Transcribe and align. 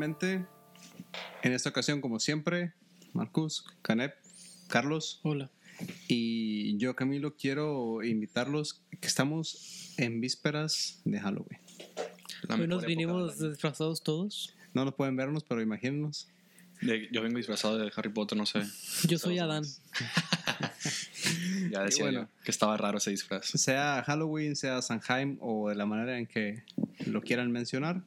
nuevamente. 0.00 0.46
En 1.42 1.52
esta 1.52 1.68
ocasión, 1.68 2.00
como 2.00 2.20
siempre, 2.20 2.72
Marcus, 3.12 3.66
Canep, 3.82 4.14
Carlos. 4.66 5.20
Hola. 5.24 5.50
Y 6.08 6.78
yo, 6.78 6.96
Camilo, 6.96 7.36
quiero 7.36 8.02
invitarlos 8.02 8.82
que 8.98 9.06
estamos 9.06 9.92
en 9.98 10.22
vísperas 10.22 11.02
de 11.04 11.20
Halloween. 11.20 11.60
Hoy 12.48 12.66
nos 12.66 12.86
vinimos 12.86 13.38
disfrazados 13.38 14.02
todos. 14.02 14.54
No 14.72 14.86
lo 14.86 14.96
pueden 14.96 15.16
vernos, 15.16 15.44
pero 15.44 15.60
imagínenos. 15.60 16.28
yo 16.80 17.20
vengo 17.20 17.36
disfrazado 17.36 17.76
de 17.76 17.92
Harry 17.94 18.10
Potter, 18.10 18.38
no 18.38 18.46
sé. 18.46 18.62
Yo 19.06 19.18
soy 19.18 19.38
Adán. 19.38 19.64
ya 21.70 21.82
decía 21.82 22.04
bueno, 22.04 22.28
que 22.42 22.50
estaba 22.50 22.74
raro 22.78 22.96
ese 22.96 23.10
disfraz. 23.10 23.48
Sea 23.48 24.02
Halloween, 24.06 24.56
sea 24.56 24.80
Sanheim 24.80 25.36
o 25.40 25.68
de 25.68 25.74
la 25.74 25.84
manera 25.84 26.18
en 26.18 26.26
que 26.26 26.62
lo 27.06 27.20
quieran 27.20 27.52
mencionar. 27.52 28.02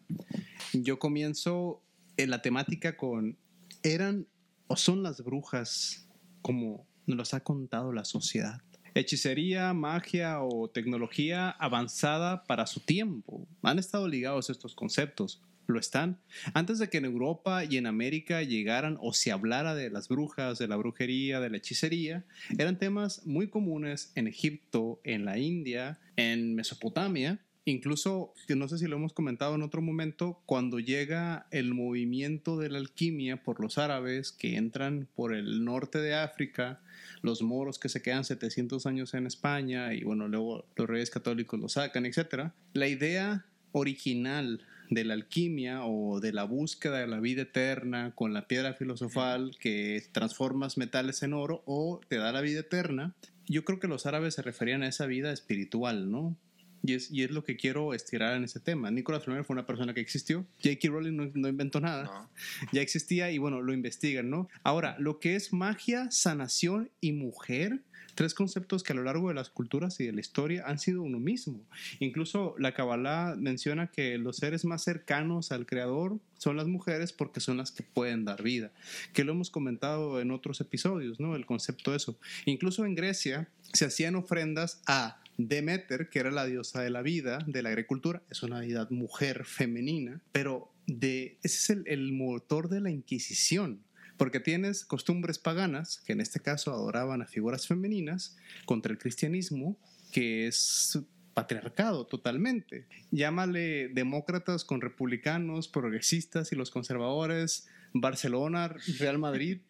Yo 0.74 0.98
comienzo 0.98 1.84
en 2.18 2.32
la 2.32 2.42
temática 2.42 2.98
con, 2.98 3.38
¿eran 3.84 4.28
o 4.66 4.76
son 4.76 5.04
las 5.04 5.24
brujas 5.24 6.10
como 6.42 6.88
nos 7.06 7.18
los 7.18 7.34
ha 7.36 7.42
contado 7.42 7.94
la 7.94 8.06
sociedad? 8.06 8.60
Hechicería, 8.96 9.72
magia 9.74 10.42
o 10.42 10.70
tecnología 10.70 11.52
avanzada 11.52 12.44
para 12.46 12.66
su 12.66 12.80
tiempo. 12.80 13.48
Han 13.62 13.78
estado 13.78 14.08
ligados 14.08 14.50
estos 14.50 14.74
conceptos. 14.74 15.42
Lo 15.68 15.80
están. 15.80 16.20
Antes 16.54 16.80
de 16.80 16.90
que 16.90 16.98
en 16.98 17.06
Europa 17.06 17.64
y 17.64 17.78
en 17.78 17.86
América 17.86 18.42
llegaran 18.42 18.98
o 19.00 19.14
se 19.14 19.32
hablara 19.32 19.76
de 19.76 19.90
las 19.90 20.10
brujas, 20.10 20.58
de 20.58 20.68
la 20.68 20.76
brujería, 20.76 21.40
de 21.40 21.50
la 21.50 21.58
hechicería, 21.58 22.26
eran 22.58 22.78
temas 22.78 23.26
muy 23.26 23.48
comunes 23.48 24.12
en 24.16 24.28
Egipto, 24.28 25.00
en 25.04 25.24
la 25.24 25.38
India, 25.38 26.00
en 26.18 26.56
Mesopotamia 26.56 27.40
Incluso, 27.66 28.34
no 28.50 28.68
sé 28.68 28.78
si 28.78 28.88
lo 28.88 28.98
hemos 28.98 29.14
comentado 29.14 29.56
en 29.56 29.62
otro 29.62 29.82
momento, 29.82 30.42
cuando 30.46 30.80
llega 30.80 31.48
el 31.50 31.74
movimiento 31.74 32.58
de 32.58 32.70
la 32.70 32.78
alquimia 32.78 33.42
por 33.42 33.62
los 33.62 33.78
árabes 33.78 34.34
que 34.34 34.58
entran 34.58 35.08
por 35.16 35.34
el 35.34 35.64
norte 35.64 36.00
de 36.00 36.14
África, 36.14 36.82
los 37.22 37.42
moros 37.42 37.80
que 37.80 37.88
se 37.88 38.02
quedan 38.02 38.26
700 38.26 38.86
años 38.86 39.14
en 39.14 39.28
España 39.28 39.94
y 39.94 40.04
bueno, 40.04 40.28
luego 40.28 40.66
los 40.76 40.88
reyes 40.90 41.10
católicos 41.10 41.58
lo 41.58 41.70
sacan, 41.70 42.06
etc. 42.06 42.52
La 42.74 42.90
idea 42.90 43.46
original 43.72 44.62
de 44.90 45.06
la 45.06 45.14
alquimia 45.14 45.86
o 45.86 46.20
de 46.20 46.34
la 46.34 46.44
búsqueda 46.44 47.00
de 47.00 47.08
la 47.08 47.22
vida 47.22 47.44
eterna 47.44 48.12
con 48.14 48.34
la 48.34 48.48
piedra 48.48 48.74
filosofal 48.74 49.56
que 49.60 50.04
transformas 50.12 50.78
metales 50.78 51.24
en 51.24 51.34
oro 51.34 51.64
o 51.66 52.02
te 52.10 52.18
da 52.18 52.34
la 52.34 52.42
vida 52.42 52.60
eterna, 52.60 53.16
yo 53.48 53.64
creo 53.64 53.80
que 53.80 53.88
los 53.88 54.06
árabes 54.06 54.36
se 54.36 54.42
referían 54.42 54.84
a 54.84 54.88
esa 54.88 55.06
vida 55.06 55.32
espiritual, 55.32 56.12
¿no? 56.12 56.36
Y 56.86 56.94
es, 56.94 57.10
y 57.10 57.24
es 57.24 57.32
lo 57.32 57.44
que 57.44 57.56
quiero 57.56 57.94
estirar 57.94 58.36
en 58.36 58.44
ese 58.44 58.60
tema. 58.60 58.92
Nicolás 58.92 59.24
Flamel 59.24 59.46
fue 59.46 59.54
una 59.54 59.66
persona 59.66 59.94
que 59.94 60.02
existió. 60.02 60.46
J.K. 60.62 60.90
Rowling 60.90 61.32
no, 61.34 61.48
inventó 61.48 61.80
nada. 61.80 62.30
Ya 62.74 62.82
existía 62.82 63.32
y 63.32 63.38
bueno, 63.38 63.62
lo 63.62 63.74
investigan, 63.74 64.30
¿no? 64.30 64.50
Ahora, 64.64 64.98
lo 65.00 65.20
que 65.20 65.36
es 65.36 65.54
magia, 65.54 66.12
sanación 66.12 66.92
y 67.00 67.14
mujer, 67.14 67.82
tres 68.16 68.34
conceptos 68.34 68.84
que 68.84 68.94
a 68.94 68.96
lo 68.96 69.04
largo 69.04 69.30
de 69.30 69.34
las 69.34 69.50
culturas 69.50 70.00
y 70.00 70.06
de 70.06 70.12
la 70.12 70.22
historia 70.22 70.64
han 70.66 70.80
sido 70.80 71.02
uno 71.02 71.20
mismo. 71.20 71.66
Incluso 72.00 72.56
la 72.58 72.74
Kabbalah 72.74 73.36
menciona 73.38 73.88
que 73.88 74.18
los 74.18 74.38
seres 74.38 74.66
más 74.66 74.84
cercanos 74.84 75.52
al 75.52 75.66
Creador 75.66 76.20
son 76.38 76.58
las 76.58 76.68
mujeres 76.68 77.14
porque 77.14 77.40
son 77.40 77.58
las 77.58 77.72
que 77.72 77.84
pueden 77.84 78.26
dar 78.26 78.44
vida, 78.44 78.72
que 79.14 79.24
lo 79.24 79.32
hemos 79.32 79.50
comentado 79.50 80.20
en 80.20 80.32
otros 80.32 80.60
episodios, 80.62 81.20
¿no? 81.20 81.36
El 81.36 81.46
concepto 81.46 81.92
de 81.92 81.98
eso. 81.98 82.20
Incluso 82.46 82.86
en 82.86 82.96
Grecia 82.96 83.50
se 83.72 83.86
hacían 83.86 84.16
ofrendas 84.16 84.82
a 84.86 85.23
Demeter, 85.38 86.10
que 86.10 86.20
era 86.20 86.32
la 86.32 86.46
diosa 86.46 86.82
de 86.82 86.90
la 86.90 87.02
vida, 87.02 87.40
de 87.48 87.64
la 87.64 87.70
agricultura, 87.70 88.22
es 88.30 88.44
una 88.44 88.60
deidad 88.60 88.90
mujer 88.92 89.46
femenina, 89.46 90.22
pero 90.32 90.72
de, 90.88 91.38
ese 91.44 91.74
es 91.74 91.80
el, 91.86 92.12
motor 92.12 92.70
de 92.70 92.82
la 92.82 92.92
Inquisición. 92.92 93.84
Porque 94.18 94.40
tienes 94.40 94.86
costumbres 94.86 95.40
paganas, 95.40 96.02
que 96.06 96.14
en 96.14 96.22
este 96.22 96.40
caso 96.40 96.72
adoraban 96.72 97.22
a 97.22 97.26
figuras 97.26 97.68
femeninas, 97.68 98.38
contra 98.66 98.92
el 98.92 99.00
cristianismo, 99.00 99.76
que 100.12 100.48
es 100.48 101.00
patriarcado 101.34 102.06
totalmente. 102.06 102.86
Llámale 103.12 103.90
demócratas 103.90 104.64
con 104.64 104.82
republicanos, 104.82 105.68
progresistas 105.68 106.52
y 106.52 106.56
los 106.56 106.70
conservadores, 106.70 107.68
Barcelona, 107.94 108.76
Real 109.00 109.20
Madrid. 109.20 109.62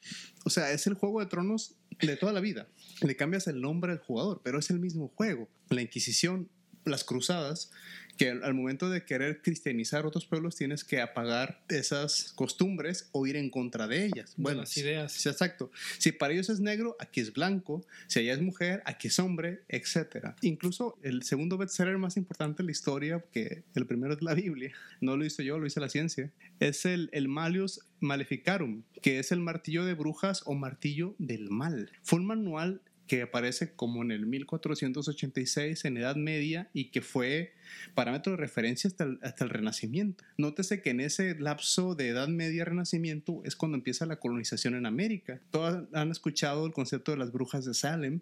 O 0.46 0.50
sea, 0.50 0.72
es 0.72 0.88
el 0.88 0.94
juego 0.94 1.20
de 1.20 1.28
tronos 1.28 1.76
de 2.00 2.18
toda 2.18 2.34
la 2.34 2.40
vida. 2.40 2.68
Le 3.02 3.16
cambias 3.16 3.48
el 3.48 3.62
nombre 3.62 3.92
al 3.92 4.00
jugador, 4.00 4.42
pero 4.44 4.60
es 4.60 4.70
el 4.70 4.80
mismo 4.80 5.10
juego. 5.16 5.50
La 5.70 5.82
Inquisición, 5.82 6.50
las 6.86 7.04
cruzadas, 7.04 7.72
que 8.18 8.30
al 8.30 8.54
momento 8.54 8.90
de 8.90 9.06
querer 9.06 9.42
cristianizar 9.42 10.06
otros 10.06 10.26
pueblos 10.26 10.56
tienes 10.56 10.84
que 10.84 11.02
apagar 11.02 11.62
esas 11.70 12.32
costumbres 12.34 13.10
o 13.12 13.26
ir 13.28 13.36
en 13.36 13.50
contra 13.50 13.88
de 13.88 14.06
ellas. 14.06 14.34
Bueno, 14.38 14.62
las 14.62 14.78
ideas. 14.78 15.12
Sí, 15.12 15.30
exacto. 15.30 15.72
Si 15.98 16.12
para 16.12 16.34
ellos 16.34 16.50
es 16.50 16.60
negro, 16.60 16.96
aquí 17.00 17.22
es 17.22 17.34
blanco. 17.34 17.86
Si 18.08 18.20
allá 18.20 18.34
es 18.34 18.42
mujer, 18.42 18.82
aquí 18.86 19.08
es 19.08 19.20
hombre, 19.20 19.64
etc. 19.70 20.34
Incluso 20.42 20.98
el 21.02 21.24
segundo 21.24 21.58
bestseller 21.58 21.98
más 21.98 22.18
importante 22.18 22.64
de 22.64 22.68
la 22.68 22.72
historia, 22.72 23.24
que 23.32 23.64
el 23.76 23.86
primero 23.86 24.14
es 24.14 24.22
la 24.22 24.34
Biblia, 24.34 24.74
no 25.02 25.18
lo 25.18 25.26
hice 25.26 25.44
yo, 25.44 25.60
lo 25.60 25.66
hice 25.66 25.80
la 25.80 25.90
ciencia, 25.90 26.32
es 26.60 26.86
el, 26.86 27.10
el 27.14 27.28
Malius 27.28 27.82
Maleficarum, 28.00 28.84
que 29.02 29.20
es 29.20 29.32
el 29.32 29.40
martillo 29.40 29.86
de 29.86 29.94
brujas 29.94 30.44
o 30.46 30.54
martillo 30.54 31.16
del 31.18 31.50
mal. 31.50 31.92
Fue 32.04 32.20
un 32.20 32.26
manual 32.26 32.82
que 33.08 33.22
aparece 33.24 33.74
como 33.74 34.02
en 34.02 34.12
el 34.12 34.26
1486 34.26 35.86
en 35.86 35.98
Edad 35.98 36.16
Media 36.16 36.70
y 36.74 36.86
que 36.86 37.02
fue 37.02 37.54
parámetro 37.96 38.34
de 38.34 38.38
referencia 38.38 38.88
hasta 38.88 39.04
el, 39.04 39.20
hasta 39.22 39.44
el 39.44 39.50
Renacimiento. 39.50 40.24
Nótese 40.38 40.82
que 40.82 40.92
en 40.92 41.00
ese 41.00 41.36
lapso 41.40 41.96
de 41.96 42.10
Edad 42.10 42.28
Media 42.28 42.66
Renacimiento 42.66 43.42
es 43.46 43.56
cuando 43.56 43.78
empieza 43.78 44.06
la 44.06 44.18
colonización 44.20 44.76
en 44.76 44.86
América. 44.86 45.42
Todos 45.52 45.88
han 45.94 46.12
escuchado 46.12 46.66
el 46.66 46.74
concepto 46.74 47.12
de 47.12 47.18
las 47.18 47.32
brujas 47.32 47.66
de 47.66 47.74
Salem, 47.74 48.22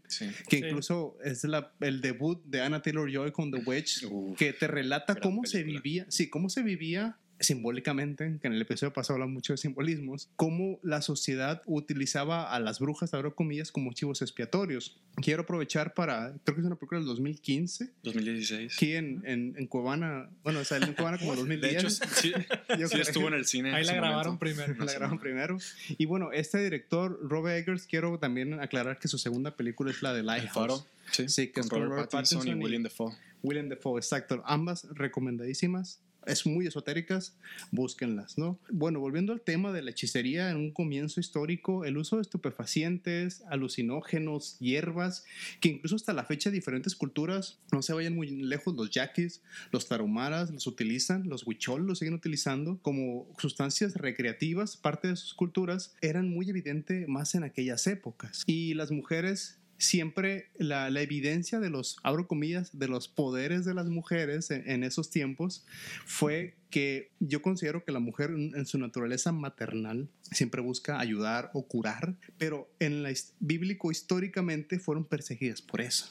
que 0.50 0.58
incluso 0.58 1.18
es 1.24 1.44
la, 1.44 1.74
el 1.80 2.02
debut 2.02 2.44
de 2.46 2.62
Anna 2.62 2.82
Taylor 2.82 3.12
Joy 3.12 3.32
con 3.32 3.52
The 3.52 3.62
Witch, 3.66 4.08
que 4.38 4.54
te 4.54 4.68
relata 4.68 5.16
cómo 5.16 5.46
se 5.46 5.64
vivía, 5.64 6.06
sí, 6.10 6.30
cómo 6.30 6.50
se 6.50 6.64
vivía 6.64 7.18
simbólicamente, 7.42 8.38
que 8.42 8.48
en 8.48 8.54
el 8.54 8.62
episodio 8.62 8.94
pasado 8.94 9.16
habla 9.16 9.28
mucho 9.28 9.54
de 9.54 9.58
simbolismos, 9.58 10.30
cómo 10.36 10.80
la 10.84 11.02
sociedad 11.02 11.62
utilizaba 11.66 12.54
a 12.54 12.60
las 12.60 12.80
brujas, 12.80 13.14
abro 13.14 13.36
comillas, 13.36 13.72
como 13.72 13.94
chivos 13.94 14.22
expiatorios. 14.22 14.98
Quiero 15.16 15.44
aprovechar 15.44 15.94
para, 15.94 16.34
creo 16.44 16.56
que 16.56 16.62
es 16.62 16.68
una 16.68 16.76
película 16.76 17.00
del 17.00 17.08
2015. 17.08 17.90
2016. 18.04 18.74
Aquí 18.76 18.96
en, 18.96 19.24
en, 19.26 19.56
en 19.58 19.68
Cuevana, 19.68 20.30
bueno, 20.44 20.64
salió 20.64 20.88
en 20.88 20.94
Cuevana 20.94 21.18
como 21.18 21.36
2010. 21.36 21.62
De 21.72 21.78
hecho, 21.78 21.90
sí, 21.90 22.34
sí 22.34 22.34
estuvo 23.02 23.28
en 23.28 23.34
el 23.34 23.46
cine. 23.46 23.74
Ahí 23.74 23.84
la 23.86 23.94
grabaron 23.94 24.38
primero. 24.38 24.74
La 24.76 24.92
grabaron 24.92 25.20
primero. 25.20 25.58
Y 25.90 26.06
bueno, 26.06 26.32
este 26.32 26.64
director, 26.64 27.20
Robert 27.22 27.58
Eggers, 27.58 27.88
quiero 27.88 28.18
también 28.20 28.60
aclarar 28.60 29.00
que 29.00 29.08
su 29.08 29.18
segunda 29.18 29.56
película 29.56 29.92
es 29.92 30.02
la 30.02 30.14
de 30.14 30.24
Lighthouse. 30.24 30.86
Sí, 31.12 31.28
sí, 31.28 31.48
que 31.48 31.62
con 31.62 31.82
es 31.82 31.90
Robert, 31.90 32.12
Pattinson, 32.12 32.48
y 32.48 32.54
William 32.54 32.84
Dafoe. 32.84 33.14
William 33.44 33.68
Dafoe, 33.68 34.00
exacto. 34.00 34.42
Ambas 34.46 34.88
recomendadísimas 34.92 36.00
es 36.26 36.46
muy 36.46 36.68
esotéricas, 36.68 37.36
búsquenlas, 37.72 38.38
¿no? 38.38 38.60
Bueno, 38.70 39.00
volviendo 39.00 39.34
al 39.34 39.42
tema 39.42 39.72
de 39.72 39.82
la 39.82 39.92
hechicería 39.92 40.52
en 40.52 40.58
un 40.58 40.72
comienzo 40.72 41.20
histórico, 41.20 41.86
el 41.86 41.98
uso 41.98 42.18
de 42.18 42.24
estupefacientes, 42.24 43.44
alucinógenos, 43.50 44.58
hierbas, 44.60 45.26
que 45.60 45.70
incluso 45.70 45.96
hasta 45.96 46.14
la 46.14 46.26
fecha 46.26 46.52
diferentes 46.52 46.96
culturas, 46.96 47.60
no 47.72 47.82
se 47.82 47.94
vayan 47.94 48.16
muy 48.16 48.30
lejos, 48.30 48.76
los 48.76 48.92
yaquis, 48.92 49.42
los 49.72 49.88
tarumaras 49.88 50.52
los 50.52 50.68
utilizan, 50.68 51.28
los 51.28 51.46
huichol 51.46 51.86
los 51.86 52.00
siguen 52.00 52.14
utilizando 52.14 52.80
como 52.82 53.28
sustancias 53.38 53.96
recreativas, 53.96 54.78
parte 54.78 55.08
de 55.08 55.16
sus 55.16 55.34
culturas, 55.34 55.96
eran 56.02 56.30
muy 56.30 56.50
evidente 56.50 57.06
más 57.08 57.36
en 57.36 57.44
aquellas 57.44 57.88
épocas. 57.88 58.44
Y 58.46 58.74
las 58.74 58.92
mujeres 58.92 59.61
siempre 59.82 60.50
la, 60.58 60.88
evidencia 61.02 61.60
de 61.60 61.70
los, 61.70 61.98
abro 62.04 62.28
comillas, 62.28 62.78
de 62.78 62.88
los 62.88 63.08
poderes 63.08 63.66
de 63.66 63.74
las 63.74 63.88
mujeres 63.88 64.52
en, 64.52 64.84
esos 64.84 65.10
tiempos 65.10 65.66
fue 66.06 66.56
que 66.70 67.12
yo 67.20 67.42
considero 67.42 67.84
que 67.84 67.92
la 67.92 68.00
mujer 68.00 68.32
en 68.32 68.66
su 68.66 68.78
naturaleza 68.78 69.32
maternal 69.32 70.10
siempre 70.32 70.62
busca 70.62 71.00
ayudar 71.00 71.52
o 71.54 71.68
curar, 71.68 72.16
pero 72.38 72.72
en 72.80 73.04
la 73.04 73.12
bíblico 73.40 73.92
históricamente 73.92 74.80
fueron 74.80 75.06
perseguidas 75.06 75.62
por 75.62 75.82
eso. 75.82 76.10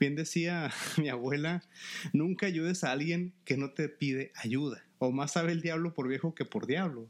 Bien 0.00 0.14
decía 0.14 0.72
mi 0.98 1.08
abuela, 1.08 1.62
nunca 2.12 2.46
ayudes 2.46 2.84
a 2.84 2.92
alguien 2.92 3.32
que 3.44 3.56
no 3.56 3.70
te 3.72 3.88
pide 3.88 4.32
ayuda, 4.34 4.84
o 4.98 5.12
más 5.12 5.32
sabe 5.32 5.52
el 5.52 5.62
diablo 5.62 5.94
por 5.94 6.08
viejo 6.08 6.34
que 6.34 6.44
por 6.44 6.66
diablo. 6.66 7.08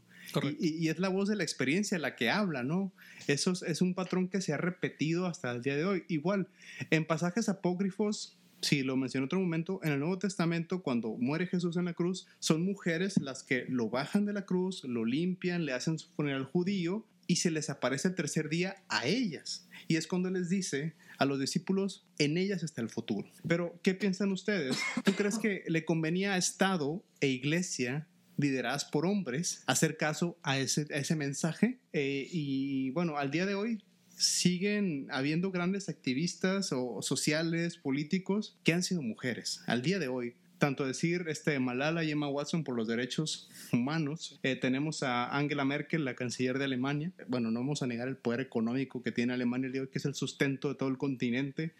Y, 0.59 0.89
es 0.89 0.99
la 0.99 1.09
voz 1.09 1.29
de 1.29 1.35
la 1.35 1.43
experiencia 1.43 1.99
la 1.99 2.15
que 2.15 2.29
habla, 2.29 2.63
¿no? 2.63 2.91
Eso 3.27 3.53
es, 3.65 3.81
un 3.81 3.93
patrón 3.93 4.27
que 4.27 4.41
se 4.41 4.53
ha 4.53 4.57
repetido 4.57 5.25
hasta 5.25 5.51
el 5.51 5.61
día 5.61 5.75
de 5.75 5.85
hoy. 5.85 6.03
Igual, 6.07 6.47
en 6.89 7.05
pasajes 7.05 7.49
apócrifos, 7.49 8.37
si 8.61 8.83
lo 8.83 8.97
mencioné 8.97 9.23
en 9.23 9.25
otro 9.25 9.39
momento, 9.39 9.79
en 9.83 9.93
el 9.93 9.99
Nuevo 9.99 10.17
Testamento, 10.17 10.81
cuando 10.81 11.15
muere 11.17 11.47
Jesús 11.47 11.77
en 11.77 11.85
la 11.85 11.93
cruz, 11.93 12.27
son 12.39 12.63
mujeres 12.63 13.17
las 13.21 13.43
que 13.43 13.65
lo 13.69 13.89
bajan 13.89 14.25
de 14.25 14.33
la 14.33 14.45
cruz, 14.45 14.83
lo 14.83 15.05
limpian, 15.05 15.65
le 15.65 15.73
hacen 15.73 15.99
su 15.99 16.09
funeral 16.09 16.45
judío 16.45 17.05
y 17.27 17.37
se 17.37 17.51
les 17.51 17.69
aparece 17.69 18.09
el 18.09 18.15
tercer 18.15 18.49
día 18.49 18.83
a 18.89 19.05
ellas. 19.05 19.67
Y 19.87 19.95
es 19.95 20.07
cuando 20.07 20.29
les 20.29 20.49
dice 20.49 20.95
a 21.17 21.25
los 21.25 21.39
discípulos, 21.39 22.05
en 22.17 22.37
ellas 22.37 22.63
está 22.63 22.81
el 22.81 22.89
futuro. 22.89 23.29
Pero, 23.47 23.79
¿qué 23.83 23.93
piensan 23.93 24.31
ustedes? 24.31 24.77
¿Tú 25.03 25.13
crees 25.13 25.37
que 25.37 25.63
le 25.67 25.85
convenía 25.85 26.33
a 26.33 26.37
Estado 26.37 27.03
e 27.21 27.27
Iglesia 27.27 28.07
lideradas 28.37 28.85
por 28.85 29.05
hombres, 29.05 29.63
hacer 29.65 29.97
caso 29.97 30.37
a 30.43 30.57
ese, 30.57 30.87
ese 30.89 31.15
mensaje. 31.15 31.79
Eh, 31.93 32.27
y 32.31 32.91
bueno, 32.91 33.17
al 33.17 33.31
día 33.31 33.45
de 33.45 33.55
hoy 33.55 33.83
siguen 34.09 35.07
habiendo 35.11 35.51
grandes 35.51 35.89
activistas 35.89 36.71
o 36.71 37.01
sociales, 37.01 37.77
políticos, 37.77 38.57
que 38.63 38.73
han 38.73 38.83
sido 38.83 39.01
mujeres. 39.01 39.61
Al 39.67 39.81
día 39.81 39.99
de 39.99 40.07
hoy, 40.07 40.35
tanto 40.57 40.85
decir 40.85 41.25
este, 41.27 41.59
Malala 41.59 42.03
y 42.03 42.11
Emma 42.11 42.27
Watson 42.27 42.63
por 42.63 42.75
los 42.75 42.87
derechos 42.87 43.49
humanos. 43.71 44.39
Eh, 44.43 44.55
tenemos 44.55 45.03
a 45.03 45.35
Angela 45.35 45.65
Merkel, 45.65 46.05
la 46.05 46.15
canciller 46.15 46.57
de 46.57 46.65
Alemania. 46.65 47.11
Bueno, 47.27 47.51
no 47.51 47.59
vamos 47.59 47.83
a 47.83 47.87
negar 47.87 48.07
el 48.07 48.17
poder 48.17 48.39
económico 48.39 49.03
que 49.03 49.11
tiene 49.11 49.33
Alemania 49.33 49.67
el 49.67 49.73
día 49.73 49.81
de 49.81 49.87
hoy, 49.87 49.91
que 49.91 49.99
es 49.99 50.05
el 50.05 50.15
sustento 50.15 50.69
de 50.69 50.75
todo 50.75 50.89
el 50.89 50.97
continente. 50.97 51.73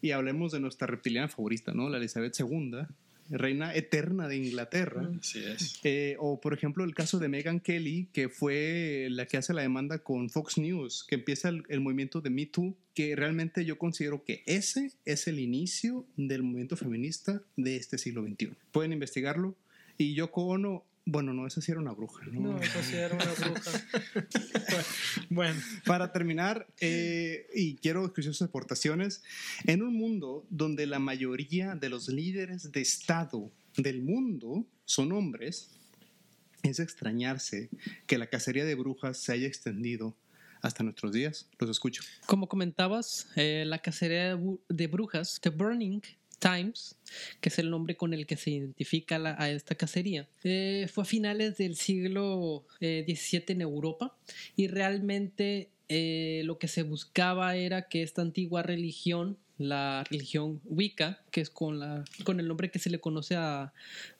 y 0.00 0.10
hablemos 0.12 0.52
de 0.52 0.60
nuestra 0.60 0.86
reptiliana 0.86 1.28
favorita, 1.28 1.72
¿no? 1.72 1.88
La 1.88 1.98
Elizabeth 1.98 2.34
II, 2.40 2.86
reina 3.30 3.74
eterna 3.74 4.28
de 4.28 4.36
Inglaterra. 4.36 5.10
Así 5.18 5.42
es. 5.42 5.80
Eh, 5.84 6.16
o, 6.18 6.40
por 6.40 6.52
ejemplo, 6.52 6.84
el 6.84 6.94
caso 6.94 7.18
de 7.18 7.28
Meghan 7.28 7.60
Kelly, 7.60 8.08
que 8.12 8.28
fue 8.28 9.08
la 9.10 9.26
que 9.26 9.36
hace 9.36 9.54
la 9.54 9.62
demanda 9.62 10.00
con 10.00 10.30
Fox 10.30 10.58
News, 10.58 11.04
que 11.08 11.14
empieza 11.16 11.48
el, 11.48 11.80
movimiento 11.80 12.20
de 12.20 12.30
Me 12.30 12.46
Too, 12.46 12.76
que 12.94 13.16
realmente 13.16 13.64
yo 13.64 13.78
considero 13.78 14.24
que 14.24 14.42
ese 14.46 14.92
es 15.04 15.26
el 15.26 15.38
inicio 15.38 16.06
del 16.16 16.42
movimiento 16.42 16.76
feminista 16.76 17.42
de 17.56 17.76
este 17.76 17.98
siglo 17.98 18.22
XXI. 18.22 18.52
Pueden 18.72 18.92
investigarlo. 18.92 19.56
Y 19.96 20.14
Yoko 20.14 20.46
Ono 20.46 20.84
bueno, 21.04 21.32
no, 21.32 21.46
esa 21.46 21.60
sí 21.60 21.72
era 21.72 21.80
una 21.80 21.92
bruja. 21.92 22.24
No, 22.26 22.52
no 22.52 22.60
esa 22.60 22.82
sí 22.82 22.96
era 22.96 23.14
una 23.14 23.24
bruja. 23.38 23.70
bueno. 25.30 25.60
Para 25.84 26.12
terminar, 26.12 26.66
eh, 26.80 27.46
y 27.54 27.76
quiero 27.76 28.04
escuchar 28.04 28.34
sus 28.34 28.42
aportaciones, 28.42 29.22
en 29.64 29.82
un 29.82 29.94
mundo 29.94 30.46
donde 30.50 30.86
la 30.86 30.98
mayoría 30.98 31.74
de 31.74 31.88
los 31.88 32.08
líderes 32.08 32.70
de 32.72 32.80
Estado 32.80 33.50
del 33.76 34.02
mundo 34.02 34.66
son 34.84 35.12
hombres, 35.12 35.70
es 36.62 36.78
extrañarse 36.78 37.70
que 38.06 38.18
la 38.18 38.28
cacería 38.28 38.64
de 38.64 38.74
brujas 38.74 39.18
se 39.18 39.32
haya 39.32 39.46
extendido 39.46 40.16
hasta 40.62 40.82
nuestros 40.82 41.12
días. 41.12 41.48
Los 41.58 41.70
escucho. 41.70 42.02
Como 42.26 42.48
comentabas, 42.48 43.28
eh, 43.36 43.64
la 43.66 43.78
cacería 43.78 44.38
de 44.68 44.86
brujas, 44.86 45.40
The 45.40 45.50
Burning, 45.50 46.02
Times, 46.40 46.96
que 47.40 47.50
es 47.50 47.58
el 47.58 47.70
nombre 47.70 47.96
con 47.96 48.12
el 48.14 48.26
que 48.26 48.36
se 48.36 48.50
identifica 48.50 49.16
a 49.38 49.50
esta 49.50 49.76
cacería, 49.76 50.28
eh, 50.42 50.88
fue 50.92 51.02
a 51.02 51.06
finales 51.06 51.58
del 51.58 51.76
siglo 51.76 52.66
XVII 52.80 53.38
eh, 53.38 53.44
en 53.48 53.60
Europa 53.60 54.16
y 54.56 54.66
realmente 54.66 55.70
eh, 55.88 56.42
lo 56.44 56.58
que 56.58 56.66
se 56.66 56.82
buscaba 56.82 57.54
era 57.54 57.88
que 57.88 58.02
esta 58.02 58.22
antigua 58.22 58.62
religión 58.62 59.38
la 59.58 60.04
religión 60.10 60.62
Wicca, 60.64 61.22
que 61.30 61.42
es 61.42 61.50
con, 61.50 61.82
el 61.82 62.48
nombre 62.48 62.70
que 62.70 62.78
se 62.78 62.88
le 62.88 62.98
conoce 62.98 63.36
a 63.36 63.74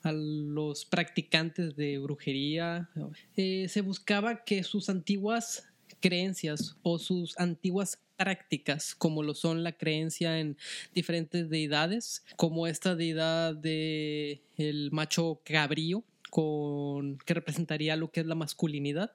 los 0.04 0.84
practicantes 0.84 1.76
de 1.76 1.96
brujería, 1.96 2.90
se 3.34 3.80
buscaba 3.80 4.44
que 4.44 4.62
sus 4.64 4.90
antiguas 4.90 5.69
creencias 6.00 6.76
o 6.82 6.98
sus 6.98 7.38
antiguas 7.38 7.98
prácticas, 8.16 8.94
como 8.94 9.22
lo 9.22 9.34
son 9.34 9.62
la 9.62 9.72
creencia 9.72 10.40
en 10.40 10.56
diferentes 10.94 11.48
deidades, 11.48 12.24
como 12.36 12.66
esta 12.66 12.94
deidad 12.94 13.54
de 13.54 14.42
el 14.56 14.90
macho 14.92 15.40
cabrío, 15.44 16.04
con 16.30 17.18
que 17.18 17.34
representaría 17.34 17.96
lo 17.96 18.10
que 18.10 18.20
es 18.20 18.26
la 18.26 18.34
masculinidad. 18.34 19.12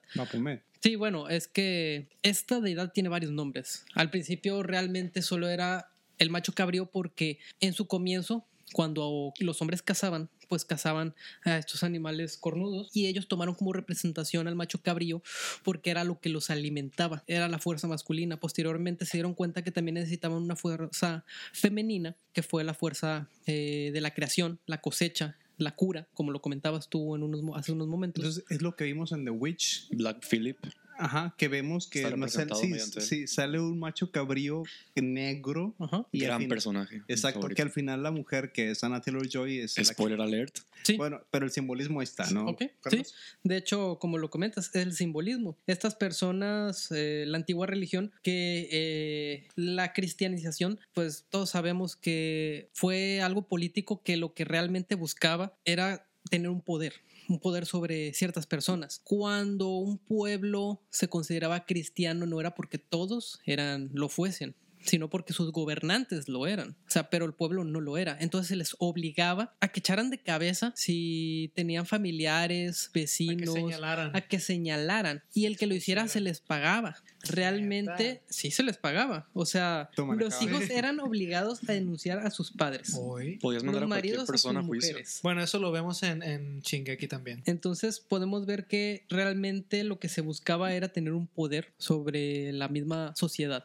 Sí, 0.80 0.96
bueno, 0.96 1.28
es 1.28 1.48
que 1.48 2.08
esta 2.22 2.60
deidad 2.60 2.92
tiene 2.92 3.08
varios 3.08 3.32
nombres. 3.32 3.84
Al 3.94 4.10
principio 4.10 4.62
realmente 4.62 5.22
solo 5.22 5.48
era 5.48 5.90
el 6.18 6.30
macho 6.30 6.52
cabrío 6.52 6.86
porque 6.86 7.38
en 7.60 7.72
su 7.72 7.86
comienzo 7.86 8.44
cuando 8.72 9.32
los 9.40 9.62
hombres 9.62 9.82
cazaban, 9.82 10.28
pues 10.48 10.64
cazaban 10.64 11.14
a 11.44 11.58
estos 11.58 11.82
animales 11.82 12.36
cornudos 12.36 12.90
y 12.92 13.06
ellos 13.06 13.28
tomaron 13.28 13.54
como 13.54 13.72
representación 13.72 14.48
al 14.48 14.54
macho 14.54 14.82
cabrío 14.82 15.22
porque 15.62 15.90
era 15.90 16.04
lo 16.04 16.20
que 16.20 16.28
los 16.28 16.50
alimentaba, 16.50 17.24
era 17.26 17.48
la 17.48 17.58
fuerza 17.58 17.88
masculina. 17.88 18.38
Posteriormente 18.38 19.06
se 19.06 19.16
dieron 19.16 19.34
cuenta 19.34 19.62
que 19.62 19.70
también 19.70 19.94
necesitaban 19.94 20.42
una 20.42 20.56
fuerza 20.56 21.24
femenina, 21.52 22.16
que 22.32 22.42
fue 22.42 22.64
la 22.64 22.74
fuerza 22.74 23.28
eh, 23.46 23.90
de 23.92 24.00
la 24.00 24.14
creación, 24.14 24.60
la 24.66 24.80
cosecha, 24.80 25.36
la 25.58 25.74
cura, 25.74 26.08
como 26.14 26.32
lo 26.32 26.42
comentabas 26.42 26.88
tú 26.88 27.14
en 27.14 27.22
unos, 27.22 27.42
hace 27.56 27.72
unos 27.72 27.88
momentos. 27.88 28.24
Entonces 28.24 28.44
es 28.50 28.62
lo 28.62 28.76
que 28.76 28.84
vimos 28.84 29.12
en 29.12 29.24
The 29.24 29.30
Witch. 29.30 29.88
Black 29.90 30.26
Phillip. 30.28 30.58
Ajá, 30.98 31.34
que 31.36 31.48
vemos 31.48 31.88
que 31.88 32.02
sale, 32.28 32.80
sí, 33.00 33.26
sale 33.26 33.60
un 33.60 33.78
macho 33.78 34.10
cabrío 34.10 34.62
negro. 34.94 35.74
Ajá. 35.78 36.06
Y 36.12 36.20
Gran 36.20 36.48
personaje. 36.48 37.02
Exacto, 37.08 37.48
que 37.48 37.62
al 37.62 37.70
final 37.70 38.02
la 38.02 38.10
mujer 38.10 38.52
que 38.52 38.70
es 38.70 38.82
Anna 38.84 39.00
Taylor 39.00 39.28
Joy 39.28 39.60
es. 39.60 39.74
Spoiler 39.82 40.20
alert. 40.20 40.58
Sí. 40.82 40.96
Bueno, 40.96 41.20
pero 41.30 41.44
el 41.44 41.50
simbolismo 41.50 42.00
está, 42.00 42.30
¿no? 42.30 42.46
Ok, 42.46 42.62
sí. 42.90 43.02
De 43.42 43.56
hecho, 43.56 43.98
como 43.98 44.18
lo 44.18 44.30
comentas, 44.30 44.68
es 44.68 44.76
el 44.76 44.92
simbolismo. 44.92 45.56
Estas 45.66 45.94
personas, 45.96 46.92
eh, 46.92 47.24
la 47.26 47.38
antigua 47.38 47.66
religión, 47.66 48.12
que 48.22 48.68
eh, 48.70 49.48
la 49.56 49.92
cristianización, 49.92 50.78
pues 50.94 51.26
todos 51.28 51.50
sabemos 51.50 51.96
que 51.96 52.68
fue 52.72 53.20
algo 53.20 53.48
político 53.48 54.02
que 54.02 54.16
lo 54.16 54.32
que 54.34 54.44
realmente 54.44 54.94
buscaba 54.94 55.54
era 55.64 56.05
tener 56.30 56.48
un 56.48 56.60
poder 56.60 56.94
un 57.28 57.40
poder 57.40 57.66
sobre 57.66 58.12
ciertas 58.12 58.46
personas. 58.46 59.00
Cuando 59.04 59.68
un 59.76 59.98
pueblo 59.98 60.82
se 60.90 61.08
consideraba 61.08 61.66
cristiano 61.66 62.26
no 62.26 62.40
era 62.40 62.54
porque 62.54 62.78
todos 62.78 63.40
eran 63.44 63.90
lo 63.92 64.08
fuesen, 64.08 64.54
sino 64.84 65.10
porque 65.10 65.32
sus 65.32 65.52
gobernantes 65.52 66.28
lo 66.28 66.46
eran. 66.46 66.76
O 66.86 66.90
sea, 66.90 67.10
pero 67.10 67.24
el 67.24 67.34
pueblo 67.34 67.64
no 67.64 67.80
lo 67.80 67.98
era. 67.98 68.16
Entonces 68.20 68.48
se 68.48 68.56
les 68.56 68.76
obligaba 68.78 69.54
a 69.60 69.68
que 69.68 69.80
echaran 69.80 70.10
de 70.10 70.22
cabeza 70.22 70.72
si 70.76 71.52
tenían 71.54 71.86
familiares, 71.86 72.90
vecinos, 72.94 73.56
a 73.82 74.20
que 74.20 74.38
señalaran. 74.38 75.22
Y 75.34 75.46
el 75.46 75.56
que 75.56 75.66
lo 75.66 75.74
hiciera 75.74 76.08
se 76.08 76.20
les 76.20 76.40
pagaba. 76.40 77.02
Realmente 77.28 78.22
sí 78.28 78.50
se 78.50 78.62
les 78.62 78.76
pagaba. 78.76 79.28
O 79.32 79.46
sea, 79.46 79.90
los 79.96 80.42
hijos 80.42 80.62
eran 80.70 81.00
obligados 81.00 81.60
a 81.68 81.72
denunciar 81.72 82.18
a 82.18 82.30
sus 82.30 82.50
padres. 82.50 82.96
Hoy. 82.98 83.38
Podías 83.38 83.64
mandar 83.64 83.84
a 83.84 83.86
cualquier 83.86 84.24
persona 84.24 84.60
a, 84.60 84.62
juicio. 84.62 84.96
Bueno, 85.22 85.42
eso 85.42 85.58
lo 85.58 85.72
vemos 85.72 86.02
en, 86.02 86.22
en 86.22 86.60
Shingeki 86.60 87.08
también. 87.08 87.42
Entonces 87.46 88.00
podemos 88.00 88.46
ver 88.46 88.66
que 88.66 89.04
realmente 89.08 89.84
lo 89.84 89.98
que 89.98 90.08
se 90.08 90.20
buscaba 90.20 90.72
era 90.72 90.88
tener 90.88 91.12
un 91.12 91.26
poder 91.26 91.72
sobre 91.78 92.52
la 92.52 92.68
misma 92.68 93.14
sociedad. 93.16 93.64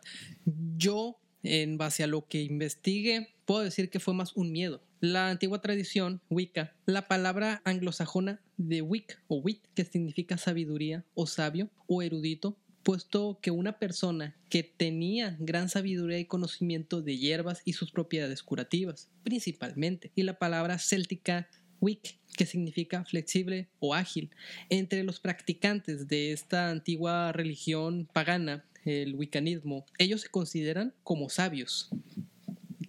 Yo 0.77 1.17
en 1.43 1.77
base 1.77 2.03
a 2.03 2.07
lo 2.07 2.27
que 2.27 2.41
investigue, 2.41 3.33
puedo 3.45 3.61
decir 3.61 3.89
que 3.89 3.99
fue 3.99 4.13
más 4.13 4.35
un 4.35 4.51
miedo. 4.51 4.81
La 4.99 5.29
antigua 5.29 5.61
tradición, 5.61 6.21
Wicca, 6.29 6.75
la 6.85 7.07
palabra 7.07 7.61
anglosajona 7.65 8.39
de 8.57 8.83
Wick 8.83 9.19
o 9.27 9.37
Wit, 9.37 9.63
que 9.73 9.83
significa 9.83 10.37
sabiduría 10.37 11.03
o 11.15 11.25
sabio 11.25 11.69
o 11.87 12.03
erudito, 12.03 12.55
puesto 12.83 13.39
que 13.41 13.51
una 13.51 13.79
persona 13.79 14.35
que 14.49 14.63
tenía 14.63 15.37
gran 15.39 15.69
sabiduría 15.69 16.19
y 16.19 16.25
conocimiento 16.25 17.01
de 17.01 17.17
hierbas 17.17 17.61
y 17.65 17.73
sus 17.73 17.91
propiedades 17.91 18.43
curativas, 18.43 19.09
principalmente, 19.23 20.11
y 20.15 20.23
la 20.23 20.39
palabra 20.39 20.79
céltica 20.79 21.49
Wick, 21.79 22.19
que 22.37 22.45
significa 22.45 23.03
flexible 23.05 23.67
o 23.79 23.93
ágil. 23.93 24.29
Entre 24.69 25.03
los 25.03 25.19
practicantes 25.19 26.07
de 26.07 26.31
esta 26.31 26.69
antigua 26.69 27.31
religión 27.31 28.07
pagana 28.13 28.65
el 28.85 29.15
wiccanismo, 29.15 29.85
ellos 29.97 30.21
se 30.21 30.29
consideran 30.29 30.93
como 31.03 31.29
sabios, 31.29 31.89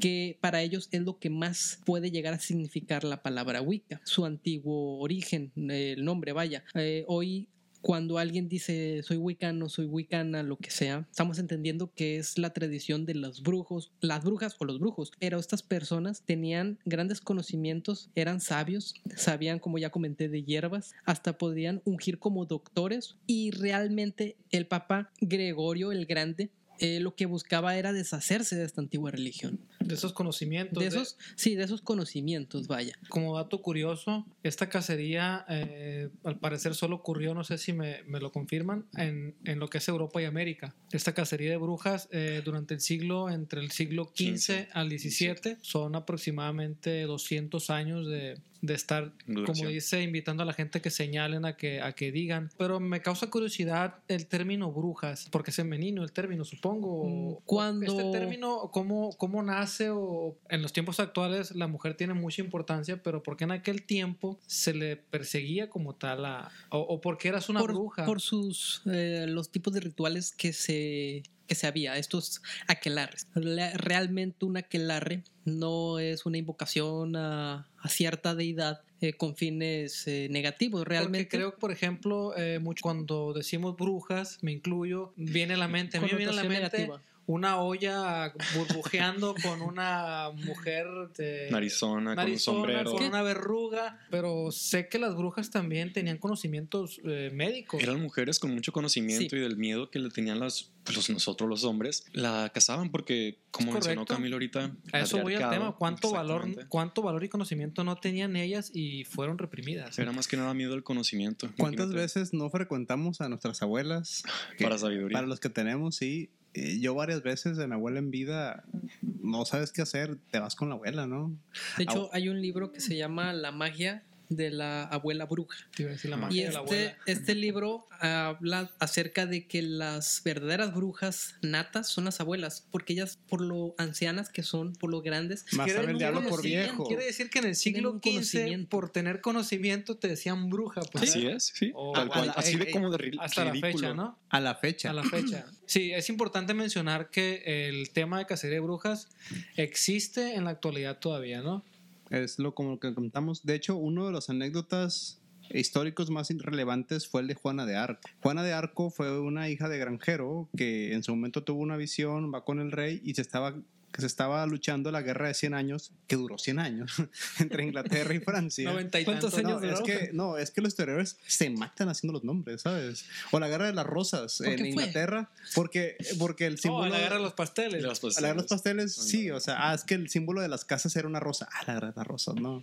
que 0.01 0.37
para 0.41 0.63
ellos 0.63 0.89
es 0.91 1.03
lo 1.03 1.19
que 1.19 1.31
más 1.31 1.81
puede 1.85 2.11
llegar 2.11 2.35
a 2.35 2.41
significar 2.41 3.05
la 3.05 3.23
palabra 3.23 3.63
Wicca, 3.63 4.01
su 4.05 4.25
antiguo 4.25 4.99
origen, 4.99 5.53
el 5.55 6.05
nombre, 6.05 6.33
vaya. 6.33 6.65
Eh, 6.75 7.05
hoy 7.07 7.49
cuando 7.83 8.19
alguien 8.19 8.49
dice 8.49 9.03
soy 9.03 9.19
wicano, 9.19 9.69
soy 9.69 9.87
wicana, 9.87 10.43
lo 10.43 10.57
que 10.57 10.71
sea, 10.71 11.07
estamos 11.11 11.39
entendiendo 11.39 11.93
que 11.95 12.17
es 12.17 12.39
la 12.39 12.53
tradición 12.53 13.05
de 13.05 13.15
los 13.15 13.43
brujos, 13.43 13.93
las 14.01 14.25
brujas 14.25 14.57
o 14.59 14.65
los 14.65 14.79
brujos. 14.79 15.13
Pero 15.19 15.39
estas 15.39 15.63
personas 15.63 16.23
tenían 16.25 16.79
grandes 16.85 17.21
conocimientos, 17.21 18.11
eran 18.15 18.41
sabios, 18.41 18.95
sabían, 19.17 19.59
como 19.59 19.79
ya 19.79 19.91
comenté, 19.91 20.29
de 20.29 20.45
hierbas, 20.45 20.95
hasta 21.05 21.37
podían 21.37 21.83
ungir 21.85 22.19
como 22.19 22.47
doctores 22.47 23.17
y 23.27 23.51
realmente 23.51 24.37
el 24.51 24.67
Papa 24.67 25.11
Gregorio 25.21 25.93
el 25.93 26.07
Grande 26.07 26.51
eh, 26.79 27.01
lo 27.01 27.15
que 27.15 27.27
buscaba 27.27 27.77
era 27.77 27.93
deshacerse 27.93 28.57
de 28.57 28.65
esta 28.65 28.81
antigua 28.81 29.11
religión. 29.11 29.61
De 29.89 29.95
esos 29.95 30.13
conocimientos. 30.13 30.83
De 30.83 30.89
esos, 30.89 31.17
sí, 31.37 31.55
de 31.55 31.65
esos 31.65 31.83
conocimientos, 31.83 32.67
vaya. 32.67 32.95
Como 33.09 33.37
dato 33.37 33.63
curioso, 33.63 34.27
esta 34.43 34.69
cacería 34.69 35.45
eh, 35.49 36.11
al 36.25 36.39
parecer 36.39 36.75
solo 36.75 36.97
ocurrió, 36.97 37.35
no 37.35 37.45
sé 37.45 37.59
si 37.59 37.73
me, 37.73 38.03
me 38.05 38.21
lo 38.21 38.33
confirman, 38.33 38.87
en, 38.97 39.35
en, 39.45 39.59
lo 39.59 39.69
que 39.69 39.79
es 39.79 39.89
Europa 39.89 40.21
y 40.21 40.25
América. 40.25 40.75
Esta 40.91 41.15
cacería 41.15 41.51
de 41.51 41.57
brujas 41.57 42.09
eh, 42.11 42.43
durante 42.45 42.75
el 42.75 42.81
siglo, 42.81 43.31
entre 43.31 43.61
el 43.61 43.71
siglo 43.71 44.13
XV 44.15 44.69
al 44.73 44.91
XVII, 44.91 45.57
son 45.63 45.95
aproximadamente 45.97 47.03
200 47.03 47.71
años 47.71 48.07
de, 48.07 48.39
de 48.63 48.75
estar, 48.75 49.13
como 49.27 49.69
dice, 49.69 50.03
invitando 50.03 50.45
a 50.45 50.47
la 50.47 50.53
gente 50.53 50.81
que 50.81 50.91
señalen 50.91 51.45
a 51.45 51.57
que, 51.57 51.83
a 51.83 51.93
que 51.93 52.13
digan. 52.13 52.49
Pero 52.57 52.79
me 52.79 53.03
causa 53.03 53.29
curiosidad 53.29 53.97
el 54.07 54.29
término 54.29 54.71
brujas, 54.71 55.29
porque 55.33 55.51
es 55.51 55.57
femenino 55.57 56.05
el 56.05 56.13
término, 56.13 56.45
supongo. 56.45 57.05
Mm, 57.05 57.43
cuando... 57.45 57.87
Este 57.87 58.13
término, 58.13 58.71
¿cómo, 58.73 59.17
cómo 59.19 59.43
nace? 59.43 59.72
Nace 59.73 59.91
o 59.91 60.39
en 60.49 60.63
los 60.63 60.73
tiempos 60.73 61.01
actuales 61.01 61.55
la 61.55 61.67
mujer 61.67 61.95
tiene 61.95 62.15
mucha 62.15 62.43
importancia, 62.43 63.03
pero 63.03 63.23
¿por 63.23 63.37
qué 63.37 63.45
en 63.45 63.53
aquel 63.53 63.83
tiempo 63.83 64.39
se 64.47 64.75
le 64.75 64.97
perseguía 64.97 65.71
como 65.71 65.95
tal 65.95 66.25
a, 66.25 66.51
o, 66.71 66.79
o 66.79 67.01
por 67.01 67.19
qué 67.19 67.29
eras 67.29 67.49
una 67.49 67.61
por, 67.61 67.73
bruja? 67.73 68.05
Por 68.05 68.21
sus, 68.21 68.83
eh, 68.87 69.27
los 69.29 69.51
tipos 69.51 69.73
de 69.73 69.81
rituales 69.81 70.33
que 70.33 70.53
se, 70.53 71.23
que 71.47 71.55
se 71.55 71.67
había, 71.67 71.97
estos 71.97 72.43
aquelarres. 72.69 73.27
Realmente 73.35 74.45
un 74.45 74.57
aquelarre 74.57 75.25
no 75.45 75.99
es 75.99 76.27
una 76.27 76.39
invocación 76.39 77.17
a, 77.17 77.69
a 77.79 77.89
cierta 77.89 78.35
deidad 78.35 78.83
eh, 79.01 79.15
con 79.15 79.35
fines 79.35 80.07
eh, 80.07 80.29
negativos. 80.31 80.87
Realmente 80.87 81.25
Porque 81.25 81.37
creo, 81.37 81.59
por 81.59 81.73
ejemplo, 81.73 82.37
eh, 82.37 82.61
mucho 82.61 82.83
cuando 82.83 83.33
decimos 83.33 83.77
brujas, 83.77 84.39
me 84.43 84.53
incluyo, 84.53 85.13
viene 85.17 85.55
a 85.55 85.57
la 85.57 85.67
mente, 85.67 85.99
a 85.99 86.01
mí 86.01 86.09
me 86.11 86.17
viene 86.17 86.33
a 86.33 86.37
la 86.37 86.43
mente 86.43 86.59
negativa. 86.59 87.03
Una 87.27 87.61
olla 87.61 88.33
burbujeando 88.57 89.35
con 89.43 89.63
una 89.63 90.31
mujer 90.35 90.87
de 91.17 91.49
Narizona, 91.51 91.93
con 91.95 92.09
un 92.09 92.15
narizona, 92.17 92.57
sombrero. 92.59 92.93
con 92.93 93.03
una 93.05 93.23
verruga, 93.23 93.99
pero 94.11 94.51
sé 94.51 94.89
que 94.89 94.99
las 94.99 95.15
brujas 95.15 95.51
también 95.51 95.93
tenían 95.93 96.19
conocimientos 96.19 97.01
eh, 97.05 97.31
médicos. 97.33 97.83
Eran 97.83 98.01
mujeres 98.03 98.39
con 98.39 98.53
mucho 98.53 98.73
conocimiento 98.73 99.31
Sí. 99.31 99.37
y 99.37 99.41
del 99.41 99.57
miedo 99.57 99.91
que 99.91 99.99
le 99.99 100.11
tenían 100.11 100.41
las, 100.41 100.71
pues, 100.85 100.97
los- 100.97 101.11
nosotros 101.11 101.49
los 101.49 101.65
hombres. 101.65 102.05
La 102.13 102.51
cazaban 102.53 102.91
porque, 102.91 103.39
como 103.51 103.73
mencionó 103.73 104.01
correcto. 104.03 104.15
Camilo 104.15 104.37
ahorita, 104.37 104.73
A 104.93 105.01
eso 105.01 105.21
voy 105.23 105.35
al 105.35 105.51
tema, 105.51 105.77
cuánto 105.77 106.11
valor, 106.11 106.67
cuánto 106.69 107.03
valor 107.03 107.23
y 107.25 107.29
conocimiento 107.29 107.85
no 107.85 107.97
tenían 107.97 108.37
ellas 108.37 108.71
y 108.75 109.05
fueron 109.05 109.39
reprimidas. 109.39 109.99
Era 109.99 110.13
más 110.13 110.27
que 110.29 110.37
nada 110.37 110.53
miedo 110.55 110.75
al 110.75 110.83
conocimiento. 110.83 111.47
¿Cuántas 111.57 111.87
imagínate, 111.87 111.95
veces 112.19 112.33
no 112.35 112.51
frecuentamos 112.51 113.21
a 113.21 113.29
nuestras 113.29 113.63
abuelas? 113.63 114.23
Para 114.61 114.77
sabiduría. 114.79 115.15
Para 115.17 115.27
los 115.27 115.39
que 115.41 115.49
tenemos, 115.49 115.97
sí. 115.97 116.31
Yo 116.55 116.95
varias 116.95 117.23
veces 117.23 117.57
de 117.57 117.67
mi 117.67 117.75
abuela 117.75 117.99
en 117.99 118.11
vida 118.11 118.65
no 119.01 119.45
sabes 119.45 119.73
qué 119.73 119.83
hacer, 119.83 120.19
te 120.31 120.39
vas 120.39 120.55
con 120.55 120.69
la 120.69 120.75
abuela, 120.75 121.07
¿no? 121.07 121.37
De 121.79 121.85
hecho, 121.85 122.11
hay 122.13 122.29
un 122.29 122.41
libro 122.41 122.73
que 122.73 122.81
se 122.81 122.97
llama 122.97 123.33
La 123.33 123.53
magia 123.53 124.03
de 124.37 124.51
la 124.51 124.83
abuela 124.85 125.27
bruja. 125.27 125.59
Te 125.75 125.83
iba 125.83 125.91
a 125.91 125.95
decir 125.95 126.11
la 126.11 126.17
Y 126.17 126.21
magia 126.21 126.47
de 126.49 126.53
la 126.53 126.61
este, 126.61 126.75
abuela. 126.75 126.99
este 127.07 127.35
libro 127.35 127.87
habla 128.01 128.71
acerca 128.81 129.27
de 129.27 129.47
que 129.47 129.63
las 129.63 130.23
verdaderas 130.25 130.75
brujas 130.75 131.37
natas 131.43 131.89
son 131.89 132.05
las 132.05 132.21
abuelas, 132.21 132.67
porque 132.71 132.95
ellas, 132.95 133.19
por 133.29 133.41
lo 133.41 133.75
ancianas 133.79 134.29
que 134.29 134.43
son, 134.43 134.73
por 134.75 134.91
lo 134.91 135.03
grandes, 135.03 135.45
Más 135.53 135.67
Quiere- 135.67 135.81
sabe 135.81 135.93
el 135.93 135.99
diablo 135.99 136.23
por 136.29 136.43
viejo. 136.43 136.85
Quiere 136.87 137.05
decir 137.05 137.31
que 137.31 137.39
en 137.39 137.47
el 137.47 137.55
siglo 137.57 137.93
XV, 137.93 138.01
conocimiento. 138.11 138.69
por 138.71 138.91
tener 138.91 139.21
conocimiento, 139.21 139.97
te 139.97 140.09
decían 140.09 140.51
bruja. 140.51 140.81
Pues, 140.91 141.11
Así 141.11 141.27
es, 141.27 141.53
sí. 141.55 141.71
O- 141.75 141.93
tal 141.93 142.09
cual. 142.09 142.27
la- 142.27 142.33
Así 142.33 142.57
de 142.57 142.71
como 142.71 142.91
de 142.91 142.99
ri- 142.99 143.19
Hasta 143.21 143.45
la 143.45 143.53
ridículo. 143.53 143.73
fecha, 143.79 143.95
¿no? 143.95 144.19
A 144.31 144.41
la 144.41 144.55
fecha. 144.57 144.91
A 144.91 144.93
la 144.93 145.05
fecha. 145.05 145.47
Sí, 145.67 145.93
es 145.93 146.09
importante 146.11 146.55
mencionar 146.55 147.09
que 147.11 147.69
el 147.69 147.91
tema 147.91 148.19
de 148.19 148.27
cacería 148.27 148.57
de 148.57 148.61
brujas 148.61 149.09
existe 149.57 150.35
en 150.35 150.45
la 150.45 150.51
actualidad 150.51 150.99
todavía, 150.99 151.41
¿no? 151.41 151.65
Es 152.13 152.39
lo 152.39 152.55
como 152.55 152.79
que 152.79 152.93
contamos. 152.93 153.43
De 153.43 153.55
hecho, 153.55 153.75
uno 153.75 154.07
de 154.07 154.13
las 154.13 154.29
anécdotas 154.29 155.23
históricos 155.49 156.11
más 156.11 156.29
relevantes 156.31 157.09
fue 157.09 157.23
el 157.23 157.27
de 157.27 157.35
Juana 157.35 157.65
de 157.65 157.77
Arco. 157.77 158.09
Juana 158.23 158.43
de 158.43 158.53
Arco 158.53 158.91
fue 158.91 159.19
una 159.19 159.49
hija 159.49 159.71
de 159.71 159.79
granjero 159.79 160.49
que 160.55 160.93
en 160.93 161.03
su 161.03 161.13
momento 161.13 161.43
tuvo 161.43 161.63
una 161.63 161.79
visión, 161.79 162.31
va 162.33 162.45
con 162.45 162.61
el 162.61 162.71
rey 162.71 163.01
y 163.03 163.15
se 163.15 163.23
estaba 163.23 163.55
que 163.93 164.01
se 164.01 164.07
estaba 164.07 164.45
luchando 164.47 164.91
la 164.91 165.03
guerra 165.03 165.29
de 165.29 165.35
100 165.35 165.53
años, 165.55 165.93
que 166.07 166.17
duró 166.17 166.39
100 166.39 166.59
años, 166.59 166.93
entre 167.39 167.65
Inglaterra 167.65 168.15
y 168.15 168.21
Francia. 168.25 168.71
Noventa 168.71 168.99
y 169.01 169.05
¿Cuántos 169.05 169.35
años 169.35 169.61
No, 169.61 169.61
duró? 169.61 169.75
es 169.75 169.81
que, 169.83 170.11
no, 170.13 170.39
es 170.39 170.51
que 170.51 170.61
los 170.63 170.69
historiadores 170.71 171.19
se 171.27 171.51
matan 171.51 171.89
haciendo 171.91 172.15
los 172.15 172.25
nombres, 172.25 172.63
¿sabes? 172.63 173.05
O 173.33 173.39
la 173.39 173.49
guerra 173.49 173.67
de 173.67 173.75
las 173.75 173.85
rosas 173.87 174.39
¿Por 174.39 174.47
en 174.49 174.53
qué 174.57 174.63
fue? 174.63 174.69
Inglaterra, 174.71 175.31
porque, 175.55 175.97
porque 176.19 176.47
el 176.47 176.55
Oh, 176.55 176.59
símbolo... 176.59 176.85
a 176.85 176.89
la 176.89 176.99
guerra 177.01 177.17
de 177.17 177.23
los 177.23 177.35
pasteles. 177.35 177.83
Las 177.83 178.03
a 178.03 178.07
la 178.07 178.13
guerra 178.29 178.29
de 178.31 178.35
los 178.37 178.47
pasteles, 178.47 178.95
Son 178.95 179.05
sí, 179.07 179.29
las- 179.29 179.37
o 179.37 179.41
sea, 179.41 179.71
ah, 179.71 179.75
es 179.75 179.85
que 179.85 179.95
el 179.95 180.09
símbolo 180.09 180.41
de 180.41 180.49
las 180.49 180.65
casas 180.65 180.97
era 180.97 181.07
una 181.07 181.21
rosa. 181.21 181.49
Ah, 181.53 181.65
la 181.67 181.75
guerra 181.75 181.89
de 181.89 181.95
las 181.97 182.07
rosas, 182.07 182.35
no. 182.37 182.63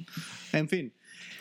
En 0.52 0.68
fin, 0.68 0.94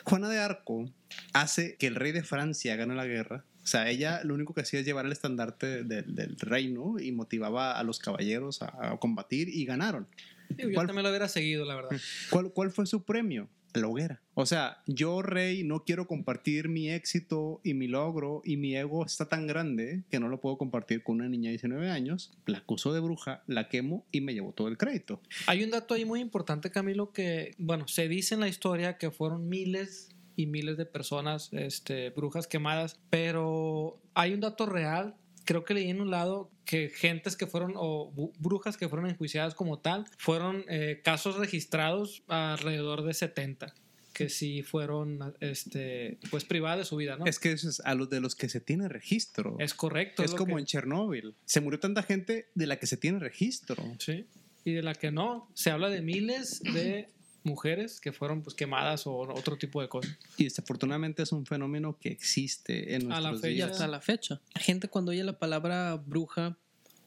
Juana 0.05 0.29
de 0.29 0.39
Arco 0.39 0.91
hace 1.33 1.77
que 1.77 1.87
el 1.87 1.95
rey 1.95 2.13
de 2.13 2.23
Francia 2.23 2.77
gane 2.77 2.95
la 2.95 3.07
guerra. 3.07 3.45
O 3.69 3.71
sea, 3.71 3.91
ella 3.91 4.23
lo 4.25 4.33
único 4.33 4.55
que 4.55 4.63
hacía 4.63 4.81
es 4.81 4.87
llevar 4.87 5.05
el 5.05 5.13
estandarte 5.13 5.85
del, 5.85 6.15
del 6.15 6.37
reino 6.39 6.99
y 6.99 7.13
motivaba 7.13 7.79
a 7.79 7.83
los 7.83 7.99
caballeros 7.99 8.63
a, 8.63 8.93
a 8.93 8.99
combatir 8.99 9.51
y 9.51 9.67
ganaron. 9.67 10.09
Digo, 10.49 10.71
yo 10.71 10.75
¿Cuál- 10.75 10.87
también 10.87 11.03
lo 11.05 11.11
hubiera 11.11 11.29
seguido, 11.29 11.67
la 11.67 11.75
verdad. 11.75 11.91
¿Cuál, 12.31 12.51
¿Cuál 12.55 12.71
fue 12.71 12.87
su 12.87 13.05
premio? 13.05 13.51
La 13.75 13.87
hoguera. 13.87 14.23
O 14.33 14.47
sea, 14.47 14.79
yo, 14.87 15.21
rey, 15.21 15.65
no 15.65 15.85
quiero 15.85 16.07
compartir 16.07 16.71
mi 16.71 16.89
éxito 16.89 17.61
y 17.63 17.75
mi 17.75 17.87
logro 17.89 18.41
y 18.43 18.57
mi 18.57 18.75
ego 18.75 19.05
está 19.05 19.29
tan 19.29 19.47
grande 19.47 20.05
que 20.11 20.19
no 20.19 20.29
lo 20.29 20.41
puedo 20.41 20.57
compartir 20.57 21.03
con 21.03 21.17
una 21.17 21.29
niña 21.29 21.49
de 21.49 21.59
19 21.59 21.91
años. 21.91 22.33
La 22.47 22.59
acuso 22.59 22.95
de 22.95 23.01
bruja, 23.01 23.43
la 23.47 23.69
quemo 23.69 24.07
y 24.11 24.23
me 24.23 24.33
llevo 24.33 24.53
todo 24.55 24.69
el 24.69 24.79
crédito. 24.79 25.21
Hay 25.47 25.63
un 25.63 25.71
dato 25.71 25.93
ahí 25.93 26.07
muy 26.07 26.21
importante, 26.21 26.71
Camilo, 26.71 27.13
que, 27.13 27.55
bueno, 27.59 27.87
se 27.87 28.09
dice 28.09 28.33
en 28.35 28.41
la 28.41 28.49
historia 28.49 28.97
que 28.97 29.11
fueron 29.11 29.51
miles 29.51 30.09
y 30.39 30.47
miles 30.47 30.77
de 30.77 30.87
personas, 30.87 31.49
este, 31.53 32.11
brujas 32.11 32.47
quemadas, 32.47 33.01
pero 33.11 34.01
hay 34.15 34.33
un 34.35 34.41
dato 34.41 34.67
real. 34.67 35.17
Creo 35.45 35.65
que 35.65 35.75
leí 35.75 35.91
en 35.91 36.01
un 36.01 36.11
lado 36.13 36.49
que 36.65 36.91
gentes 36.91 37.35
que 37.37 37.49
fueron, 37.49 37.73
o 37.75 38.13
brujas 38.39 38.77
que 38.77 38.89
fueron 38.89 39.11
enjuiciadas 39.11 39.55
como 39.57 39.81
tal, 39.81 40.05
fueron 40.17 40.65
eh, 40.69 41.01
casos 41.03 41.37
registrados 41.39 42.23
alrededor 42.29 43.03
de 43.03 43.15
70, 43.15 43.75
que 44.13 44.29
sí 44.29 44.63
fueron, 44.63 45.35
este, 45.41 46.19
pues 46.31 46.45
privadas 46.45 46.79
de 46.79 46.85
su 46.85 46.95
vida, 46.95 47.17
¿no? 47.17 47.25
Es 47.27 47.41
que 47.41 47.51
eso 47.51 47.69
es 47.69 47.81
a 47.81 47.97
los 47.97 48.09
de 48.09 48.21
los 48.21 48.37
que 48.37 48.49
se 48.49 48.61
tiene 48.61 48.89
registro. 48.89 49.57
Es 49.59 49.75
correcto. 49.75 50.23
Es 50.23 50.35
como 50.35 50.55
que- 50.55 50.61
en 50.61 50.67
Chernobyl. 50.67 51.35
Se 51.47 51.61
murió 51.61 51.81
tanta 51.81 52.05
gente 52.05 52.49
de 52.55 52.67
la 52.69 52.77
que 52.79 52.87
se 52.87 52.97
tiene 52.97 53.19
registro. 53.19 53.83
Sí. 53.99 54.27
Y 54.65 54.73
de 54.73 54.83
la 54.83 54.95
que 54.95 55.11
no, 55.11 55.49
se 55.55 55.71
habla 55.73 55.89
de 55.89 56.01
miles 56.03 56.61
de 56.63 57.09
mujeres 57.45 58.01
que 58.01 58.13
fueron 58.13 58.43
pues 58.43 58.55
quemadas 58.55 59.07
o 59.07 59.13
otro 59.17 59.57
tipo 59.57 59.81
de 59.81 59.89
cosas. 59.89 60.17
Y 60.37 60.45
desafortunadamente 60.45 61.23
es 61.23 61.33
un 61.33 61.47
fenómeno 61.47 61.97
que 61.99 62.09
existe 62.11 62.95
en 62.95 63.11
A 63.13 63.21
la 63.21 63.31
nuestros 63.31 63.41
fecha. 63.43 63.51
y 63.53 63.55
días. 63.55 63.71
hasta 63.73 63.87
la 63.89 64.01
fecha. 64.01 64.41
La 64.55 64.61
gente 64.61 64.89
cuando 64.89 65.11
oye 65.13 65.25
la 65.25 65.39
palabra 65.39 65.95
bruja 65.97 66.57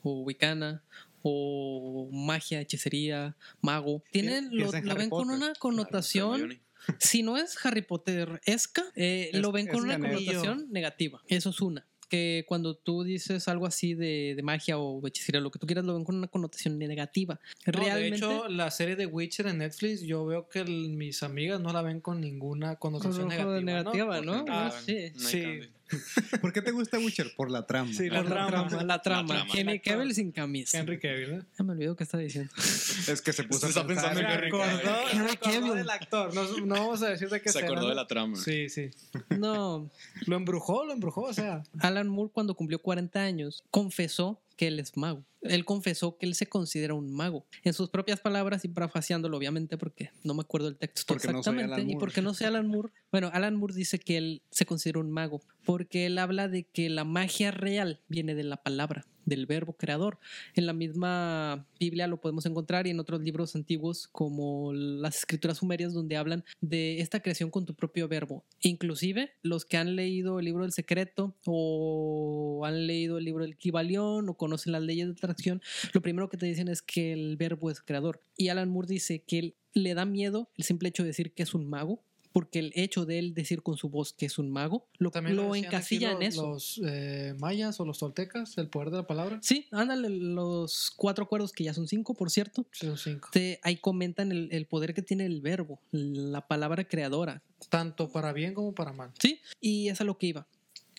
o 0.04 0.22
wicana 0.22 0.84
o 1.22 2.10
magia, 2.12 2.62
hechicería, 2.62 3.36
mago, 3.62 4.04
tienen, 4.12 4.50
lo, 4.52 4.72
ven 4.72 5.10
con 5.10 5.10
Potter. 5.28 5.36
una 5.36 5.54
connotación, 5.56 6.60
si 7.00 7.22
no 7.22 7.38
es 7.38 7.64
Harry 7.64 7.84
Potter-esca, 7.84 8.84
eh, 8.96 9.30
Es- 9.34 9.40
lo 9.40 9.52
ven 9.52 9.68
con 9.68 9.76
es 9.78 9.82
una 9.84 9.94
ganero. 10.00 10.18
connotación 10.18 10.68
negativa. 10.72 11.22
Eso 11.28 11.52
es 11.52 11.62
una. 11.62 11.86
Que 12.12 12.44
cuando 12.46 12.76
tú 12.76 13.04
dices 13.04 13.48
algo 13.48 13.66
así 13.66 13.94
de, 13.94 14.34
de 14.36 14.44
magia 14.44 14.78
o 14.78 15.08
hechicería, 15.08 15.40
lo 15.40 15.50
que 15.50 15.60
tú 15.60 15.66
quieras, 15.66 15.86
lo 15.86 15.94
ven 15.94 16.04
con 16.04 16.16
una 16.18 16.28
connotación 16.28 16.78
negativa. 16.78 17.40
No, 17.66 17.72
Realmente, 17.72 18.10
de 18.26 18.34
hecho, 18.36 18.50
la 18.50 18.70
serie 18.70 18.98
de 18.98 19.06
Witcher 19.06 19.48
en 19.48 19.60
Netflix, 19.60 20.02
yo 20.02 20.26
veo 20.26 20.50
que 20.50 20.60
el- 20.60 20.90
mis 20.90 21.24
amigas 21.24 21.62
no 21.62 21.72
la 21.72 21.82
ven 21.82 22.02
con 22.02 22.20
ninguna 22.20 22.76
con 22.76 22.92
connotación 22.92 23.30
negativa. 23.30 23.54
de 23.54 23.62
¿no? 23.62 23.92
negativa, 23.94 24.22
¿no? 24.22 24.46
Ah, 24.50 24.72
Ah, 24.76 24.82
sí. 24.86 25.12
Sí. 25.16 25.44
¿Por 26.42 26.54
qué 26.54 26.62
te 26.62 26.72
gusta 26.72 26.98
Witcher? 27.00 27.34
Por 27.36 27.52
la 27.52 27.66
trama. 27.66 27.92
Sí, 27.94 28.10
Por 28.10 28.18
la 28.18 28.24
trama, 28.24 28.84
la 28.84 29.02
trama. 29.02 29.28
trama. 29.36 29.46
Henry. 29.54 29.80
Cavill 29.80 30.14
sin 30.14 30.32
camisa. 30.32 30.80
Henry 30.80 31.00
Cavill, 31.00 31.32
¿eh? 31.34 31.42
Ya 31.58 31.64
me 31.64 31.74
olvidó 31.74 31.96
qué 31.96 32.04
estaba 32.04 32.24
diciendo. 32.24 32.52
Es 33.08 33.22
que 33.22 33.34
se 33.34 33.44
puso 33.44 33.68
Está 33.68 33.82
a 33.82 33.88
pensar 33.88 34.14
pensando 34.14 34.20
en 34.22 34.26
en 34.26 34.32
Henry 34.32 34.48
Henry 34.48 34.78
Cavill. 34.82 35.20
Henry 35.22 35.38
Cavill. 35.38 35.76
del 35.76 35.90
actor. 35.90 36.34
No, 36.34 36.44
no 36.66 36.76
vamos 36.76 37.02
a 37.04 37.10
decir 37.10 37.30
de 37.30 37.42
qué 37.42 37.50
Se 37.50 37.60
acordó 37.60 37.90
de 37.90 37.96
la 37.96 38.08
trama. 38.08 38.36
Sí, 38.38 38.70
sí. 38.70 38.90
No, 39.38 39.90
Lo 40.28 40.36
embrujó, 40.36 40.86
lo 40.86 40.94
embrujó, 40.94 41.22
o 41.22 41.34
sea. 41.34 41.64
Alan 41.80 42.08
Moore 42.08 42.32
cuando 42.34 42.56
cumplió 42.56 42.80
40 42.80 43.20
años 43.22 43.64
confesó 43.72 44.41
que 44.56 44.68
él 44.68 44.80
es 44.80 44.96
mago. 44.98 45.26
Él 45.42 45.66
confesó 45.66 46.18
que 46.18 46.26
él 46.26 46.36
se 46.36 46.48
considera 46.48 46.94
un 46.94 47.12
mago. 47.12 47.48
En 47.64 47.74
sus 47.74 47.90
propias 47.90 48.20
palabras 48.20 48.64
y 48.64 48.68
parafaseándolo, 48.68 49.38
obviamente, 49.38 49.78
porque 49.78 50.12
no 50.24 50.34
me 50.34 50.42
acuerdo 50.42 50.68
el 50.68 50.78
texto 50.78 51.14
Porque 51.14 51.28
no 51.28 51.44
soy 51.44 51.56
exactamente. 51.56 51.94
Y 51.94 51.96
porque 51.96 52.22
no 52.22 52.34
sé 52.34 52.46
Alan 52.46 52.68
Moore. 52.68 52.90
Bueno, 53.12 53.30
Alan 53.34 53.56
Moore 53.56 53.74
dice 53.74 54.00
que 54.00 54.18
él 54.18 54.42
se 54.52 54.66
considera 54.66 55.00
un 55.00 55.12
mago. 55.12 55.42
Porque 55.66 56.06
él 56.06 56.18
habla 56.18 56.48
de 56.48 56.64
que 56.64 56.90
la 56.90 57.04
magia 57.04 57.52
real 57.52 58.02
viene 58.08 58.36
de 58.36 58.44
la 58.44 58.58
palabra, 58.58 59.06
del 59.32 59.46
verbo 59.46 59.74
creador. 59.74 60.20
En 60.54 60.66
la 60.66 60.74
misma 60.74 61.68
Biblia 61.80 62.08
lo 62.08 62.20
podemos 62.20 62.46
encontrar 62.46 62.86
y 62.86 62.92
en 62.92 63.00
otros 63.00 63.22
libros 63.22 63.56
antiguos 63.56 64.08
como 64.08 64.74
las 64.74 65.18
escrituras 65.20 65.58
sumerias 65.58 65.94
donde 65.94 66.18
hablan 66.18 66.44
de 66.60 67.00
esta 67.00 67.22
creación 67.22 67.50
con 67.50 67.66
tu 67.66 67.74
propio 67.74 68.08
verbo. 68.08 68.44
Inclusive 68.60 69.32
los 69.42 69.66
que 69.66 69.78
han 69.78 69.96
leído 69.96 70.40
el 70.40 70.46
libro 70.46 70.64
del 70.64 70.74
secreto 70.74 71.36
o 71.46 72.62
han 72.66 72.88
leído 72.88 73.18
el 73.18 73.26
libro 73.26 73.44
del 73.44 73.58
Kibalión 73.58 74.30
o 74.30 74.38
conocen 74.38 74.74
las 74.74 74.82
leyes 74.82 75.08
de 75.08 75.14
atracción, 75.14 75.62
lo 75.94 76.02
primero 76.02 76.30
que 76.30 76.38
te 76.38 76.46
dicen 76.46 76.68
es 76.68 76.82
que 76.82 77.14
el 77.14 77.38
verbo 77.38 77.72
es 77.72 77.82
creador. 77.82 78.22
Y 78.36 78.50
Alan 78.50 78.70
Moore 78.70 78.88
dice 78.88 79.24
que 79.24 79.56
le 79.74 79.94
da 79.94 80.06
miedo 80.06 80.50
el 80.58 80.66
simple 80.66 80.90
hecho 80.90 81.04
de 81.04 81.08
decir 81.08 81.34
que 81.34 81.44
es 81.44 81.54
un 81.54 81.70
mago. 81.70 82.04
Porque 82.34 82.60
el 82.60 82.72
hecho 82.76 83.06
de 83.06 83.20
él 83.20 83.34
decir 83.34 83.62
con 83.62 83.76
su 83.78 83.90
voz 83.90 84.14
que 84.14 84.26
es 84.26 84.38
un 84.40 84.50
mago 84.52 84.88
lo, 84.98 85.12
También 85.12 85.36
lo 85.36 85.54
encasilla 85.56 86.12
en 86.14 86.22
eso. 86.22 86.48
Los 86.54 86.80
eh, 86.86 87.36
mayas 87.40 87.80
o 87.80 87.86
los 87.86 88.00
toltecas, 88.00 88.58
el 88.58 88.70
poder 88.70 88.90
de 88.92 88.98
la 88.98 89.08
palabra. 89.08 89.40
Sí, 89.42 89.68
ándale, 89.72 90.10
los 90.10 90.92
cuatro 90.96 91.26
acuerdos 91.26 91.52
que 91.52 91.64
ya 91.66 91.74
son 91.74 91.88
cinco, 91.88 92.14
por 92.14 92.30
cierto. 92.32 92.66
Sí, 92.72 92.86
son 92.88 92.98
cinco. 92.98 93.30
te- 93.32 93.60
ahí 93.64 93.78
comentan 93.78 94.32
el, 94.32 94.48
el 94.52 94.66
poder 94.66 94.94
que 94.94 95.02
tiene 95.02 95.26
el 95.26 95.42
verbo, 95.42 95.80
la 95.92 96.48
palabra 96.48 96.86
creadora. 96.88 97.42
Tanto 97.70 98.10
para 98.10 98.34
bien 98.34 98.54
como 98.54 98.74
para 98.74 98.94
mal. 98.94 99.12
Sí, 99.20 99.40
y 99.60 99.90
es 99.90 100.00
a 100.02 100.04
lo 100.04 100.18
que 100.18 100.28
iba. 100.28 100.48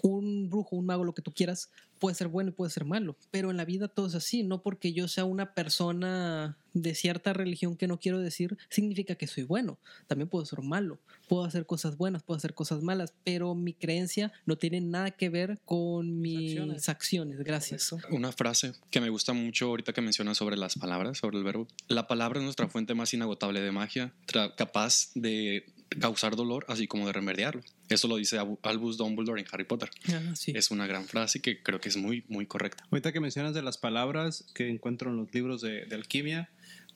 un 0.02 0.48
brujo, 0.50 0.76
un 0.76 0.86
mago, 0.86 1.04
lo 1.04 1.14
que 1.14 1.22
tú 1.22 1.32
quieras, 1.32 1.70
puede 1.98 2.14
ser 2.16 2.28
bueno 2.28 2.50
y 2.50 2.52
puede 2.52 2.70
ser 2.70 2.84
malo. 2.84 3.16
Pero 3.30 3.50
en 3.50 3.56
la 3.56 3.64
vida 3.64 3.88
todo 3.88 4.06
es 4.06 4.14
así. 4.14 4.42
No 4.42 4.62
porque 4.62 4.92
yo 4.92 5.06
sea 5.08 5.24
una 5.24 5.54
persona 5.54 6.56
de 6.74 6.94
cierta 6.94 7.32
religión 7.32 7.76
que 7.76 7.86
no 7.86 7.98
quiero 7.98 8.18
decir, 8.18 8.56
significa 8.68 9.14
que 9.14 9.26
soy 9.26 9.44
bueno. 9.44 9.78
También 10.06 10.28
puedo 10.28 10.44
ser 10.44 10.62
malo. 10.62 10.98
Puedo 11.28 11.44
hacer 11.44 11.66
cosas 11.66 11.96
buenas, 11.96 12.22
puedo 12.22 12.36
hacer 12.36 12.54
cosas 12.54 12.82
malas. 12.82 13.14
Pero 13.24 13.54
mi 13.54 13.74
creencia 13.74 14.32
no 14.46 14.56
tiene 14.56 14.80
nada 14.80 15.10
que 15.10 15.28
ver 15.28 15.58
con 15.64 16.20
mis 16.20 16.52
acciones. 16.52 16.88
acciones. 16.88 17.38
Gracias. 17.40 17.94
Una 18.10 18.32
frase 18.32 18.72
que 18.90 19.00
me 19.00 19.10
gusta 19.10 19.32
mucho 19.32 19.66
ahorita 19.66 19.92
que 19.92 20.00
mencionas 20.00 20.36
sobre 20.36 20.56
las 20.56 20.76
palabras, 20.76 21.18
sobre 21.18 21.38
el 21.38 21.44
verbo. 21.44 21.66
La 21.88 22.06
palabra 22.06 22.38
es 22.38 22.44
nuestra 22.44 22.68
fuente 22.68 22.94
más 22.94 23.12
inagotable 23.14 23.60
de 23.60 23.72
magia, 23.72 24.12
capaz 24.56 25.10
de 25.14 25.66
causar 26.00 26.36
dolor, 26.36 26.64
así 26.68 26.86
como 26.86 27.06
de 27.06 27.12
remediarlo. 27.12 27.62
Eso 27.88 28.08
lo 28.08 28.16
dice 28.16 28.38
Albus 28.62 28.96
Dumbledore 28.96 29.40
en 29.40 29.46
Harry 29.52 29.64
Potter. 29.64 29.90
Ah, 30.08 30.34
sí. 30.34 30.52
Es 30.54 30.70
una 30.70 30.86
gran 30.86 31.04
frase 31.04 31.40
que 31.40 31.62
creo 31.62 31.80
que 31.80 31.90
es 31.90 31.96
muy, 31.96 32.24
muy 32.28 32.46
correcta. 32.46 32.84
Ahorita 32.90 33.12
que 33.12 33.20
mencionas 33.20 33.54
de 33.54 33.62
las 33.62 33.76
palabras 33.76 34.44
que 34.54 34.68
encuentro 34.68 35.10
en 35.10 35.18
los 35.18 35.34
libros 35.34 35.60
de, 35.60 35.84
de 35.84 35.94
alquimia, 35.94 36.50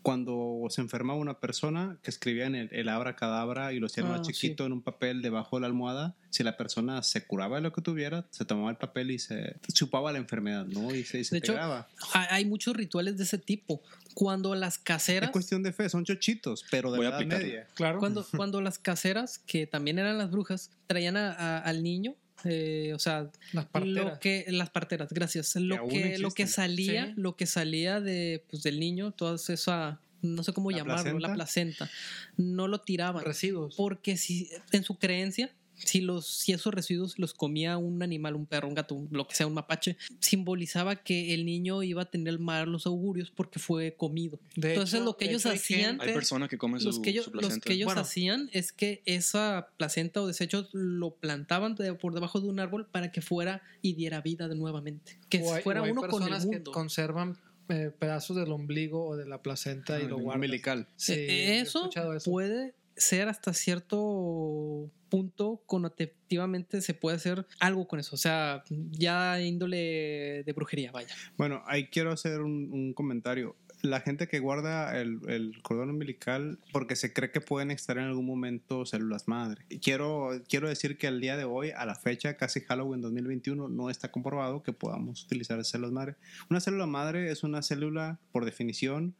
cuando 0.06 0.64
se 0.70 0.80
enfermaba 0.82 1.18
una 1.18 1.40
persona 1.40 1.98
que 2.00 2.12
escribían 2.12 2.54
el, 2.54 2.68
el 2.70 2.88
abracadabra 2.88 3.72
y 3.72 3.80
lo 3.80 3.86
hacían 3.86 4.06
Ah, 4.06 4.10
más 4.10 4.22
chiquito 4.22 4.64
en 4.64 4.70
un 4.72 4.80
papel 4.80 5.20
debajo 5.20 5.56
de 5.56 5.62
la 5.62 5.66
almohada, 5.66 6.14
si 6.30 6.44
la 6.44 6.56
persona 6.56 7.02
se 7.02 7.26
curaba 7.26 7.56
de 7.56 7.62
lo 7.62 7.72
que 7.72 7.82
tuviera, 7.82 8.24
se 8.30 8.44
tomaba 8.44 8.70
el 8.70 8.76
papel 8.76 9.10
y 9.10 9.18
se 9.18 9.56
chupaba 9.72 10.12
la 10.12 10.18
enfermedad, 10.18 10.64
¿no? 10.64 10.94
Y 10.94 11.02
se, 11.02 11.18
y 11.18 11.24
se 11.24 11.34
De 11.34 11.38
hecho, 11.40 11.54
pegaba. 11.54 11.88
Hay 12.12 12.26
hay 12.30 12.44
muchos 12.44 12.76
rituales 12.76 13.16
de 13.18 13.24
ese 13.24 13.38
tipo. 13.38 13.82
Cuando 14.14 14.54
las 14.54 14.78
caseras. 14.78 15.28
Es 15.30 15.32
cuestión 15.32 15.64
de 15.64 15.72
fe, 15.72 15.88
son 15.88 16.04
chochitos, 16.04 16.64
pero 16.70 16.92
de 16.92 16.98
Voy 16.98 17.06
a 17.06 17.08
edad 17.08 17.18
aplicarlo. 17.18 17.44
media. 17.44 17.66
Claro. 17.74 17.98
Cuando, 17.98 18.24
cuando 18.36 18.60
las 18.60 18.78
caseras, 18.78 19.38
que 19.38 19.66
también 19.66 19.98
eran 19.98 20.18
las 20.18 20.30
brujas, 20.30 20.70
traían 20.86 21.16
a- 21.16 21.32
a- 21.32 21.58
al 21.58 21.82
niño, 21.82 22.14
eh, 22.48 22.92
o 22.94 22.98
sea, 22.98 23.30
Las 23.52 23.66
parteras. 23.66 24.04
lo 24.14 24.18
que 24.20 24.44
las 24.48 24.70
parteras, 24.70 25.12
gracias, 25.12 25.56
lo 25.56 25.76
aún 25.76 25.90
que 25.90 26.18
lo 26.18 26.30
que 26.30 26.46
salía, 26.46 27.06
Sí. 27.06 27.12
lo 27.16 27.36
que 27.36 27.46
salía 27.46 28.00
de 28.00 28.44
pues 28.50 28.62
del 28.62 28.78
niño, 28.80 29.10
toda 29.12 29.36
esa 29.36 30.00
no 30.22 30.42
sé 30.42 30.52
cómo 30.52 30.70
¿La 30.70 30.78
llamarlo, 30.78 31.18
la 31.18 31.34
placenta? 31.34 31.86
placenta, 31.86 31.90
no 32.36 32.66
lo 32.68 32.80
tiraban 32.80 33.24
Residuos. 33.24 33.74
porque 33.76 34.16
si 34.16 34.50
en 34.72 34.82
su 34.82 34.96
creencia 34.98 35.50
si, 35.76 36.00
los, 36.00 36.26
si 36.26 36.52
esos 36.52 36.72
residuos 36.74 37.18
los 37.18 37.34
comía 37.34 37.76
un 37.78 38.02
animal, 38.02 38.34
un 38.34 38.46
perro, 38.46 38.68
un 38.68 38.74
gato, 38.74 38.94
un- 38.94 39.08
lo 39.10 39.26
que 39.28 39.34
sea, 39.34 39.46
un 39.46 39.54
mapache, 39.54 39.96
simbolizaba 40.20 40.96
que 40.96 41.34
el 41.34 41.44
niño 41.44 41.82
iba 41.82 42.02
a 42.02 42.04
tener 42.10 42.38
malos 42.38 42.86
augurios 42.86 43.30
porque 43.30 43.58
fue 43.58 43.94
comido. 43.96 44.38
De 44.56 44.70
Entonces 44.72 44.94
hecho- 44.94 45.04
lo 45.04 45.16
que 45.16 45.26
ellos 45.26 45.44
hecho, 45.46 45.54
hacían 45.54 46.00
Hay 46.00 46.12
personas 46.14 46.48
que 46.48 46.58
comen 46.58 46.80
su, 46.80 46.86
los 46.86 46.98
que 47.00 47.10
ellos, 47.10 47.26
su 47.26 47.32
los 47.34 47.58
que 47.58 47.72
ellos 47.74 47.86
Bueno. 47.86 48.00
hacían 48.00 48.48
es 48.52 48.72
que 48.72 49.02
esa 49.06 49.68
placenta 49.76 50.22
o 50.22 50.26
desechos 50.26 50.68
lo 50.72 51.14
plantaban 51.14 51.74
de- 51.74 51.94
por 51.94 52.14
debajo 52.14 52.40
de 52.40 52.48
un 52.48 52.58
árbol 52.60 52.86
para 52.86 53.12
que 53.12 53.20
fuera 53.20 53.62
y 53.82 53.94
diera 53.94 54.20
vida 54.20 54.48
de 54.48 54.54
nuevamente. 54.56 55.18
Que 55.28 55.38
hay- 55.38 55.62
fuera 55.62 55.82
hay 55.82 55.90
uno 55.90 56.00
con 56.02 56.10
el 56.10 56.16
personas 56.28 56.46
que 56.46 56.56
mundo. 56.56 56.72
conservan 56.72 57.36
eh, 57.68 57.90
pedazos 57.98 58.36
del 58.36 58.52
ombligo 58.52 59.04
o 59.08 59.16
de 59.16 59.26
la 59.26 59.42
placenta 59.42 59.98
y 59.98 60.04
Ah, 60.04 60.08
lo 60.08 60.18
guardan. 60.18 60.36
umbilical. 60.38 60.86
Sí, 60.94 61.14
eso, 61.18 61.80
escuchado 61.80 62.14
eso. 62.14 62.30
puede 62.30 62.74
ser 62.96 63.28
hasta 63.28 63.52
cierto 63.52 64.88
punto 65.08 65.62
connotativamente 65.66 66.80
se 66.80 66.94
puede 66.94 67.16
hacer 67.16 67.46
algo 67.60 67.86
con 67.88 68.00
eso. 68.00 68.14
O 68.14 68.18
sea, 68.18 68.64
ya 68.90 69.40
índole 69.40 70.42
de 70.44 70.52
brujería, 70.54 70.92
vaya. 70.92 71.14
Bueno, 71.36 71.62
ahí 71.66 71.88
quiero 71.88 72.12
hacer 72.12 72.40
un, 72.40 72.70
un 72.72 72.92
comentario. 72.92 73.56
La 73.82 74.00
gente 74.00 74.26
que 74.26 74.40
guarda 74.40 74.98
el, 75.00 75.20
el 75.28 75.62
cordón 75.62 75.90
umbilical 75.90 76.58
porque 76.72 76.96
se 76.96 77.12
cree 77.12 77.30
que 77.30 77.40
pueden 77.40 77.70
extraer 77.70 78.00
en 78.00 78.06
algún 78.06 78.26
momento 78.26 78.86
células 78.86 79.28
madre. 79.28 79.64
Y 79.68 79.78
quiero, 79.78 80.30
quiero 80.48 80.68
decir 80.68 80.98
que 80.98 81.06
al 81.06 81.20
día 81.20 81.36
de 81.36 81.44
hoy, 81.44 81.70
a 81.70 81.84
la 81.86 81.94
fecha, 81.94 82.36
casi 82.36 82.60
Halloween 82.60 83.02
2021, 83.02 83.68
no 83.68 83.90
está 83.90 84.10
comprobado 84.10 84.62
que 84.62 84.72
podamos 84.72 85.24
utilizar 85.24 85.62
células 85.64 85.92
madre. 85.92 86.16
Una 86.50 86.60
célula 86.60 86.86
madre 86.86 87.30
es 87.30 87.44
una 87.44 87.62
célula, 87.62 88.18
por 88.32 88.44
definición, 88.44 89.14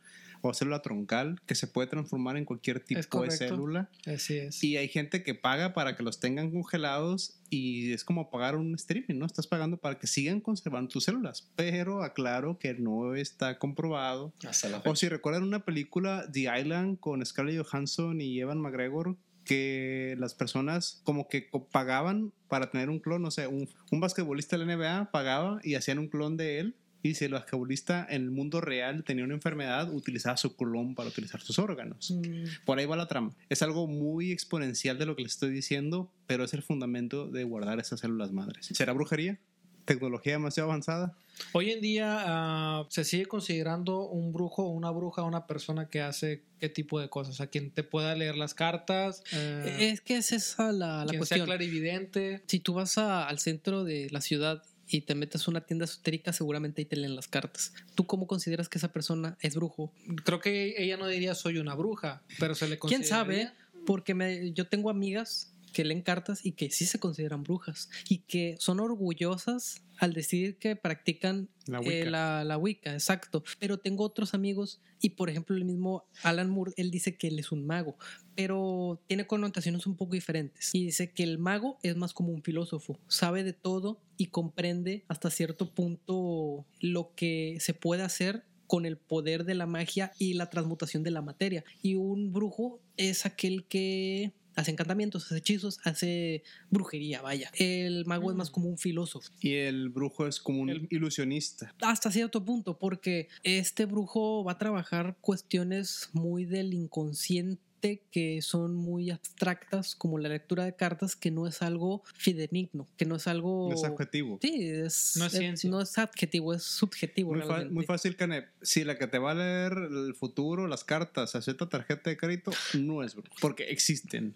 o 0.49 0.55
célula 0.55 0.83
troncal, 0.83 1.41
que 1.47 1.55
se 1.55 1.67
puede 1.67 1.89
transformar 1.89 2.37
en 2.37 2.45
cualquier 2.45 2.80
tipo 2.80 3.23
de 3.23 3.30
célula. 3.30 3.91
Así 4.06 4.39
es. 4.39 4.63
Y 4.63 4.76
hay 4.76 4.89
gente 4.89 5.23
que 5.23 5.35
paga 5.35 5.75
para 5.75 5.97
que 5.97 6.02
los 6.02 6.21
tengan 6.21 6.50
congelados 6.50 7.41
y 7.50 7.93
es 7.93 8.04
como 8.04 8.30
pagar 8.30 8.56
un 8.56 8.75
streaming, 8.75 9.19
¿no? 9.19 9.26
Estás 9.26 9.47
pagando 9.47 9.76
para 9.76 9.99
que 9.99 10.06
sigan 10.06 10.41
conservando 10.41 10.89
tus 10.89 11.04
células. 11.04 11.50
Pero 11.56 12.02
aclaro 12.02 12.59
que 12.59 12.75
no 12.75 13.15
está 13.15 13.59
comprobado. 13.59 14.32
Hasta 14.47 14.69
la 14.69 14.82
O 14.85 14.97
si 14.97 15.09
recuerdan 15.09 15.45
una 15.45 15.65
película, 15.65 16.28
The 16.32 16.50
Island, 16.59 16.99
con 16.99 17.25
Scarlett 17.25 17.65
Johansson 17.65 18.21
y 18.21 18.41
Evan 18.41 18.61
McGregor, 18.61 19.17
que 19.45 20.17
las 20.19 20.35
personas 20.35 21.00
como 21.04 21.28
que 21.28 21.49
pagaban 21.71 22.32
para 22.49 22.71
tener 22.71 22.91
un 22.91 22.99
clon, 22.99 23.25
o 23.25 23.30
sea, 23.30 23.49
un, 23.49 23.69
un 23.91 24.00
basquetbolista 24.00 24.59
de 24.59 24.67
la 24.67 24.76
NBA 24.76 25.11
pagaba 25.13 25.61
y 25.63 25.76
hacían 25.76 25.99
un 25.99 26.09
clon 26.09 26.37
de 26.37 26.59
él. 26.59 26.76
Y 27.02 27.15
si 27.15 27.25
el 27.26 27.32
basquetbolista 27.32 28.04
en 28.09 28.23
el 28.23 28.30
mundo 28.30 28.61
real 28.61 29.04
tenía 29.04 29.25
una 29.25 29.35
enfermedad, 29.35 29.93
utilizaba 29.93 30.37
su 30.37 30.56
clon 30.56 30.95
para 30.95 31.09
utilizar 31.09 31.41
sus 31.41 31.59
órganos. 31.59 32.11
Mm, 32.11 32.65
Por 32.65 32.78
ahí 32.78 32.87
va 32.87 32.97
la 32.97 33.06
trama. 33.06 33.32
Es 33.49 33.63
algo 33.63 33.87
muy 33.87 34.32
exponencial 34.32 34.99
de 34.99 35.06
lo 35.06 35.15
que 35.15 35.23
les 35.23 35.32
estoy 35.32 35.50
diciendo, 35.50 36.11
pero 36.26 36.45
es 36.45 36.52
el 36.54 36.63
fundamento 36.63 37.28
de 37.28 37.45
guardar 37.45 37.78
esas 37.78 38.00
células 38.00 38.32
madres. 38.32 38.67
¿Será 38.73 38.93
brujería? 38.93 39.39
¿Tecnología 39.85 40.32
demasiado 40.32 40.69
avanzada? 40.71 41.17
Hoy 41.52 41.71
en 41.71 41.80
día 41.80 42.17
ah, 42.26 42.87
se 42.89 43.04
sigue 43.04 43.26
considerando 43.26 44.00
un 44.09 44.32
brujo 44.32 44.65
o 44.65 44.71
una 44.71 44.91
bruja 44.91 45.23
una 45.23 45.47
persona 45.47 45.89
que 45.89 46.00
hace 46.00 46.43
qué 46.59 46.69
tipo 46.69 46.99
de 46.99 47.09
cosas. 47.09 47.41
A 47.41 47.47
quien 47.47 47.71
te 47.71 47.85
pueda 47.85 48.17
leer 48.17 48.35
las 48.37 48.52
cartas, 48.54 49.23
eh, 49.32 49.91
Es 49.93 50.00
que 50.00 50.17
es 50.17 50.32
esa 50.32 50.73
la, 50.73 51.04
la 51.04 51.11
quien 51.11 51.13
sea 51.13 51.19
cuestión. 51.19 51.47
clarividente. 51.47 52.43
Si 52.49 52.59
tú 52.59 52.75
vas 52.75 52.99
a- 52.99 53.28
al 53.28 53.39
centro 53.39 53.85
de 53.85 54.09
la 54.11 54.21
ciudad 54.23 54.65
y 54.88 55.00
te 55.02 55.14
metes 55.14 55.46
a 55.46 55.50
una 55.50 55.60
tienda 55.66 55.84
esotérica, 55.84 56.32
seguramente 56.32 56.80
ahí 56.82 56.86
te 56.86 56.96
leen 56.96 57.16
las 57.16 57.28
cartas. 57.28 57.72
¿Tú 57.94 58.06
cómo 58.06 58.26
consideras 58.26 58.68
que 58.68 58.78
esa 58.78 58.92
persona 58.92 59.36
es 59.40 59.54
brujo? 59.56 59.92
Creo 60.25 60.40
que 60.40 60.75
ella 60.82 60.96
no 60.96 61.06
diría 61.08 61.34
soy 61.34 61.58
una 61.58 61.75
bruja, 61.75 62.22
pero 62.38 62.54
se 62.54 62.68
le 62.68 62.78
¿Quién 62.78 63.00
consideraría. 63.02 63.49
sabe? 63.49 63.52
Porque 63.84 64.14
me- 64.14 64.52
yo 64.52 64.66
tengo 64.68 64.90
amigas 64.90 65.52
que 65.76 65.84
leen 65.84 66.00
cartas 66.00 66.41
y 66.43 66.52
que 66.52 66.71
sí 66.71 66.86
se 66.86 66.99
consideran 66.99 67.43
brujas 67.43 67.91
y 68.08 68.21
que 68.21 68.56
son 68.58 68.80
orgullosas 68.80 69.82
al 69.99 70.15
decir 70.15 70.56
que 70.56 70.75
practican 70.75 71.50
La 71.67 71.80
eh, 71.80 71.86
Wicca. 71.86 72.10
la, 72.10 72.45
la 72.45 72.56
Wicca, 72.56 72.95
exacto. 72.95 73.45
Pero 73.58 73.76
tengo 73.76 74.02
otros 74.02 74.32
amigos 74.32 74.80
y 75.02 75.10
por 75.10 75.28
ejemplo 75.28 75.54
el 75.54 75.67
mismo 75.67 76.06
Alan 76.23 76.49
Moore, 76.49 76.73
él 76.78 76.91
dice 76.91 77.19
que 77.19 77.28
él 77.28 77.39
es 77.39 77.52
un 77.52 77.67
mago, 77.67 77.99
pero 78.34 79.02
tiene 79.06 79.26
connotaciones 79.26 79.86
un 79.86 79.97
poco 79.97 80.15
diferentes. 80.15 80.75
Y 80.75 80.86
dice 80.86 81.12
que 81.12 81.25
el 81.25 81.36
mago 81.36 81.76
es 81.82 81.95
más 81.95 82.15
como 82.15 82.32
un 82.32 82.43
filósofo, 82.43 82.99
sabe 83.06 83.45
de 83.45 83.52
todo 83.52 84.00
y 84.17 84.28
comprende 84.28 85.04
hasta 85.08 85.28
cierto 85.28 85.75
punto 85.75 86.65
lo 86.80 87.15
que 87.15 87.58
se 87.60 87.75
puede 87.75 88.02
hacer 88.02 88.47
con 88.67 88.86
el 88.86 88.97
poder 88.97 89.45
de 89.45 89.54
la 89.54 89.67
magia 89.67 90.10
y 90.19 90.32
la 90.32 90.49
transmutación 90.49 91.02
de 91.02 91.10
la 91.10 91.21
materia. 91.21 91.65
Y 91.82 91.97
un 91.97 92.32
brujo 92.32 92.80
es 92.97 93.26
aquel 93.26 93.67
que 93.67 94.32
hace 94.56 94.73
encantamientos, 94.73 95.26
hace 95.26 95.36
hechizos, 95.38 95.78
hace 95.84 96.42
brujería, 96.71 97.23
vaya. 97.23 97.50
El 97.54 98.04
mago 98.06 98.30
es 98.30 98.36
más 98.36 98.50
Mm. 98.50 98.52
como 98.52 98.69
un 98.71 98.78
filósofo. 98.78 99.30
Y 99.40 99.54
el 99.54 99.88
brujo 99.90 100.26
es 100.26 100.40
como 100.40 100.62
un 100.62 100.71
El- 100.71 100.88
ilusionista. 100.90 101.73
Hasta 101.82 102.10
cierto 102.10 102.45
punto, 102.45 102.78
porque 102.78 103.28
este 103.45 103.84
brujo 103.86 104.42
va 104.42 104.52
a 104.52 104.58
trabajar 104.58 105.16
cuestiones 105.21 106.08
muy 106.12 106.45
del 106.47 106.75
inconsciente 106.75 107.60
que 107.80 108.41
son 108.43 108.75
muy 108.75 109.10
abstractas, 109.10 109.95
como 109.95 110.19
la 110.19 110.28
lectura 110.28 110.65
de 110.65 110.75
cartas, 110.75 111.15
que 111.15 111.30
no 111.30 111.47
es 111.47 111.62
algo 111.62 112.02
fidedigno, 112.15 112.86
que 112.97 113.04
no 113.04 113.17
es 113.17 113.26
algo... 113.26 113.69
No 113.69 113.75
es 113.75 113.84
adjetivo. 113.84 114.39
Sí, 114.43 114.69
es, 114.69 115.15
No 115.17 115.26
es 115.26 115.32
ciencia. 115.32 115.71
no 115.71 115.80
es 115.80 115.97
adjetivo, 115.99 116.54
es 116.54 116.62
subjetivo. 116.62 117.32
Muy, 117.32 117.41
fa- 117.43 117.47
realmente. 117.49 117.75
muy 117.75 117.84
fácil, 117.84 118.17
Canep. 118.17 118.49
Si 118.62 118.84
la 118.84 118.99
que 118.99 119.06
te 119.06 119.19
va 119.19 119.32
a 119.32 119.34
leer 119.34 119.73
el 119.73 120.15
futuro, 120.15 120.67
las 120.67 120.84
cartas, 120.84 121.34
acepta 121.36 121.69
tarjeta 121.69 122.10
de 122.10 122.17
crédito, 122.17 122.50
no 122.78 123.02
es. 123.02 123.17
Porque 123.41 123.65
existen. 123.65 124.34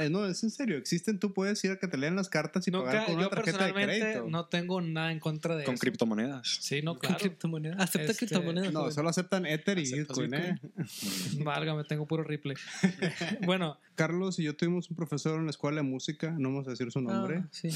Eh, 0.00 0.08
no, 0.10 0.26
es 0.26 0.42
en 0.42 0.50
serio. 0.50 0.76
Existen. 0.78 1.18
Tú 1.18 1.32
puedes 1.32 1.62
ir 1.64 1.72
a 1.72 1.76
que 1.78 1.86
te 1.88 1.96
lean 1.98 2.16
las 2.16 2.28
cartas 2.28 2.66
y 2.68 2.70
Nunca, 2.70 2.86
pagar 2.86 3.06
con 3.06 3.14
una 3.16 3.24
yo 3.24 3.28
tarjeta 3.30 3.66
de 3.66 3.72
crédito. 3.72 4.26
no 4.28 4.46
tengo 4.46 4.80
nada 4.80 5.12
en 5.12 5.20
contra 5.20 5.56
de 5.56 5.64
Con 5.64 5.74
eso. 5.74 5.80
criptomonedas. 5.80 6.58
Sí, 6.60 6.82
no, 6.82 6.92
Con 6.92 7.00
claro. 7.08 7.18
criptomonedas. 7.18 7.80
Acepta 7.80 8.12
Este, 8.12 8.26
criptomonedas. 8.26 8.72
No, 8.72 8.80
joven. 8.80 8.92
solo 8.94 9.08
aceptan 9.10 9.46
Ether 9.46 9.78
y 9.78 9.82
¿Aceptas 9.82 10.18
Bitcoin, 10.18 10.34
¿eh? 10.34 10.60
Válgame, 11.44 11.84
tengo 11.84 12.06
puro 12.06 12.22
Ripley. 12.24 12.56
bueno, 13.46 13.78
Carlos 13.94 14.38
y 14.38 14.44
yo 14.44 14.56
tuvimos 14.56 14.88
un 14.90 14.96
profesor 14.96 15.38
en 15.38 15.44
la 15.44 15.50
escuela 15.50 15.76
de 15.78 15.82
música, 15.82 16.30
no 16.38 16.48
vamos 16.50 16.66
a 16.66 16.70
decir 16.70 16.90
su 16.90 17.00
nombre. 17.00 17.42
Ah, 17.44 17.48
sí. 17.50 17.70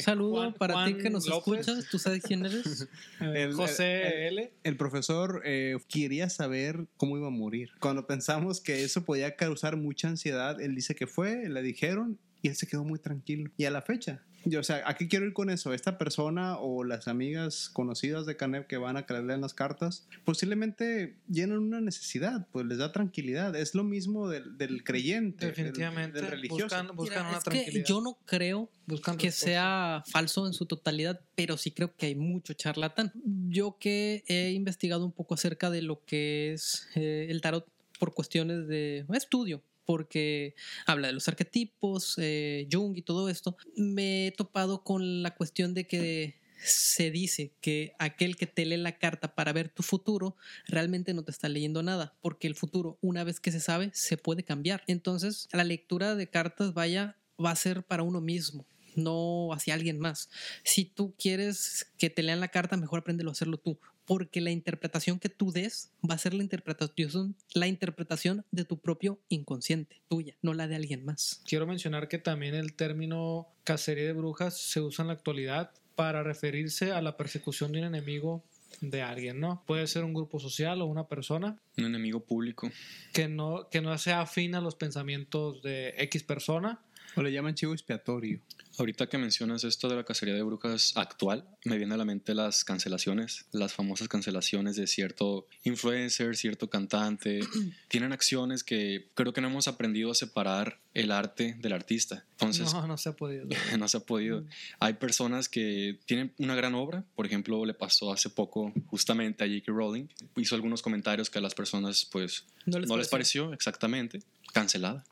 Saludo 0.00 0.36
Juan- 0.36 0.54
para 0.54 0.74
ti 0.86 0.92
Juan 0.92 1.02
que 1.02 1.10
nos 1.10 1.26
López. 1.26 1.60
escuchas. 1.66 1.90
¿Tú 1.90 1.98
sabes 1.98 2.22
quién 2.22 2.44
eres? 2.46 2.88
El- 3.20 3.54
José 3.54 4.26
el- 4.28 4.38
L. 4.38 4.52
El 4.64 4.76
profesor 4.76 5.42
eh, 5.44 5.76
quería 5.88 6.28
saber 6.30 6.86
cómo 6.96 7.16
iba 7.16 7.26
a 7.26 7.30
morir. 7.30 7.70
Cuando 7.80 8.06
pensamos 8.06 8.60
que 8.60 8.84
eso 8.84 9.04
podía 9.04 9.34
causar 9.36 9.76
mucha 9.76 10.08
ansiedad, 10.08 10.60
él 10.60 10.74
dice 10.74 10.94
que 10.94 11.06
fue, 11.06 11.15
le 11.24 11.62
dijeron 11.62 12.18
y 12.42 12.48
él 12.48 12.56
se 12.56 12.66
quedó 12.66 12.84
muy 12.84 12.98
tranquilo. 12.98 13.50
Y 13.56 13.64
a 13.64 13.70
la 13.70 13.82
fecha, 13.82 14.22
Yo, 14.44 14.60
o 14.60 14.62
sea, 14.62 14.82
¿a 14.88 14.94
qué 14.94 15.08
quiero 15.08 15.26
ir 15.26 15.32
con 15.32 15.50
eso? 15.50 15.72
Esta 15.74 15.98
persona 15.98 16.58
o 16.58 16.84
las 16.84 17.08
amigas 17.08 17.68
conocidas 17.72 18.26
de 18.26 18.36
Canev 18.36 18.66
que 18.68 18.76
van 18.76 18.96
a 18.96 19.04
que 19.04 19.14
lean 19.14 19.40
las 19.40 19.54
cartas, 19.54 20.06
posiblemente 20.24 21.16
llenan 21.28 21.58
una 21.58 21.80
necesidad, 21.80 22.46
pues 22.52 22.64
les 22.66 22.78
da 22.78 22.92
tranquilidad. 22.92 23.56
Es 23.56 23.74
lo 23.74 23.82
mismo 23.82 24.28
del, 24.28 24.56
del 24.56 24.84
creyente, 24.84 25.46
del- 25.46 25.54
Definitivamente. 25.56 26.20
del, 26.20 26.30
religioso. 26.30 26.62
buscan 26.64 26.94
buscan 26.94 27.26
Mira, 27.26 27.40
una 27.42 27.58
es 27.58 27.64
que 27.72 27.82
yo 27.84 28.00
no 28.00 28.18
creo 28.24 28.70
Buscan 28.86 29.16
que 29.16 29.32
sea 29.32 30.04
falso 30.06 30.46
en 30.46 30.52
su 30.52 30.66
totalidad, 30.66 31.20
pero 31.34 31.56
sí 31.56 31.72
creo 31.72 31.96
que 31.96 32.06
hay 32.06 32.14
mucho 32.14 32.52
charlatán. 32.52 33.10
Yo 33.48 33.76
que 33.80 34.22
he 34.28 34.52
investigado 34.52 35.04
un 35.04 35.10
poco 35.12 35.34
acerca 35.34 35.70
de 35.70 35.82
lo 35.82 36.04
que 36.04 36.52
es 36.52 36.86
eh, 36.94 37.26
el 37.30 37.40
tarot 37.40 37.66
por 37.98 38.14
cuestiones 38.14 38.68
de 38.68 39.04
estudio, 39.14 39.60
porque 39.86 40.54
habla 40.84 41.06
de 41.06 41.14
los 41.14 41.28
arquetipos, 41.28 42.16
eh, 42.18 42.68
Jung 42.70 42.96
y 42.96 43.02
todo 43.02 43.28
esto, 43.28 43.56
me 43.76 44.26
he 44.26 44.32
topado 44.32 44.84
con 44.84 45.22
la 45.22 45.34
cuestión 45.34 45.72
de 45.72 45.86
que 45.86 46.40
se 46.62 47.10
dice 47.10 47.52
que 47.60 47.94
aquel 47.98 48.36
que 48.36 48.46
te 48.46 48.64
lee 48.64 48.76
la 48.76 48.98
carta 48.98 49.34
para 49.34 49.52
ver 49.52 49.68
tu 49.68 49.82
futuro 49.82 50.36
realmente 50.66 51.14
no 51.14 51.22
te 51.22 51.30
está 51.30 51.48
leyendo 51.48 51.82
nada, 51.82 52.16
porque 52.20 52.46
el 52.46 52.54
futuro, 52.54 52.98
una 53.00 53.24
vez 53.24 53.40
que 53.40 53.52
se 53.52 53.60
sabe, 53.60 53.90
se 53.94 54.16
puede 54.16 54.42
cambiar. 54.42 54.82
Entonces, 54.86 55.48
la 55.52 55.64
lectura 55.64 56.14
de 56.14 56.28
cartas, 56.28 56.74
vaya, 56.74 57.16
va 57.42 57.50
a 57.50 57.56
ser 57.56 57.84
para 57.84 58.02
uno 58.02 58.20
mismo, 58.20 58.66
no 58.94 59.52
hacia 59.52 59.74
alguien 59.74 59.98
más. 59.98 60.30
Si 60.64 60.84
tú 60.84 61.14
quieres 61.18 61.86
que 61.98 62.10
te 62.10 62.22
lean 62.22 62.40
la 62.40 62.48
carta, 62.48 62.76
mejor 62.76 63.00
apréndelo 63.00 63.30
a 63.30 63.32
hacerlo 63.32 63.58
tú, 63.58 63.78
porque 64.06 64.40
la 64.40 64.50
interpretación 64.50 65.18
que 65.18 65.28
tú 65.28 65.52
des 65.52 65.90
va 66.08 66.14
a 66.14 66.18
ser 66.18 66.32
la 66.32 66.42
interpretación, 66.42 67.36
la 67.54 67.66
interpretación 67.66 68.44
de 68.50 68.64
tu 68.64 68.78
propio 68.78 69.18
inconsciente, 69.28 70.00
tuya, 70.08 70.36
no 70.42 70.54
la 70.54 70.68
de 70.68 70.76
alguien 70.76 71.04
más. 71.04 71.42
Quiero 71.46 71.66
mencionar 71.66 72.08
que 72.08 72.18
también 72.18 72.54
el 72.54 72.74
término 72.74 73.48
cacería 73.64 74.04
de 74.04 74.12
brujas 74.12 74.56
se 74.56 74.80
usa 74.80 75.02
en 75.02 75.08
la 75.08 75.14
actualidad 75.14 75.72
para 75.96 76.22
referirse 76.22 76.92
a 76.92 77.02
la 77.02 77.16
persecución 77.16 77.72
de 77.72 77.80
un 77.80 77.86
enemigo 77.86 78.44
de 78.80 79.02
alguien, 79.02 79.40
¿no? 79.40 79.62
Puede 79.66 79.86
ser 79.86 80.04
un 80.04 80.12
grupo 80.12 80.38
social 80.38 80.82
o 80.82 80.86
una 80.86 81.08
persona 81.08 81.56
Un 81.78 81.84
enemigo 81.84 82.20
público. 82.20 82.70
que 83.12 83.28
no, 83.28 83.68
que 83.70 83.80
no 83.80 83.96
sea 83.98 84.20
afín 84.20 84.54
a 84.54 84.60
los 84.60 84.74
pensamientos 84.74 85.62
de 85.62 85.94
X 85.98 86.22
persona. 86.24 86.80
O 87.14 87.22
le 87.22 87.32
llaman 87.32 87.54
chivo 87.54 87.72
expiatorio. 87.72 88.40
Ahorita 88.78 89.08
que 89.08 89.16
mencionas 89.16 89.64
esto 89.64 89.88
de 89.88 89.96
la 89.96 90.04
cacería 90.04 90.34
de 90.34 90.42
brujas 90.42 90.92
actual, 90.96 91.48
me 91.64 91.78
viene 91.78 91.94
a 91.94 91.96
la 91.96 92.04
mente 92.04 92.34
las 92.34 92.62
cancelaciones, 92.62 93.46
las 93.52 93.72
famosas 93.72 94.08
cancelaciones 94.08 94.76
de 94.76 94.86
cierto 94.86 95.46
influencer, 95.64 96.36
cierto 96.36 96.68
cantante. 96.68 97.40
Tienen 97.88 98.12
acciones 98.12 98.64
que 98.64 99.08
creo 99.14 99.32
que 99.32 99.40
no 99.40 99.48
hemos 99.48 99.66
aprendido 99.66 100.10
a 100.10 100.14
separar 100.14 100.78
el 100.92 101.10
arte 101.10 101.56
del 101.58 101.72
artista. 101.72 102.24
Entonces, 102.32 102.72
no, 102.74 102.86
no 102.86 102.98
se 102.98 103.08
ha 103.08 103.12
podido. 103.12 103.46
no 103.78 103.88
se 103.88 103.96
ha 103.96 104.00
podido. 104.00 104.44
Hay 104.78 104.94
personas 104.94 105.48
que 105.48 105.98
tienen 106.04 106.34
una 106.38 106.54
gran 106.54 106.74
obra, 106.74 107.04
por 107.14 107.24
ejemplo, 107.24 107.64
le 107.64 107.74
pasó 107.74 108.12
hace 108.12 108.28
poco 108.28 108.74
justamente 108.88 109.44
a 109.44 109.46
J.K. 109.46 109.72
Rowling, 109.72 110.06
hizo 110.36 110.54
algunos 110.54 110.82
comentarios 110.82 111.30
que 111.30 111.38
a 111.38 111.42
las 111.42 111.54
personas 111.54 112.04
pues 112.04 112.44
No 112.66 112.78
no 112.78 112.96
les 112.96 113.08
pareció 113.08 113.52
exactamente, 113.52 114.20
cancelada. 114.52 115.04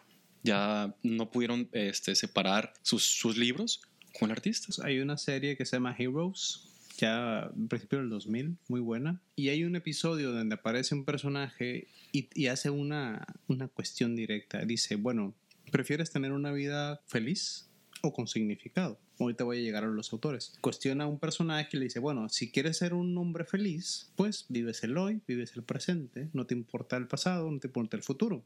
Ya 0.44 0.94
no 1.02 1.30
pudieron 1.30 1.68
este, 1.72 2.14
separar 2.14 2.72
sus, 2.83 3.02
sus 3.02 3.37
libros 3.37 3.83
con 4.18 4.30
el 4.30 4.37
artista. 4.37 4.72
Hay 4.85 5.00
una 5.00 5.18
serie 5.18 5.57
que 5.57 5.64
se 5.64 5.76
llama 5.76 5.96
Heroes, 5.98 6.68
ya 6.98 7.50
en 7.57 7.66
principio 7.66 7.98
del 7.98 8.11
2000, 8.11 8.57
muy 8.68 8.80
buena. 8.80 9.20
Y 9.35 9.48
hay 9.48 9.64
un 9.64 9.74
episodio 9.74 10.30
donde 10.30 10.54
aparece 10.54 10.94
un 10.94 11.04
personaje 11.04 11.88
y, 12.12 12.28
y 12.35 12.46
hace 12.46 12.70
una, 12.70 13.26
una 13.48 13.66
cuestión 13.66 14.14
directa. 14.14 14.64
Dice, 14.64 14.94
bueno, 14.94 15.35
¿prefieres 15.72 16.12
tener 16.12 16.33
una 16.33 16.52
vida 16.52 17.02
feliz 17.09 17.68
o 18.02 18.12
con 18.12 18.28
significado? 18.28 19.00
Ahorita 19.18 19.44
voy 19.44 19.59
a 19.59 19.62
llegar 19.62 19.85
a 19.85 19.88
los 19.88 20.12
autores. 20.12 20.53
Cuestiona 20.61 21.05
a 21.05 21.07
un 21.07 21.18
personaje 21.18 21.70
y 21.72 21.77
le 21.79 21.85
dice, 21.85 22.00
bueno, 22.00 22.29
si 22.29 22.50
quieres 22.50 22.79
ser 22.79 22.94
un 22.94 23.16
hombre 23.16 23.44
feliz, 23.44 24.11
pues 24.16 24.46
vives 24.48 24.83
el 24.83 24.96
hoy, 24.96 25.20
vives 25.27 25.55
el 25.57 25.62
presente, 25.62 26.29
no 26.33 26.46
te 26.46 26.55
importa 26.55 26.96
el 26.96 27.07
pasado, 27.07 27.50
no 27.50 27.61
te 27.61 27.68
importa 27.68 27.96
el 27.96 28.03
futuro. 28.03 28.44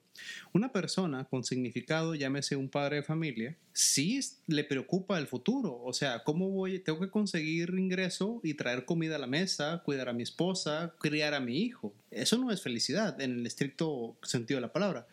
Una 0.53 0.73
persona 0.73 1.25
con 1.25 1.45
significado, 1.45 2.15
llámese 2.15 2.57
un 2.57 2.69
padre 2.69 2.97
de 2.97 3.03
familia, 3.03 3.57
sí 3.73 4.21
le 4.47 4.65
preocupa 4.65 5.19
el 5.19 5.27
futuro. 5.27 5.81
O 5.83 5.93
sea, 5.93 6.25
¿cómo 6.25 6.51
voy? 6.51 6.81
Tengo 6.81 7.01
que 7.01 7.11
conseguir 7.11 7.75
ingreso 7.79 8.41
y 8.43 8.55
traer 8.55 8.85
comida 8.85 9.17
a 9.17 9.19
la 9.19 9.27
mesa, 9.27 9.83
cuidar 9.85 10.09
a 10.09 10.13
mi 10.13 10.23
esposa, 10.23 10.95
criar 10.99 11.35
a 11.35 11.41
mi 11.41 11.59
hijo. 11.59 11.95
Eso 12.11 12.39
no 12.39 12.51
es 12.51 12.63
felicidad 12.63 13.21
en 13.21 13.39
el 13.39 13.47
estricto 13.47 14.17
sentido 14.23 14.59
de 14.59 14.63
la 14.63 14.73
palabra. 14.73 15.07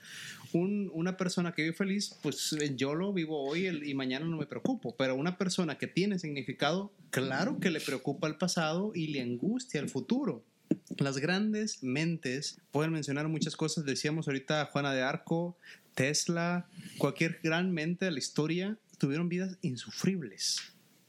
Un- 0.56 0.90
una 0.94 1.18
persona 1.18 1.52
que 1.54 1.64
vive 1.64 1.74
feliz, 1.74 2.16
pues 2.22 2.56
yo 2.78 2.96
lo 2.96 3.12
vivo 3.12 3.44
hoy 3.44 3.68
y 3.68 3.94
mañana 3.94 4.26
no 4.26 4.38
me 4.38 4.46
preocupo. 4.46 4.96
Pero 4.96 5.16
una 5.16 5.38
persona 5.38 5.78
que 5.78 5.88
tiene 5.88 6.18
significado, 6.18 6.94
claro 7.10 7.60
que 7.60 7.70
le 7.72 7.82
preocupa 7.82 8.28
el 8.28 8.38
pasado 8.38 8.92
y 8.96 9.08
le 9.08 9.22
angustia 9.22 9.82
el 9.82 9.90
futuro. 9.90 10.46
Las 10.98 11.18
grandes 11.18 11.84
mentes 11.84 12.60
pueden 12.72 12.92
mencionar 12.94 13.28
muchas 13.28 13.56
cosas. 13.58 13.84
Decíamos 13.86 14.28
ahorita 14.28 14.66
Juana 14.72 14.94
de 14.94 15.02
Arco, 15.02 15.58
Tesla, 15.94 16.68
cualquier 16.98 17.40
gran 17.44 17.72
mente 17.72 18.06
de 18.06 18.12
la 18.12 18.20
historia 18.20 18.78
tuvieron 18.98 19.28
vidas 19.28 19.58
insufribles. 19.62 20.62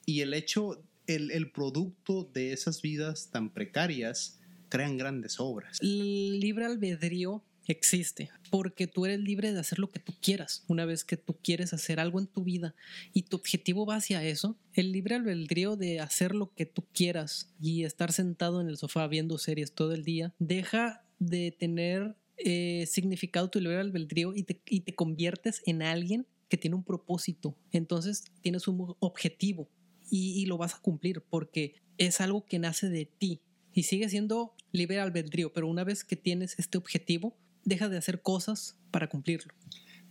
Y 0.06 0.22
el 0.22 0.34
hecho, 0.34 0.82
el, 1.06 1.30
el 1.30 1.50
producto 1.52 2.28
de 2.34 2.52
esas 2.52 2.82
vidas 2.82 3.30
tan 3.30 3.50
precarias 3.50 4.40
crean 4.68 4.96
grandes 4.96 5.38
obras. 5.38 5.78
El 5.80 6.40
libre 6.40 6.64
albedrío 6.66 7.42
existe 7.72 8.30
porque 8.50 8.86
tú 8.86 9.06
eres 9.06 9.20
libre 9.20 9.52
de 9.52 9.58
hacer 9.58 9.78
lo 9.78 9.90
que 9.90 9.98
tú 9.98 10.14
quieras. 10.20 10.64
Una 10.68 10.84
vez 10.84 11.04
que 11.04 11.16
tú 11.16 11.36
quieres 11.42 11.72
hacer 11.72 12.00
algo 12.00 12.20
en 12.20 12.26
tu 12.26 12.44
vida 12.44 12.74
y 13.12 13.22
tu 13.22 13.36
objetivo 13.36 13.86
va 13.86 13.96
hacia 13.96 14.22
eso, 14.24 14.56
el 14.72 14.92
libre 14.92 15.16
albedrío 15.16 15.76
de 15.76 16.00
hacer 16.00 16.34
lo 16.34 16.54
que 16.54 16.66
tú 16.66 16.84
quieras 16.92 17.52
y 17.60 17.84
estar 17.84 18.12
sentado 18.12 18.60
en 18.60 18.68
el 18.68 18.76
sofá 18.76 19.06
viendo 19.06 19.38
series 19.38 19.72
todo 19.72 19.92
el 19.92 20.04
día, 20.04 20.34
deja 20.38 21.04
de 21.18 21.50
tener 21.50 22.16
eh, 22.38 22.84
significado 22.86 23.48
tu 23.48 23.60
libre 23.60 23.78
albedrío 23.78 24.34
y 24.34 24.42
te, 24.42 24.60
y 24.66 24.80
te 24.80 24.94
conviertes 24.94 25.62
en 25.66 25.82
alguien 25.82 26.26
que 26.48 26.56
tiene 26.56 26.76
un 26.76 26.84
propósito. 26.84 27.56
Entonces 27.72 28.24
tienes 28.42 28.68
un 28.68 28.94
objetivo 29.00 29.68
y, 30.10 30.40
y 30.40 30.46
lo 30.46 30.58
vas 30.58 30.74
a 30.74 30.80
cumplir 30.80 31.22
porque 31.22 31.74
es 31.98 32.20
algo 32.20 32.44
que 32.44 32.58
nace 32.58 32.88
de 32.88 33.06
ti 33.06 33.40
y 33.72 33.82
sigue 33.82 34.08
siendo 34.08 34.54
libre 34.72 35.00
albedrío, 35.00 35.52
pero 35.52 35.68
una 35.68 35.84
vez 35.84 36.04
que 36.04 36.16
tienes 36.16 36.58
este 36.58 36.78
objetivo, 36.78 37.36
deja 37.66 37.90
de 37.90 37.98
hacer 37.98 38.22
cosas 38.22 38.78
para 38.90 39.08
cumplirlo. 39.08 39.52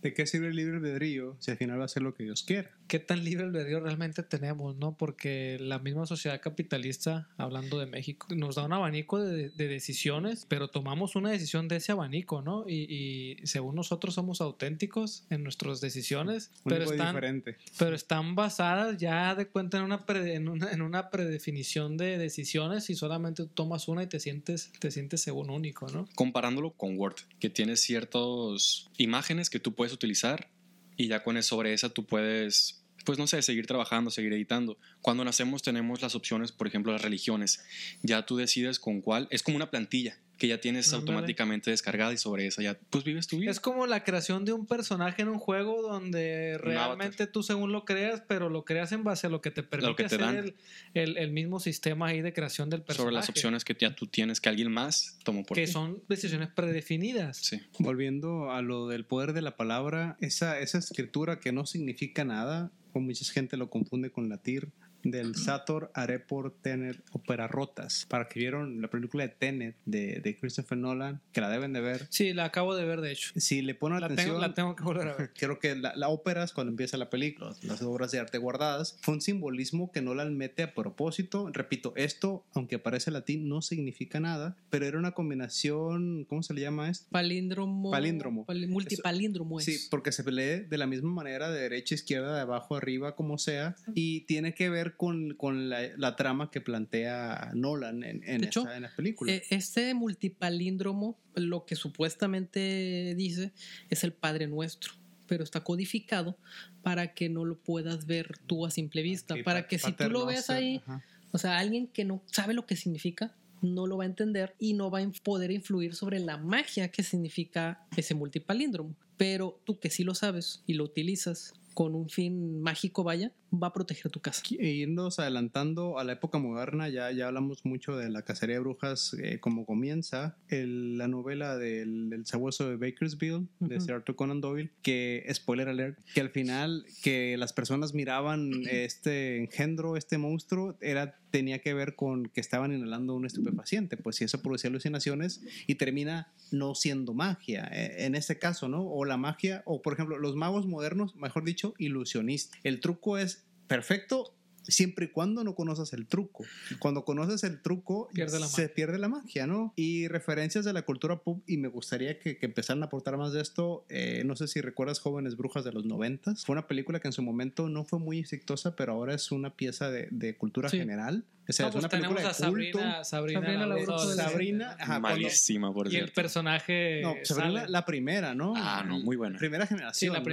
¿De 0.02 0.14
qué 0.14 0.26
sirve 0.26 0.48
el 0.48 0.56
libre 0.56 0.76
albedrío 0.76 1.36
si 1.40 1.50
al 1.50 1.56
final 1.56 1.80
va 1.80 1.86
a 1.86 1.88
ser 1.88 2.02
lo 2.02 2.14
que 2.14 2.22
Dios 2.22 2.44
quiera? 2.44 2.70
¿Qué 2.88 2.98
tan 2.98 3.24
libre 3.24 3.44
albedrío 3.46 3.80
realmente 3.80 4.22
tenemos, 4.22 4.76
no? 4.76 4.96
Porque 4.96 5.58
la 5.60 5.78
misma 5.78 6.06
sociedad 6.06 6.40
capitalista, 6.40 7.28
hablando 7.36 7.78
de 7.78 7.86
México, 7.86 8.28
nos 8.34 8.54
da 8.54 8.64
un 8.64 8.72
abanico 8.72 9.18
de, 9.20 9.50
de 9.50 9.68
decisiones, 9.68 10.46
pero 10.48 10.68
tomamos 10.68 11.16
una 11.16 11.30
decisión 11.30 11.68
de 11.68 11.76
ese 11.76 11.92
abanico, 11.92 12.42
¿no? 12.42 12.64
Y, 12.68 13.38
y 13.42 13.46
según 13.46 13.74
nosotros 13.74 14.14
somos 14.14 14.40
auténticos 14.40 15.24
en 15.30 15.42
nuestras 15.42 15.80
decisiones, 15.80 16.50
pero 16.64 16.76
Único 16.76 16.92
y 16.92 16.96
están, 16.96 17.14
diferente. 17.14 17.56
pero 17.78 17.96
están 17.96 18.34
basadas 18.34 18.98
ya 18.98 19.34
de 19.34 19.46
cuenta 19.48 19.78
en 19.78 19.84
una, 19.84 20.06
pre- 20.06 20.34
en 20.34 20.48
una, 20.48 20.70
en 20.70 20.82
una 20.82 21.10
predefinición 21.10 21.96
de 21.96 22.18
decisiones 22.18 22.88
y 22.90 22.94
solamente 22.94 23.46
tomas 23.46 23.88
una 23.88 24.02
y 24.02 24.06
te 24.06 24.20
sientes, 24.20 24.70
te 24.78 24.90
sientes 24.90 25.20
según 25.22 25.50
único, 25.50 25.88
¿no? 25.88 26.06
Comparándolo 26.14 26.70
con 26.72 26.98
Word, 26.98 27.16
que 27.40 27.50
tiene 27.50 27.76
ciertas 27.76 28.88
imágenes 28.96 29.50
que 29.50 29.60
tú 29.60 29.74
puedes 29.74 29.92
utilizar 29.92 30.48
y 30.96 31.08
ya 31.08 31.22
con 31.22 31.42
sobre 31.42 31.72
esa 31.72 31.90
tú 31.90 32.06
puedes, 32.06 32.84
pues 33.04 33.18
no 33.18 33.26
sé, 33.26 33.42
seguir 33.42 33.66
trabajando, 33.66 34.10
seguir 34.10 34.32
editando. 34.32 34.78
Cuando 35.00 35.24
nacemos 35.24 35.62
tenemos 35.62 36.02
las 36.02 36.14
opciones, 36.14 36.52
por 36.52 36.66
ejemplo, 36.66 36.92
las 36.92 37.02
religiones. 37.02 37.64
Ya 38.02 38.24
tú 38.26 38.36
decides 38.36 38.78
con 38.78 39.00
cuál, 39.00 39.28
es 39.30 39.42
como 39.42 39.56
una 39.56 39.70
plantilla 39.70 40.18
que 40.38 40.48
ya 40.48 40.60
tienes 40.60 40.92
automáticamente 40.92 41.70
descargada 41.70 42.12
y 42.12 42.18
sobre 42.18 42.46
esa 42.46 42.62
ya 42.62 42.78
pues 42.90 43.04
vives 43.04 43.26
tu 43.26 43.38
vida. 43.38 43.50
Es 43.50 43.58
como 43.60 43.86
la 43.86 44.04
creación 44.04 44.44
de 44.44 44.52
un 44.52 44.66
personaje 44.66 45.22
en 45.22 45.28
un 45.28 45.38
juego 45.38 45.80
donde 45.80 46.58
realmente 46.58 47.26
tú 47.26 47.42
según 47.42 47.72
lo 47.72 47.84
creas, 47.84 48.22
pero 48.28 48.50
lo 48.50 48.64
creas 48.64 48.92
en 48.92 49.02
base 49.02 49.26
a 49.26 49.30
lo 49.30 49.40
que 49.40 49.50
te 49.50 49.62
permite 49.62 49.94
que 49.94 50.02
te 50.08 50.14
hacer 50.16 50.20
dan. 50.20 50.36
el, 50.36 50.54
el- 50.94 51.16
el 51.16 51.30
mismo 51.32 51.58
sistema 51.60 52.08
ahí 52.08 52.20
de 52.20 52.32
creación 52.32 52.68
del 52.68 52.82
personaje. 52.82 53.02
sobre 53.04 53.14
las 53.14 53.28
opciones 53.30 53.64
que 53.64 53.74
ya 53.78 53.94
tú 53.94 54.06
tienes 54.06 54.40
que 54.40 54.48
alguien 54.48 54.70
más 54.70 55.18
tomó 55.24 55.42
por 55.44 55.56
que 55.56 55.64
ti. 55.66 55.72
son 55.72 56.02
decisiones 56.08 56.48
predefinidas. 56.50 57.38
Sí. 57.38 57.60
Volviendo 57.78 58.50
a 58.50 58.60
lo 58.62 58.88
del 58.88 59.04
poder 59.06 59.32
de 59.32 59.42
la 59.42 59.56
palabra, 59.56 60.16
esa, 60.20 60.58
esa 60.60 60.78
escritura 60.78 61.40
que 61.40 61.52
no 61.52 61.64
significa 61.66 62.24
nada, 62.24 62.70
o 62.92 63.00
mucha 63.00 63.24
gente 63.32 63.56
lo 63.56 63.70
confunde 63.70 64.10
con 64.10 64.28
latir, 64.28 64.68
del 65.10 65.34
Sator 65.34 65.90
Airport 65.94 66.62
Tenet 66.62 67.02
Opera 67.12 67.46
Rotas, 67.48 68.06
para 68.08 68.28
que 68.28 68.38
vieron 68.40 68.80
la 68.80 68.88
película 68.88 69.24
de 69.24 69.30
Tenet 69.30 69.76
de, 69.84 70.20
de 70.20 70.36
Christopher 70.36 70.78
Nolan, 70.78 71.20
que 71.32 71.40
la 71.40 71.48
deben 71.48 71.72
de 71.72 71.80
ver. 71.80 72.06
Sí, 72.10 72.32
la 72.32 72.44
acabo 72.46 72.74
de 72.74 72.84
ver, 72.84 73.00
de 73.00 73.12
hecho. 73.12 73.32
Si 73.36 73.62
le 73.62 73.74
ponen 73.74 74.00
La 74.00 74.06
atención, 74.06 74.28
tengo, 74.28 74.40
la 74.40 74.54
tengo 74.54 74.76
que 74.76 74.84
volver 74.84 75.08
a 75.08 75.16
ver. 75.16 75.30
creo 75.38 75.58
que 75.58 75.74
la, 75.76 75.94
la 75.96 76.08
ópera 76.08 76.44
es 76.44 76.52
cuando 76.52 76.70
empieza 76.70 76.96
la 76.96 77.10
película, 77.10 77.54
las 77.62 77.82
obras 77.82 78.10
de 78.12 78.18
arte 78.20 78.38
guardadas, 78.38 78.98
fue 79.02 79.14
un 79.14 79.20
simbolismo 79.20 79.90
que 79.92 80.02
Nolan 80.02 80.36
mete 80.36 80.62
a 80.62 80.74
propósito. 80.74 81.50
Repito, 81.52 81.92
esto, 81.96 82.44
aunque 82.54 82.78
parece 82.78 83.10
latín, 83.10 83.48
no 83.48 83.62
significa 83.62 84.20
nada, 84.20 84.56
pero 84.70 84.86
era 84.86 84.98
una 84.98 85.12
combinación, 85.12 86.24
¿cómo 86.28 86.42
se 86.42 86.54
le 86.54 86.60
llama 86.60 86.90
esto? 86.90 87.06
Palíndromo. 87.10 87.90
Palíndromo. 87.90 88.44
pali- 88.44 88.66
multipalíndromo 88.66 89.58
es. 89.58 89.64
Sí, 89.64 89.86
porque 89.90 90.12
se 90.12 90.28
lee 90.30 90.66
de 90.68 90.78
la 90.78 90.86
misma 90.86 91.10
manera, 91.10 91.50
de 91.50 91.60
derecha, 91.60 91.94
izquierda, 91.94 92.34
de 92.34 92.40
abajo, 92.40 92.76
arriba, 92.76 93.14
como 93.14 93.38
sea, 93.38 93.76
y 93.94 94.22
tiene 94.22 94.54
que 94.54 94.68
ver 94.70 94.95
con, 94.96 95.34
con 95.34 95.68
la, 95.68 95.80
la 95.96 96.16
trama 96.16 96.50
que 96.50 96.60
plantea 96.60 97.50
Nolan 97.54 98.02
en, 98.04 98.22
en, 98.24 98.40
De 98.40 98.46
hecho, 98.46 98.60
esta- 98.60 98.76
en 98.76 98.82
la 98.82 98.94
película. 98.94 99.32
Eh, 99.32 99.42
este 99.50 99.94
multipalíndromo, 99.94 101.18
lo 101.34 101.64
que 101.66 101.76
supuestamente 101.76 103.14
dice 103.16 103.52
es 103.90 104.04
el 104.04 104.12
Padre 104.12 104.46
Nuestro, 104.46 104.92
pero 105.26 105.44
está 105.44 105.60
codificado 105.64 106.38
para 106.82 107.14
que 107.14 107.28
no 107.28 107.44
lo 107.44 107.58
puedas 107.58 108.06
ver 108.06 108.38
tú 108.46 108.64
a 108.66 108.70
simple 108.70 109.02
vista, 109.02 109.34
para 109.44 109.62
pa- 109.62 109.68
que 109.68 109.78
si 109.78 109.92
tú 109.92 110.08
lo 110.10 110.26
ves 110.26 110.50
ahí, 110.50 110.76
ajá. 110.86 111.02
o 111.32 111.38
sea, 111.38 111.58
alguien 111.58 111.88
que 111.88 112.04
no 112.04 112.22
sabe 112.26 112.54
lo 112.54 112.66
que 112.66 112.76
significa, 112.76 113.34
no 113.62 113.86
lo 113.86 113.96
va 113.96 114.04
a 114.04 114.06
entender 114.06 114.54
y 114.58 114.74
no 114.74 114.90
va 114.90 115.00
a 115.00 115.10
poder 115.24 115.50
influir 115.50 115.94
sobre 115.94 116.20
la 116.20 116.36
magia 116.36 116.88
que 116.90 117.02
significa 117.02 117.80
ese 117.96 118.14
multipalíndromo. 118.14 118.94
Pero 119.16 119.60
tú 119.64 119.78
que 119.80 119.88
sí 119.88 120.04
lo 120.04 120.14
sabes 120.14 120.62
y 120.66 120.74
lo 120.74 120.84
utilizas 120.84 121.54
con 121.76 121.94
un 121.94 122.08
fin 122.08 122.62
mágico, 122.62 123.04
vaya, 123.04 123.32
va 123.52 123.66
a 123.68 123.72
proteger 123.74 124.10
tu 124.10 124.20
casa. 124.20 124.40
E 124.58 124.70
irnos 124.70 125.18
adelantando 125.18 125.98
a 125.98 126.04
la 126.04 126.12
época 126.12 126.38
moderna, 126.38 126.88
ya, 126.88 127.12
ya 127.12 127.26
hablamos 127.28 127.66
mucho 127.66 127.96
de 127.98 128.08
la 128.08 128.22
cacería 128.22 128.56
de 128.56 128.60
brujas, 128.60 129.14
eh, 129.22 129.40
como 129.40 129.66
comienza 129.66 130.38
el- 130.48 130.96
la 130.96 131.06
novela 131.06 131.58
del, 131.58 132.08
del 132.08 132.24
sabueso 132.24 132.66
de 132.70 132.76
Bakersville, 132.76 133.46
de 133.60 133.76
Ujú. 133.76 133.84
Sir 133.84 133.94
Arthur 133.94 134.16
Conan 134.16 134.40
Doyle, 134.40 134.70
que, 134.80 135.22
spoiler 135.34 135.68
alert, 135.68 135.98
que 136.14 136.22
al 136.22 136.30
final 136.30 136.86
que 137.02 137.36
las 137.36 137.52
personas 137.52 137.92
miraban 137.92 138.50
este 138.70 139.36
engendro, 139.36 139.98
este 139.98 140.16
monstruo, 140.16 140.76
era, 140.80 141.14
tenía 141.36 141.58
que 141.58 141.74
ver 141.74 141.96
con 141.96 142.30
que 142.30 142.40
estaban 142.40 142.72
inhalando 142.72 143.14
un 143.14 143.26
estupefaciente, 143.26 143.98
pues 143.98 144.16
si 144.16 144.24
eso 144.24 144.40
producía 144.40 144.70
alucinaciones 144.70 145.42
y 145.66 145.74
termina 145.74 146.32
no 146.50 146.74
siendo 146.74 147.12
magia, 147.12 147.68
eh, 147.70 148.06
en 148.06 148.14
este 148.14 148.38
caso, 148.38 148.70
¿no? 148.70 148.82
O 148.88 149.04
la 149.04 149.18
magia, 149.18 149.62
o 149.66 149.82
por 149.82 149.92
ejemplo, 149.92 150.18
los 150.18 150.34
magos 150.34 150.66
modernos, 150.66 151.14
mejor 151.14 151.44
dicho, 151.44 151.74
ilusionistas. 151.76 152.58
El 152.64 152.80
truco 152.80 153.18
es 153.18 153.44
perfecto 153.66 154.34
siempre 154.68 155.06
y 155.06 155.08
cuando 155.08 155.44
no 155.44 155.54
conoces 155.54 155.92
el 155.92 156.06
truco. 156.06 156.44
Cuando 156.78 157.04
conoces 157.04 157.44
el 157.44 157.60
truco, 157.62 158.08
Pierde 158.12 158.38
la 158.40 158.46
se 158.46 158.62
magia. 158.62 158.74
pierde 158.74 158.98
la 158.98 159.08
magia, 159.08 159.46
¿no? 159.46 159.72
Y 159.76 160.08
referencias 160.08 160.64
de 160.64 160.72
la 160.72 160.82
cultura 160.82 161.16
pop, 161.22 161.42
y 161.46 161.56
me 161.56 161.68
gustaría 161.68 162.18
que, 162.18 162.36
que 162.38 162.46
empezaran 162.46 162.82
a 162.82 162.86
aportar 162.86 163.16
más 163.16 163.32
de 163.32 163.40
esto. 163.40 163.84
eh, 163.88 164.22
no 164.24 164.36
sé 164.36 164.48
si 164.48 164.60
recuerdas 164.60 165.00
Jóvenes 165.00 165.36
Brujas 165.36 165.64
de 165.64 165.72
los 165.72 165.84
noventas. 165.84 166.44
Fue 166.44 166.52
una 166.54 166.66
película 166.66 167.00
que 167.00 167.08
en 167.08 167.12
su 167.12 167.22
momento 167.22 167.68
no 167.68 167.84
fue 167.84 167.98
muy 167.98 168.18
exitosa, 168.18 168.74
pero 168.76 168.92
ahora 168.92 169.14
es 169.14 169.30
una 169.32 169.50
pieza 169.54 169.90
de, 169.90 170.08
de 170.10 170.36
cultura 170.36 170.68
Sí. 170.68 170.78
general. 170.78 171.24
O 171.48 171.52
sea, 171.52 171.66
No, 171.66 171.68
es 171.68 171.72
pues 171.74 171.84
una 171.84 171.88
película 171.88 172.16
tenemos 172.16 172.38
de 172.38 172.44
a 172.46 172.48
culto. 172.50 172.78
Sabrina, 172.78 173.04
Sabrina, 173.04 173.40
Sabrina 173.40 173.66
la 173.66 173.74
adolescente. 173.76 174.22
Sabrina, 174.22 174.76
ajá, 174.80 174.98
Malísima, 174.98 175.72
por 175.72 175.86
Y 175.86 175.90
el 175.90 175.92
cierto. 175.96 176.14
personaje. 176.14 177.00
No, 177.02 177.14
Sabrina, 177.22 177.66
la 177.68 177.84
primera, 177.84 178.34
¿no? 178.34 178.54
Ah, 178.56 178.84
no, 178.86 178.98
muy 178.98 179.14
buena. 179.16 179.38
Primera 179.38 179.64
Sí, 179.66 179.74
generación. 179.74 180.12
la 180.12 180.18
¿no? 180.18 180.24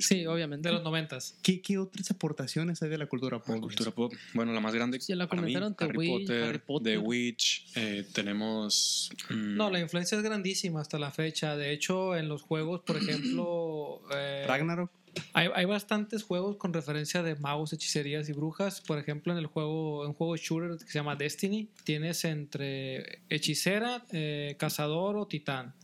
Sí, 0.00 0.26
obviamente. 0.26 0.68
De 0.68 0.74
los 0.74 0.82
noventas. 0.82 1.36
¿Qué, 1.42 1.60
qué 1.60 1.78
otras 1.78 2.10
aportaciones 2.10 2.82
hay 2.82 2.88
de 2.88 2.98
la 2.98 3.06
cultura 3.06 3.38
pop? 3.38 3.54
La 3.54 3.60
cultura 3.60 3.90
pop. 3.90 4.12
Bueno, 4.34 4.52
la 4.52 4.60
más 4.60 4.74
grande. 4.74 4.98
Ya 4.98 5.16
la 5.16 5.28
para 5.28 5.42
mí, 5.42 5.52
comentaron, 5.54 5.74
The 5.76 5.84
Harry, 5.84 5.96
Witch, 5.98 6.20
Potter, 6.26 6.42
Harry 6.44 6.58
Potter. 6.58 6.92
The 6.92 6.98
Witch. 6.98 7.66
eh, 7.76 8.06
tenemos. 8.12 9.10
mm, 9.30 9.56
No, 9.56 9.70
la 9.70 9.80
influencia 9.80 10.16
es 10.18 10.24
grandísima 10.24 10.80
hasta 10.80 10.98
la 10.98 11.10
fecha. 11.10 11.56
De 11.56 11.72
hecho, 11.72 12.16
en 12.16 12.28
los 12.28 12.42
juegos, 12.42 12.80
por 12.82 12.96
ejemplo, 12.96 14.00
eh, 14.14 14.44
Ragnarok. 14.46 14.90
hay, 15.32 15.48
hay 15.54 15.64
bastantes 15.64 16.22
juegos 16.24 16.56
con 16.56 16.72
referencia 16.72 17.22
de 17.22 17.36
magos, 17.36 17.72
hechicerías 17.72 18.28
y 18.28 18.32
brujas. 18.32 18.80
Por 18.80 18.98
ejemplo, 18.98 19.32
en 19.32 19.38
el 19.38 19.46
juego, 19.46 20.02
en 20.04 20.08
un 20.10 20.14
juego 20.14 20.36
shooter 20.36 20.78
que 20.78 20.90
se 20.90 20.98
llama 20.98 21.16
Destiny, 21.16 21.68
tienes 21.84 22.24
entre 22.24 23.20
hechicera, 23.30 24.04
eh, 24.12 24.56
cazador 24.58 25.16
o 25.16 25.26
titán. 25.26 25.74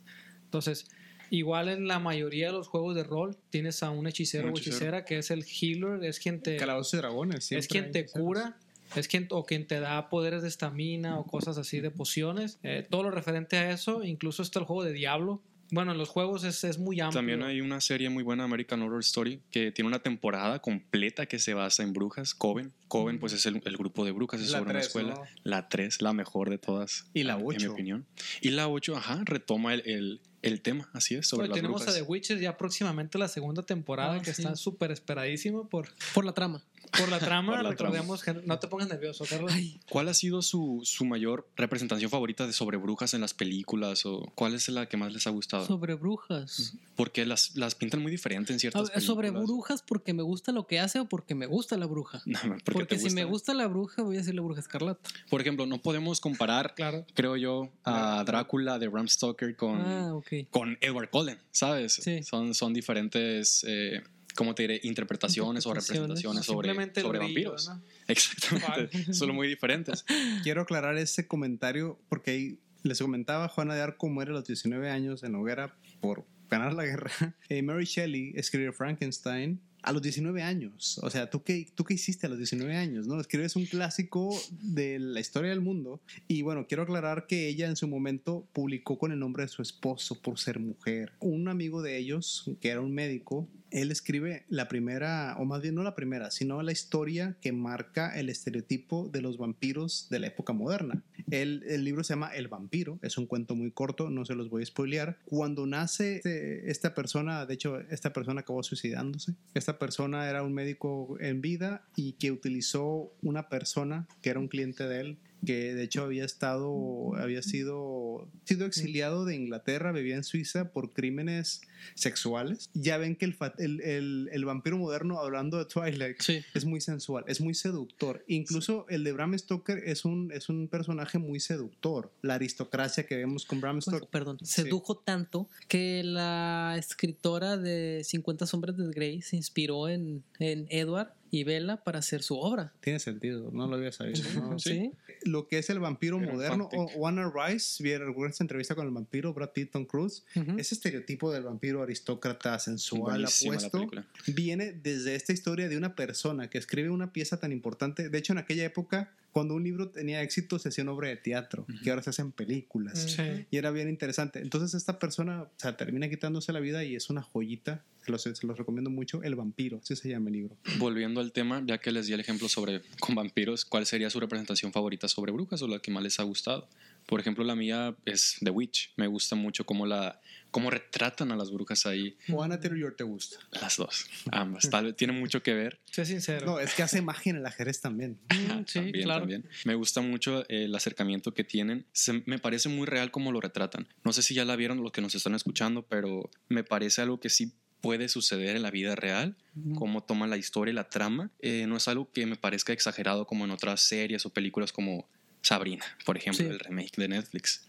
Entonces, 0.44 0.86
igual 1.32 1.68
en 1.68 1.88
la 1.88 1.98
mayoría 1.98 2.46
de 2.48 2.52
los 2.52 2.68
juegos 2.68 2.94
de 2.94 3.02
rol, 3.02 3.36
tienes 3.50 3.82
a 3.82 3.90
un 3.90 4.06
hechicero 4.06 4.48
Un 4.48 4.54
o 4.54 4.58
hechicera 4.58 5.04
que 5.04 5.18
es 5.18 5.30
el 5.30 5.44
healer, 5.44 6.04
es 6.04 6.20
quien 6.20 6.40
te, 6.42 6.56
Calabozos 6.56 6.94
y 6.94 6.96
dragones. 6.98 7.50
es 7.50 7.66
quien 7.66 7.90
te 7.90 8.06
cura. 8.06 8.58
Es 8.94 9.08
quien, 9.08 9.26
o 9.30 9.46
quien 9.46 9.66
te 9.66 9.80
da 9.80 10.10
poderes 10.10 10.42
de 10.42 10.48
estamina 10.48 11.18
o 11.18 11.24
cosas 11.24 11.56
así 11.56 11.80
de 11.80 11.90
pociones. 11.90 12.58
Eh, 12.62 12.86
todo 12.90 13.02
lo 13.04 13.10
referente 13.10 13.56
a 13.56 13.70
eso, 13.70 14.04
incluso 14.04 14.42
está 14.42 14.58
el 14.58 14.66
juego 14.66 14.84
de 14.84 14.92
Diablo. 14.92 15.42
Bueno, 15.70 15.92
en 15.92 15.96
los 15.98 16.10
juegos 16.10 16.44
es, 16.44 16.62
es 16.64 16.76
muy 16.76 17.00
amplio. 17.00 17.18
También 17.18 17.42
hay 17.42 17.62
una 17.62 17.80
serie 17.80 18.10
muy 18.10 18.22
buena, 18.22 18.44
American 18.44 18.82
Horror 18.82 19.00
Story, 19.00 19.40
que 19.50 19.72
tiene 19.72 19.88
una 19.88 20.00
temporada 20.00 20.58
completa 20.58 21.24
que 21.24 21.38
se 21.38 21.54
basa 21.54 21.82
en 21.82 21.94
brujas. 21.94 22.34
Coven. 22.34 22.74
Coven, 22.88 23.18
pues 23.18 23.32
es 23.32 23.46
el, 23.46 23.62
el 23.64 23.78
grupo 23.78 24.04
de 24.04 24.10
brujas, 24.10 24.42
es 24.42 24.50
La 24.50 24.58
sobre 24.58 24.72
una 24.72 24.80
escuela. 24.80 25.14
¿no? 25.14 25.22
La 25.44 25.70
3, 25.70 26.02
la 26.02 26.12
mejor 26.12 26.50
de 26.50 26.58
todas. 26.58 27.06
Y 27.14 27.22
la 27.22 27.36
En 27.36 27.38
mi 27.38 27.44
ocho. 27.46 27.72
opinión. 27.72 28.06
Y 28.42 28.50
la 28.50 28.68
8, 28.68 28.94
ajá, 28.94 29.22
retoma 29.24 29.72
el, 29.72 29.82
el, 29.86 30.20
el 30.42 30.61
tema, 30.61 30.90
así 30.92 31.14
es, 31.14 31.26
sobre 31.28 31.48
las 31.48 31.55
tenemos 31.57 31.81
brujas. 31.81 31.94
a 31.94 31.98
The 31.98 32.02
Witcher 32.02 32.38
ya 32.40 32.57
próximamente 32.59 33.16
la 33.18 33.28
segunda 33.28 33.62
temporada 33.62 34.14
Ah, 34.14 34.20
que 34.22 34.35
sí. 34.35 34.42
está 34.42 34.57
súper 34.57 34.90
esperadísimo 34.90 35.68
por, 35.68 35.88
Por 36.14 36.24
la 36.24 36.33
trama. 36.33 36.62
por 36.98 37.09
la 37.09 37.18
trama. 37.18 37.52
Por 37.57 37.62
la 37.62 37.70
Recordemos 37.70 38.22
que 38.22 38.35
no 38.35 38.59
te 38.59 38.68
pongas 38.68 38.88
nervioso, 38.88 39.24
Carlos. 39.28 39.52
¿Cuál 39.88 40.09
ha 40.09 40.14
sido 40.14 40.42
su, 40.42 40.81
su 40.85 41.05
mayor 41.07 41.48
representación 41.57 42.11
favorita 42.11 42.46
de 42.46 42.52
sobre 42.52 42.76
brujas 42.76 43.14
en 43.14 43.20
las 43.22 43.33
películas? 43.35 44.05
¿O 44.05 44.31
cuál 44.35 44.55
es 44.55 44.68
la 44.68 44.87
que 44.88 44.96
más 44.98 45.12
les 45.12 45.26
ha 45.26 45.31
gustado? 45.31 45.64
Sobre 45.66 45.94
brujas. 45.94 46.74
Porque 46.96 47.24
las, 47.24 47.57
las 47.57 47.74
pintan 47.74 48.02
muy 48.02 48.11
diferente 48.11 48.52
en 48.52 48.59
ciertas 48.61 48.90
ver, 48.90 49.00
sobre 49.00 49.31
brujas 49.31 49.83
porque 49.83 50.12
me 50.12 50.22
gusta 50.22 50.52
lo 50.52 50.66
que 50.66 50.81
hace 50.81 51.00
o 51.00 51.07
porque 51.07 51.35
me 51.35 51.46
gusta 51.46 51.76
la 51.78 51.87
bruja. 51.87 52.20
No, 52.26 52.38
porque, 52.42 52.72
Porque 52.72 52.98
si 52.98 53.11
me 53.11 53.24
gusta. 53.24 53.55
la 53.55 53.66
bruja, 53.68 54.02
voy 54.02 54.16
a 54.16 54.18
decir 54.18 54.35
la 54.35 54.42
bruja 54.42 54.61
escarlata. 54.61 55.09
Por 55.31 55.40
ejemplo, 55.40 55.64
no 55.66 55.78
podemos 55.78 56.20
comparar, 56.20 56.74
Claro. 56.76 57.07
creo 57.14 57.37
yo, 57.37 57.70
a 57.85 58.22
Drácula 58.24 58.78
de 58.78 58.88
Bram 58.88 59.09
Stoker 59.09 59.57
con, 59.57 59.81
Ah, 59.81 60.12
con 60.50 60.78
Edward 60.80 61.10
Cullen, 61.10 61.38
¿sabes? 61.50 61.94
Sí. 61.94 62.22
Son, 62.22 62.54
son 62.54 62.72
diferentes, 62.72 63.64
eh, 63.68 64.02
¿cómo 64.34 64.54
te 64.54 64.62
diré? 64.62 64.80
Interpretaciones, 64.84 65.66
o 65.66 65.74
representaciones 65.74 66.44
sobre, 66.44 66.74
sobre 66.74 67.18
brillo, 67.18 67.20
vampiros. 67.20 67.68
¿no? 67.68 67.82
Exactamente. 68.08 69.12
son 69.12 69.34
muy 69.34 69.48
diferentes. 69.48 70.04
Quiero 70.42 70.62
aclarar 70.62 70.96
ese 70.96 71.26
comentario 71.26 72.00
porque 72.08 72.30
ahí 72.30 72.58
les 72.82 73.00
comentaba 73.00 73.44
a 73.44 73.48
Juana 73.48 73.74
de 73.74 73.82
Arco 73.82 74.08
muere 74.08 74.30
a 74.30 74.34
los 74.34 74.44
19 74.44 74.90
años 74.90 75.22
en 75.22 75.34
hoguera 75.34 75.76
por 76.00 76.26
ganar 76.50 76.74
la 76.74 76.84
guerra. 76.84 77.10
Eh, 77.48 77.62
Mary 77.62 77.84
Shelley 77.84 78.32
escribió 78.34 78.72
Frankenstein 78.72 79.60
a 79.82 79.92
los 79.92 80.02
19 80.02 80.42
años. 80.42 80.98
O 81.02 81.10
sea, 81.10 81.28
¿tú 81.28 81.42
qué, 81.42 81.66
¿tú 81.74 81.84
qué 81.84 81.94
hiciste 81.94 82.26
a 82.26 82.30
los 82.30 82.38
19 82.38 82.76
años? 82.76 83.06
¿no? 83.06 83.20
Escribes 83.20 83.56
un 83.56 83.66
clásico 83.66 84.38
de 84.50 84.98
la 84.98 85.20
historia 85.20 85.50
del 85.50 85.60
mundo. 85.60 86.00
Y 86.28 86.42
bueno, 86.42 86.66
quiero 86.66 86.84
aclarar 86.84 87.26
que 87.26 87.48
ella 87.48 87.68
en 87.68 87.76
su 87.76 87.88
momento 87.88 88.46
publicó 88.52 88.98
con 88.98 89.12
el 89.12 89.18
nombre 89.18 89.42
de 89.44 89.48
su 89.48 89.62
esposo 89.62 90.20
por 90.20 90.38
ser 90.38 90.58
mujer. 90.60 91.12
Un 91.20 91.48
amigo 91.48 91.82
de 91.82 91.98
ellos, 91.98 92.50
que 92.60 92.68
era 92.68 92.80
un 92.80 92.94
médico, 92.94 93.48
él 93.72 93.90
escribe 93.90 94.44
la 94.48 94.68
primera, 94.68 95.37
o 95.38 95.44
más 95.44 95.62
bien 95.62 95.74
no 95.74 95.82
la 95.82 95.94
primera, 95.94 96.30
sino 96.30 96.62
la 96.62 96.72
historia 96.72 97.37
que 97.40 97.52
marca 97.52 98.18
el 98.18 98.28
estereotipo 98.28 99.08
de 99.08 99.22
los 99.22 99.38
vampiros 99.38 100.06
de 100.11 100.18
la 100.20 100.28
época 100.28 100.52
moderna. 100.52 101.02
El, 101.30 101.62
libro 101.85 102.04
se 102.04 102.12
llama 102.12 102.35
El 102.35 102.48
vampiro, 102.48 102.98
es 103.02 103.18
un 103.18 103.26
cuento 103.26 103.54
muy 103.54 103.70
corto, 103.70 104.11
no 104.11 104.24
se 104.24 104.35
los 104.35 104.50
voy 104.50 104.62
a 104.62 104.66
spoilear. 104.66 105.18
Cuando 105.24 105.66
nace 105.66 106.16
este- 106.16 106.70
esta 106.70 106.94
persona, 106.94 107.46
de 107.46 107.54
hecho, 107.54 107.80
esta 107.90 108.12
persona 108.12 108.42
acabó 108.42 108.62
suicidándose. 108.62 109.35
Esta 109.54 109.78
persona 109.78 110.28
era 110.28 110.42
un 110.42 110.52
médico 110.52 111.16
en 111.20 111.40
vida 111.40 111.85
y 111.96 112.12
que 112.12 112.30
utilizó 112.30 113.12
una 113.22 113.48
persona 113.48 114.06
que 114.20 114.30
era 114.30 114.40
un 114.40 114.48
cliente 114.48 114.87
de 114.87 115.00
él 115.00 115.18
que 115.44 115.74
de 115.74 115.83
hecho 115.83 116.05
había 116.05 116.24
estado, 116.24 117.14
había 117.16 117.42
sido, 117.42 118.28
sido 118.44 118.64
exiliado 118.66 119.24
de 119.24 119.35
Inglaterra, 119.35 119.90
vivía 119.92 120.16
en 120.16 120.24
Suiza 120.24 120.72
por 120.72 120.92
crímenes 120.92 121.62
sexuales. 121.96 122.70
Ya 122.74 122.96
ven 122.98 123.16
que 123.16 123.24
el, 123.24 123.37
el, 123.59 123.81
el- 123.81 124.28
el 124.33 124.44
vampiro 124.44 124.78
moderno, 124.78 125.18
hablando 125.18 125.59
de 125.59 125.64
Twilight, 125.64 126.20
Sí. 126.20 126.40
es 126.55 126.64
muy 126.64 126.81
sensual, 126.81 127.24
es 127.26 127.40
muy 127.40 127.55
seductor. 127.55 128.24
Incluso 128.28 128.87
el 128.88 129.05
de 129.05 129.12
Bram 129.12 129.37
Stoker 129.38 129.78
es 129.85 130.05
un, 130.05 130.31
es 130.33 130.48
un 130.48 130.68
personaje 130.68 131.18
muy 131.18 131.40
seductor. 131.40 132.12
La 132.22 132.35
aristocracia 132.35 133.07
que 133.07 133.16
vemos 133.16 133.44
con 133.44 133.61
Bram 133.61 133.76
Pues, 133.76 133.87
Stoker. 133.87 134.09
perdón, 134.11 134.38
Sí. 134.42 134.62
sedujo 134.62 134.96
tanto 134.96 135.48
que 135.68 136.02
la 136.05 136.76
escritora 136.78 137.57
de 137.57 138.02
50 138.05 138.46
sombras 138.46 138.76
de 138.76 138.88
Grey 138.92 139.22
se 139.22 139.37
inspiró 139.37 139.88
en, 139.88 140.22
en 140.38 140.66
Edward 140.70 141.14
y 141.31 141.44
Bella 141.44 141.78
para 141.83 142.00
hacer 142.00 142.22
su 142.22 142.37
obra. 142.37 142.74
Tiene 142.81 142.98
sentido, 142.98 143.50
no 143.52 143.66
lo 143.66 143.76
había 143.76 143.90
sabido. 143.92 144.20
¿no? 144.52 144.59
¿Sí? 144.59 144.92
Lo 145.24 145.46
que 145.46 145.58
es 145.58 145.70
el 145.70 145.78
vampiro 145.78 146.18
Era 146.18 146.32
moderno. 146.32 146.68
Wanna 146.96 147.30
Rice, 147.30 147.82
vieron 147.82 148.14
esa 148.28 148.44
entrevista 148.44 148.74
con 148.74 148.87
el 148.87 148.92
vampiro 148.92 149.32
Brad 149.32 149.50
Pitt, 149.50 149.72
Tom 149.72 149.85
Cruise. 149.85 150.24
Ese 150.56 150.74
estereotipo 150.74 151.32
del 151.32 151.44
vampiro 151.44 151.82
aristócrata 151.82 152.58
sensual 152.58 153.22
Buenísima 153.22 153.56
apuesto 153.56 153.90
viene 154.26 154.72
desde 154.72 155.14
esta 155.14 155.32
historia 155.32 155.68
de 155.68 155.76
una 155.76 155.94
persona 155.94 156.48
que 156.48 156.58
escribe 156.58 156.90
una 156.90 157.12
pieza 157.12 157.38
tan 157.38 157.52
importante. 157.52 158.08
De 158.08 158.18
hecho, 158.18 158.32
en 158.32 158.38
aquella 158.38 158.64
época, 158.64 159.12
cuando 159.32 159.54
un 159.54 159.64
libro 159.64 159.88
tenía 159.88 160.22
éxito, 160.22 160.58
se 160.58 160.68
hacía 160.68 160.84
una 160.84 160.92
obra 160.92 161.08
de 161.08 161.16
teatro, 161.16 161.66
que 161.82 161.90
ahora 161.90 162.02
se 162.02 162.10
hacen 162.10 162.32
películas. 162.32 162.98
Sí. 163.16 163.46
Y 163.50 163.56
era 163.56 163.70
bien 163.70 163.88
interesante. 163.88 164.40
Entonces 164.40 164.74
esta 164.74 164.98
persona 164.98 165.42
o 165.42 165.50
sea, 165.56 165.76
termina 165.76 166.08
quitándose 166.08 166.52
la 166.52 166.60
vida 166.60 166.84
y 166.84 166.94
es 166.94 167.08
una 167.08 167.22
joyita. 167.22 167.82
Se 168.04 168.12
los, 168.12 168.22
se 168.22 168.46
los 168.46 168.58
recomiendo 168.58 168.90
mucho. 168.90 169.22
El 169.22 169.34
vampiro, 169.34 169.78
así 169.82 169.96
se 169.96 170.08
llama 170.08 170.28
el 170.28 170.34
libro. 170.34 170.56
Volviendo 170.78 171.20
al 171.20 171.32
tema, 171.32 171.62
ya 171.64 171.78
que 171.78 171.92
les 171.92 172.06
di 172.06 172.12
el 172.12 172.20
ejemplo 172.20 172.48
sobre 172.48 172.82
con 173.00 173.14
vampiros, 173.14 173.64
¿cuál 173.64 173.86
sería 173.86 174.10
su 174.10 174.20
representación 174.20 174.72
favorita 174.72 175.08
sobre 175.08 175.32
brujas 175.32 175.62
o 175.62 175.68
la 175.68 175.78
que 175.78 175.90
más 175.90 176.02
les 176.02 176.20
ha 176.20 176.24
gustado? 176.24 176.68
Por 177.06 177.20
ejemplo, 177.20 177.44
la 177.44 177.54
mía 177.54 177.94
es 178.04 178.36
The 178.40 178.50
Witch. 178.50 178.92
Me 178.96 179.06
gusta 179.06 179.36
mucho 179.36 179.64
cómo 179.64 179.86
la 179.86 180.20
cómo 180.50 180.68
retratan 180.70 181.32
a 181.32 181.36
las 181.36 181.50
brujas 181.50 181.86
ahí. 181.86 182.16
O 182.30 182.46
Taylor 182.58 182.94
te 182.94 183.04
gusta. 183.04 183.38
Las 183.52 183.78
dos, 183.78 184.06
ambas. 184.30 184.68
Tal 184.68 184.84
vez 184.84 184.96
tiene 184.96 185.14
mucho 185.14 185.42
que 185.42 185.54
ver. 185.54 185.80
Sé 185.90 186.04
sincero. 186.04 186.44
No, 186.44 186.60
es 186.60 186.74
que 186.74 186.82
hace 186.82 187.00
magia 187.00 187.30
en 187.30 187.36
el 187.36 187.46
ajedrez 187.46 187.80
también. 187.80 188.18
Sí, 188.66 188.74
también, 188.80 189.04
claro. 189.04 189.20
también. 189.20 189.48
Me 189.64 189.74
gusta 189.74 190.02
mucho 190.02 190.42
eh, 190.42 190.64
el 190.64 190.74
acercamiento 190.74 191.32
que 191.32 191.42
tienen. 191.42 191.86
Se- 191.92 192.22
me 192.26 192.38
parece 192.38 192.68
muy 192.68 192.86
real 192.86 193.10
cómo 193.10 193.32
lo 193.32 193.40
retratan. 193.40 193.88
No 194.04 194.12
sé 194.12 194.22
si 194.22 194.34
ya 194.34 194.44
la 194.44 194.54
vieron 194.56 194.82
los 194.82 194.92
que 194.92 195.00
nos 195.00 195.14
están 195.14 195.34
escuchando, 195.34 195.82
pero 195.86 196.28
me 196.48 196.62
parece 196.64 197.00
algo 197.00 197.18
que 197.18 197.30
sí 197.30 197.52
puede 197.80 198.08
suceder 198.08 198.54
en 198.54 198.62
la 198.62 198.70
vida 198.70 198.94
real, 198.94 199.36
Ujú. 199.56 199.74
cómo 199.74 200.04
toman 200.04 200.30
la 200.30 200.36
historia 200.36 200.70
y 200.70 200.74
la 200.74 200.88
trama. 200.90 201.30
Eh, 201.40 201.64
no 201.66 201.76
es 201.78 201.88
algo 201.88 202.12
que 202.12 202.26
me 202.26 202.36
parezca 202.36 202.72
exagerado 202.74 203.26
como 203.26 203.44
en 203.46 203.50
otras 203.50 203.80
series 203.80 204.24
o 204.26 204.30
películas 204.30 204.70
como 204.72 205.08
Sabrina, 205.42 205.85
por 206.05 206.16
ejemplo, 206.16 206.44
Sí. 206.44 206.50
el 206.50 206.59
remake 206.59 206.92
de 206.96 207.09
Netflix. 207.09 207.66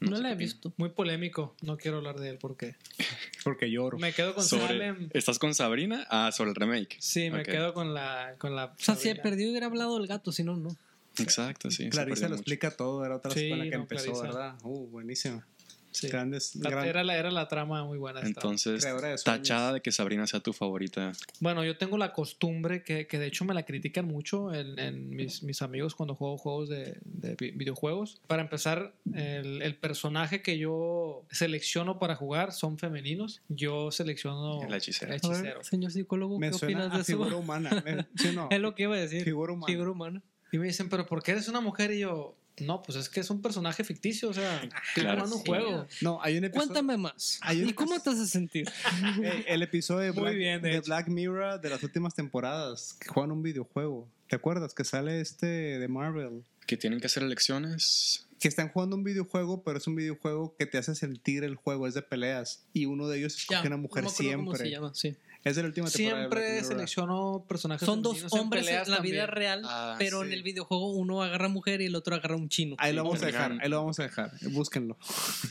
No, 0.00 0.16
sé 0.16 0.22
la 0.22 0.32
he 0.32 0.34
visto. 0.34 0.72
Muy 0.78 0.88
polémico. 0.88 1.54
No 1.60 1.76
quiero 1.76 1.98
hablar 1.98 2.18
de 2.18 2.30
él 2.30 2.38
porque 2.40 2.74
Porque 3.44 3.70
lloro. 3.70 3.98
me 3.98 4.12
quedo 4.14 4.34
con 4.34 4.42
Sobre, 4.44 4.66
Salem. 4.68 5.10
¿Estás 5.12 5.38
con 5.38 5.54
Sabrina? 5.54 6.06
Ah, 6.10 6.32
sobre 6.32 6.50
el 6.50 6.56
remake. 6.56 6.96
Sí, 7.00 7.28
me 7.30 7.42
quedo 7.42 7.74
con 7.74 7.92
la 7.92 8.34
con 8.38 8.56
la 8.56 8.64
O 8.66 8.74
sea, 8.78 8.94
si 8.96 9.04
Sabrina. 9.08 9.22
perdió 9.22 9.50
hubiera 9.50 9.66
hablado 9.66 9.98
el 9.98 10.06
gato, 10.06 10.32
si 10.32 10.42
no, 10.42 10.56
no. 10.56 10.74
Exacto, 11.18 11.70
sí. 11.70 11.90
Clarisa 11.90 12.22
lo 12.24 12.30
mucho. 12.30 12.40
explica 12.40 12.70
todo. 12.70 13.04
Era 13.04 13.16
otra 13.16 13.30
Sí, 13.32 13.44
escuela 13.44 13.64
que 13.64 13.70
no, 13.76 13.82
empezó, 13.82 14.04
Clarisa. 14.04 14.22
¿verdad? 14.22 14.54
Uh, 14.62 14.86
buenísima. 14.88 15.46
Sí. 15.92 16.08
Grandes. 16.08 16.54
La- 16.56 16.70
gran- 16.70 16.86
era, 16.86 17.02
la, 17.04 17.16
era 17.16 17.30
la 17.30 17.48
trama 17.48 17.84
muy 17.84 17.98
buena. 17.98 18.20
esta. 18.20 18.28
Entonces, 18.28 18.82
de 18.84 19.16
tachada 19.24 19.72
de 19.72 19.80
que 19.80 19.90
Sabrina 19.92 20.26
sea 20.26 20.40
tu 20.40 20.52
favorita. 20.52 21.12
Bueno, 21.40 21.64
yo 21.64 21.76
tengo 21.78 21.98
la 21.98 22.12
costumbre 22.12 22.82
que, 22.84 23.06
que 23.06 23.18
de 23.18 23.26
hecho 23.26 23.44
me 23.44 23.54
la 23.54 23.64
critican 23.64 24.06
mucho 24.06 24.54
en, 24.54 24.78
en 24.78 25.10
mis, 25.10 25.42
mis 25.42 25.62
amigos 25.62 25.94
cuando 25.94 26.14
juego 26.14 26.38
juegos 26.38 26.68
de, 26.68 26.98
de 27.04 27.34
vi- 27.36 27.50
videojuegos. 27.52 28.20
Para 28.26 28.42
empezar, 28.42 28.94
el, 29.14 29.62
el 29.62 29.76
personaje 29.76 30.42
que 30.42 30.58
yo 30.58 31.24
selecciono 31.30 31.98
para 31.98 32.14
jugar 32.14 32.52
son 32.52 32.78
femeninos. 32.78 33.42
Yo 33.48 33.90
selecciono 33.90 34.58
el 34.60 34.66
A 34.66 34.68
ver, 34.68 34.76
hechicero. 34.78 35.64
señor 35.64 35.90
psicólogo, 35.92 36.38
me 36.38 36.50
¿qué 36.50 36.58
suena 36.58 36.78
opinas 36.78 36.92
a 36.92 36.96
de 36.96 37.02
eso? 37.02 37.12
figura 37.12 37.36
humana. 37.36 37.82
Me- 37.84 38.06
¿Sí 38.16 38.28
o 38.28 38.32
no? 38.32 38.48
Es 38.50 38.60
lo 38.60 38.74
que 38.74 38.84
iba 38.84 38.94
a 38.94 38.98
decir. 39.00 39.24
Figura 39.24 39.52
humana. 39.52 39.66
Figura 39.72 39.90
humana. 39.90 40.22
Y 40.52 40.58
me 40.58 40.66
dicen, 40.66 40.88
pero 40.88 41.06
¿por 41.06 41.22
qué 41.22 41.32
eres 41.32 41.48
una 41.48 41.60
mujer? 41.60 41.92
Y 41.92 42.00
yo, 42.00 42.36
no, 42.60 42.82
pues 42.82 42.96
es 42.98 43.08
que 43.08 43.20
es 43.20 43.30
un 43.30 43.42
personaje 43.42 43.82
ficticio. 43.84 44.28
O 44.30 44.32
sea, 44.34 44.56
estoy 44.62 45.02
Claro. 45.02 45.18
jugando 45.26 45.36
un 45.36 45.42
Sí. 45.42 45.48
juego. 45.48 45.86
No, 46.00 46.18
hay 46.22 46.38
un 46.38 46.44
episodio. 46.44 46.68
Cuéntame 46.68 46.96
más. 46.96 47.38
Hay 47.42 47.62
un- 47.62 47.68
¿Y 47.68 47.72
cómo 47.72 47.98
te 48.00 48.10
haces 48.10 48.30
sentir? 48.30 48.66
Eh, 49.24 49.44
el 49.48 49.62
episodio 49.62 50.00
de 50.06 50.12
Muy 50.12 50.22
Black, 50.22 50.34
bien, 50.36 50.62
de. 50.62 50.80
Black 50.80 51.08
Mirror 51.08 51.60
de 51.60 51.70
las 51.70 51.82
últimas 51.82 52.14
temporadas 52.14 52.94
que 53.00 53.08
juegan 53.08 53.32
un 53.32 53.42
videojuego. 53.42 54.08
¿Te 54.28 54.36
acuerdas 54.36 54.74
que 54.74 54.84
sale 54.84 55.20
este 55.20 55.46
de 55.46 55.88
Marvel? 55.88 56.44
Que 56.66 56.76
tienen 56.76 57.00
que 57.00 57.06
hacer 57.06 57.22
elecciones. 57.22 58.26
Que 58.38 58.48
están 58.48 58.68
jugando 58.70 58.96
un 58.96 59.04
videojuego, 59.04 59.62
pero 59.64 59.76
es 59.78 59.86
un 59.86 59.96
videojuego 59.96 60.54
que 60.58 60.64
te 60.66 60.78
hace 60.78 60.94
sentir 60.94 61.44
el 61.44 61.56
juego, 61.56 61.86
es 61.86 61.94
de 61.94 62.02
peleas. 62.02 62.64
Y 62.72 62.86
uno 62.86 63.08
de 63.08 63.18
ellos 63.18 63.36
escoge 63.36 63.60
Ya, 63.62 63.66
una 63.66 63.76
mujer 63.76 64.04
no 64.04 64.08
acuerdo 64.10 64.36
cómo 64.36 64.52
se 64.52 64.56
siempre. 64.58 64.70
llama, 64.70 64.94
sí. 64.94 65.16
Es 65.42 65.56
de 65.56 65.62
Black 65.62 65.86
Siempre 65.86 66.62
selecciono 66.64 67.46
personajes 67.48 67.86
Son 67.86 68.02
dos 68.02 68.22
en 68.22 68.38
hombres 68.38 68.68
en 68.68 68.90
la 68.90 69.00
vida 69.00 69.26
real, 69.26 69.62
Ah, 69.64 69.96
pero 69.98 70.20
sí. 70.20 70.26
en 70.26 70.32
el 70.34 70.42
videojuego 70.42 70.90
uno 70.92 71.22
agarra 71.22 71.48
mujer 71.48 71.80
y 71.80 71.86
el 71.86 71.94
otro 71.94 72.14
agarra 72.14 72.36
un 72.36 72.48
chino. 72.48 72.76
Ahí 72.78 72.92
lo 72.92 73.04
vamos 73.04 73.22
a 73.22 73.26
dejar, 73.26 73.56
ahí 73.60 73.68
lo 73.70 73.78
vamos 73.78 73.98
a 74.00 74.02
dejar. 74.02 74.32
Búsquenlo. 74.50 74.98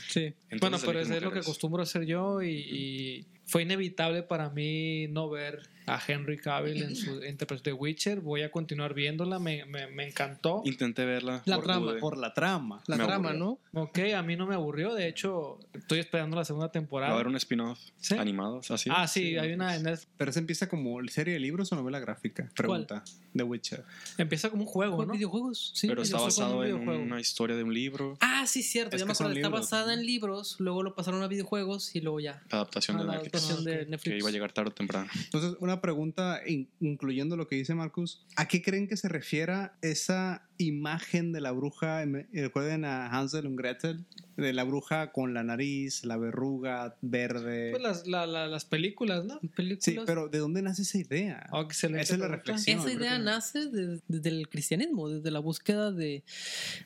Sí. 0.08 0.34
Entonces 0.48 0.60
Bueno, 0.60 0.78
pero 0.84 1.00
es 1.00 1.22
lo 1.22 1.32
que 1.32 1.40
acostumbro 1.40 1.80
a 1.80 1.84
hacer 1.84 2.04
yo 2.06 2.40
y, 2.42 2.50
y 2.50 3.26
fue 3.50 3.62
inevitable 3.62 4.22
para 4.22 4.48
mí 4.50 5.08
no 5.08 5.28
ver 5.28 5.68
a 5.86 6.00
Henry 6.06 6.38
Cavill 6.38 6.82
en 6.84 6.94
su 6.94 7.10
interpretación 7.24 7.62
de 7.64 7.72
Witcher. 7.72 8.20
Voy 8.20 8.42
a 8.42 8.52
continuar 8.52 8.94
viéndola, 8.94 9.40
me, 9.40 9.64
me, 9.64 9.88
me 9.88 10.06
encantó. 10.06 10.62
Intenté 10.64 11.04
verla. 11.04 11.42
La 11.46 11.56
por- 11.56 11.64
trama. 11.64 11.94
Por 11.98 12.16
la 12.16 12.32
trama. 12.32 12.80
La 12.86 12.96
Me 12.96 13.04
trama, 13.04 13.30
aburrió. 13.30 13.58
¿no? 13.72 13.82
Ok, 13.82 13.98
a 14.16 14.22
mí 14.22 14.36
no 14.36 14.46
me 14.46 14.54
aburrió, 14.54 14.94
de 14.94 15.08
hecho 15.08 15.58
estoy 15.74 15.98
esperando 15.98 16.36
la 16.36 16.44
segunda 16.44 16.66
Va 16.66 16.68
a 16.68 16.72
temporada. 16.72 17.12
haber 17.14 17.26
un 17.26 17.34
spin-off 17.36 17.80
¿Sí? 17.98 18.14
animado, 18.14 18.60
¿así? 18.70 18.88
Ah, 18.92 19.08
sí, 19.08 19.36
hay 19.36 19.52
una 19.52 19.74
en 19.74 19.82
Netflix. 19.82 20.08
Pero 20.16 20.30
se 20.32 20.38
empieza 20.38 20.68
como 20.68 21.00
serie 21.08 21.34
de 21.34 21.40
libros 21.40 21.72
o 21.72 21.74
novela 21.76 21.98
gráfica. 21.98 22.48
Pregunta. 22.54 23.02
The 23.36 23.42
Witcher. 23.42 23.82
Empieza 24.18 24.50
como 24.50 24.62
un 24.62 24.68
juego, 24.68 24.96
¿Con 24.98 25.08
¿no? 25.08 25.14
videojuegos? 25.14 25.72
Sí. 25.74 25.88
Pero 25.88 26.02
está 26.02 26.20
basado 26.20 26.64
en 26.64 26.74
una 26.88 27.18
historia 27.20 27.56
de 27.56 27.64
un 27.64 27.74
libro, 27.74 28.16
Ah, 28.20 28.46
sí, 28.46 28.62
cierto. 28.62 28.94
Es 28.94 29.00
ya 29.02 29.06
me 29.06 29.12
acuerdo. 29.12 29.32
Está 29.32 29.48
libros, 29.48 29.60
basada 29.70 29.94
en 29.94 30.06
libros, 30.06 30.56
luego 30.60 30.82
lo 30.84 30.94
pasaron 30.94 31.22
a 31.22 31.26
videojuegos 31.26 31.96
y 31.96 32.00
luego 32.00 32.20
ya. 32.20 32.42
adaptación 32.50 32.96
a 32.96 33.00
de 33.00 33.06
la 33.06 33.12
Netflix, 33.14 33.32
Ah, 33.50 33.62
de. 33.62 33.86
Netflix. 33.86 34.02
que 34.14 34.18
iba 34.18 34.28
a 34.28 34.32
llegar 34.32 34.52
tarde 34.52 34.70
o 34.70 34.74
temprano. 34.74 35.08
Entonces, 35.24 35.56
una 35.60 35.80
pregunta, 35.80 36.40
in- 36.46 36.68
incluyendo 36.80 37.36
lo 37.36 37.46
que 37.48 37.56
dice 37.56 37.74
Marcus. 37.74 38.26
¿A 38.36 38.46
qué 38.48 38.62
creen 38.62 38.88
que 38.88 38.96
se 38.96 39.08
refiera 39.08 39.78
esa 39.82 40.46
imagen 40.60 41.32
de 41.32 41.40
la 41.40 41.52
bruja? 41.52 42.04
Me- 42.06 42.26
Recuerden 42.32 42.84
a 42.84 43.08
Hansel 43.08 43.46
y 43.46 43.56
Gretel, 43.56 44.04
de 44.36 44.52
la 44.52 44.64
bruja 44.64 45.12
con 45.12 45.34
la 45.34 45.42
nariz, 45.42 46.04
la 46.04 46.16
verruga 46.16 46.96
verde. 47.02 47.70
Pues 47.70 47.82
las, 47.82 48.06
la- 48.06 48.26
la- 48.26 48.46
las 48.46 48.64
películas, 48.64 49.24
¿no? 49.24 49.38
Películas. 49.54 49.84
Sí, 49.84 49.96
pero 50.06 50.28
¿de 50.28 50.38
dónde 50.38 50.62
nace 50.62 50.82
esa 50.82 50.98
idea? 50.98 51.46
Oh, 51.52 51.66
Esa 51.70 51.86
es 52.00 52.18
la 52.18 52.28
reflexión. 52.28 52.78
Esa 52.80 52.92
idea 52.92 53.16
que- 53.18 53.22
nace 53.24 53.66
de- 53.66 54.00
desde 54.08 54.28
el 54.30 54.48
cristianismo, 54.48 55.08
desde 55.08 55.30
la 55.30 55.40
búsqueda 55.40 55.92
de, 55.92 56.22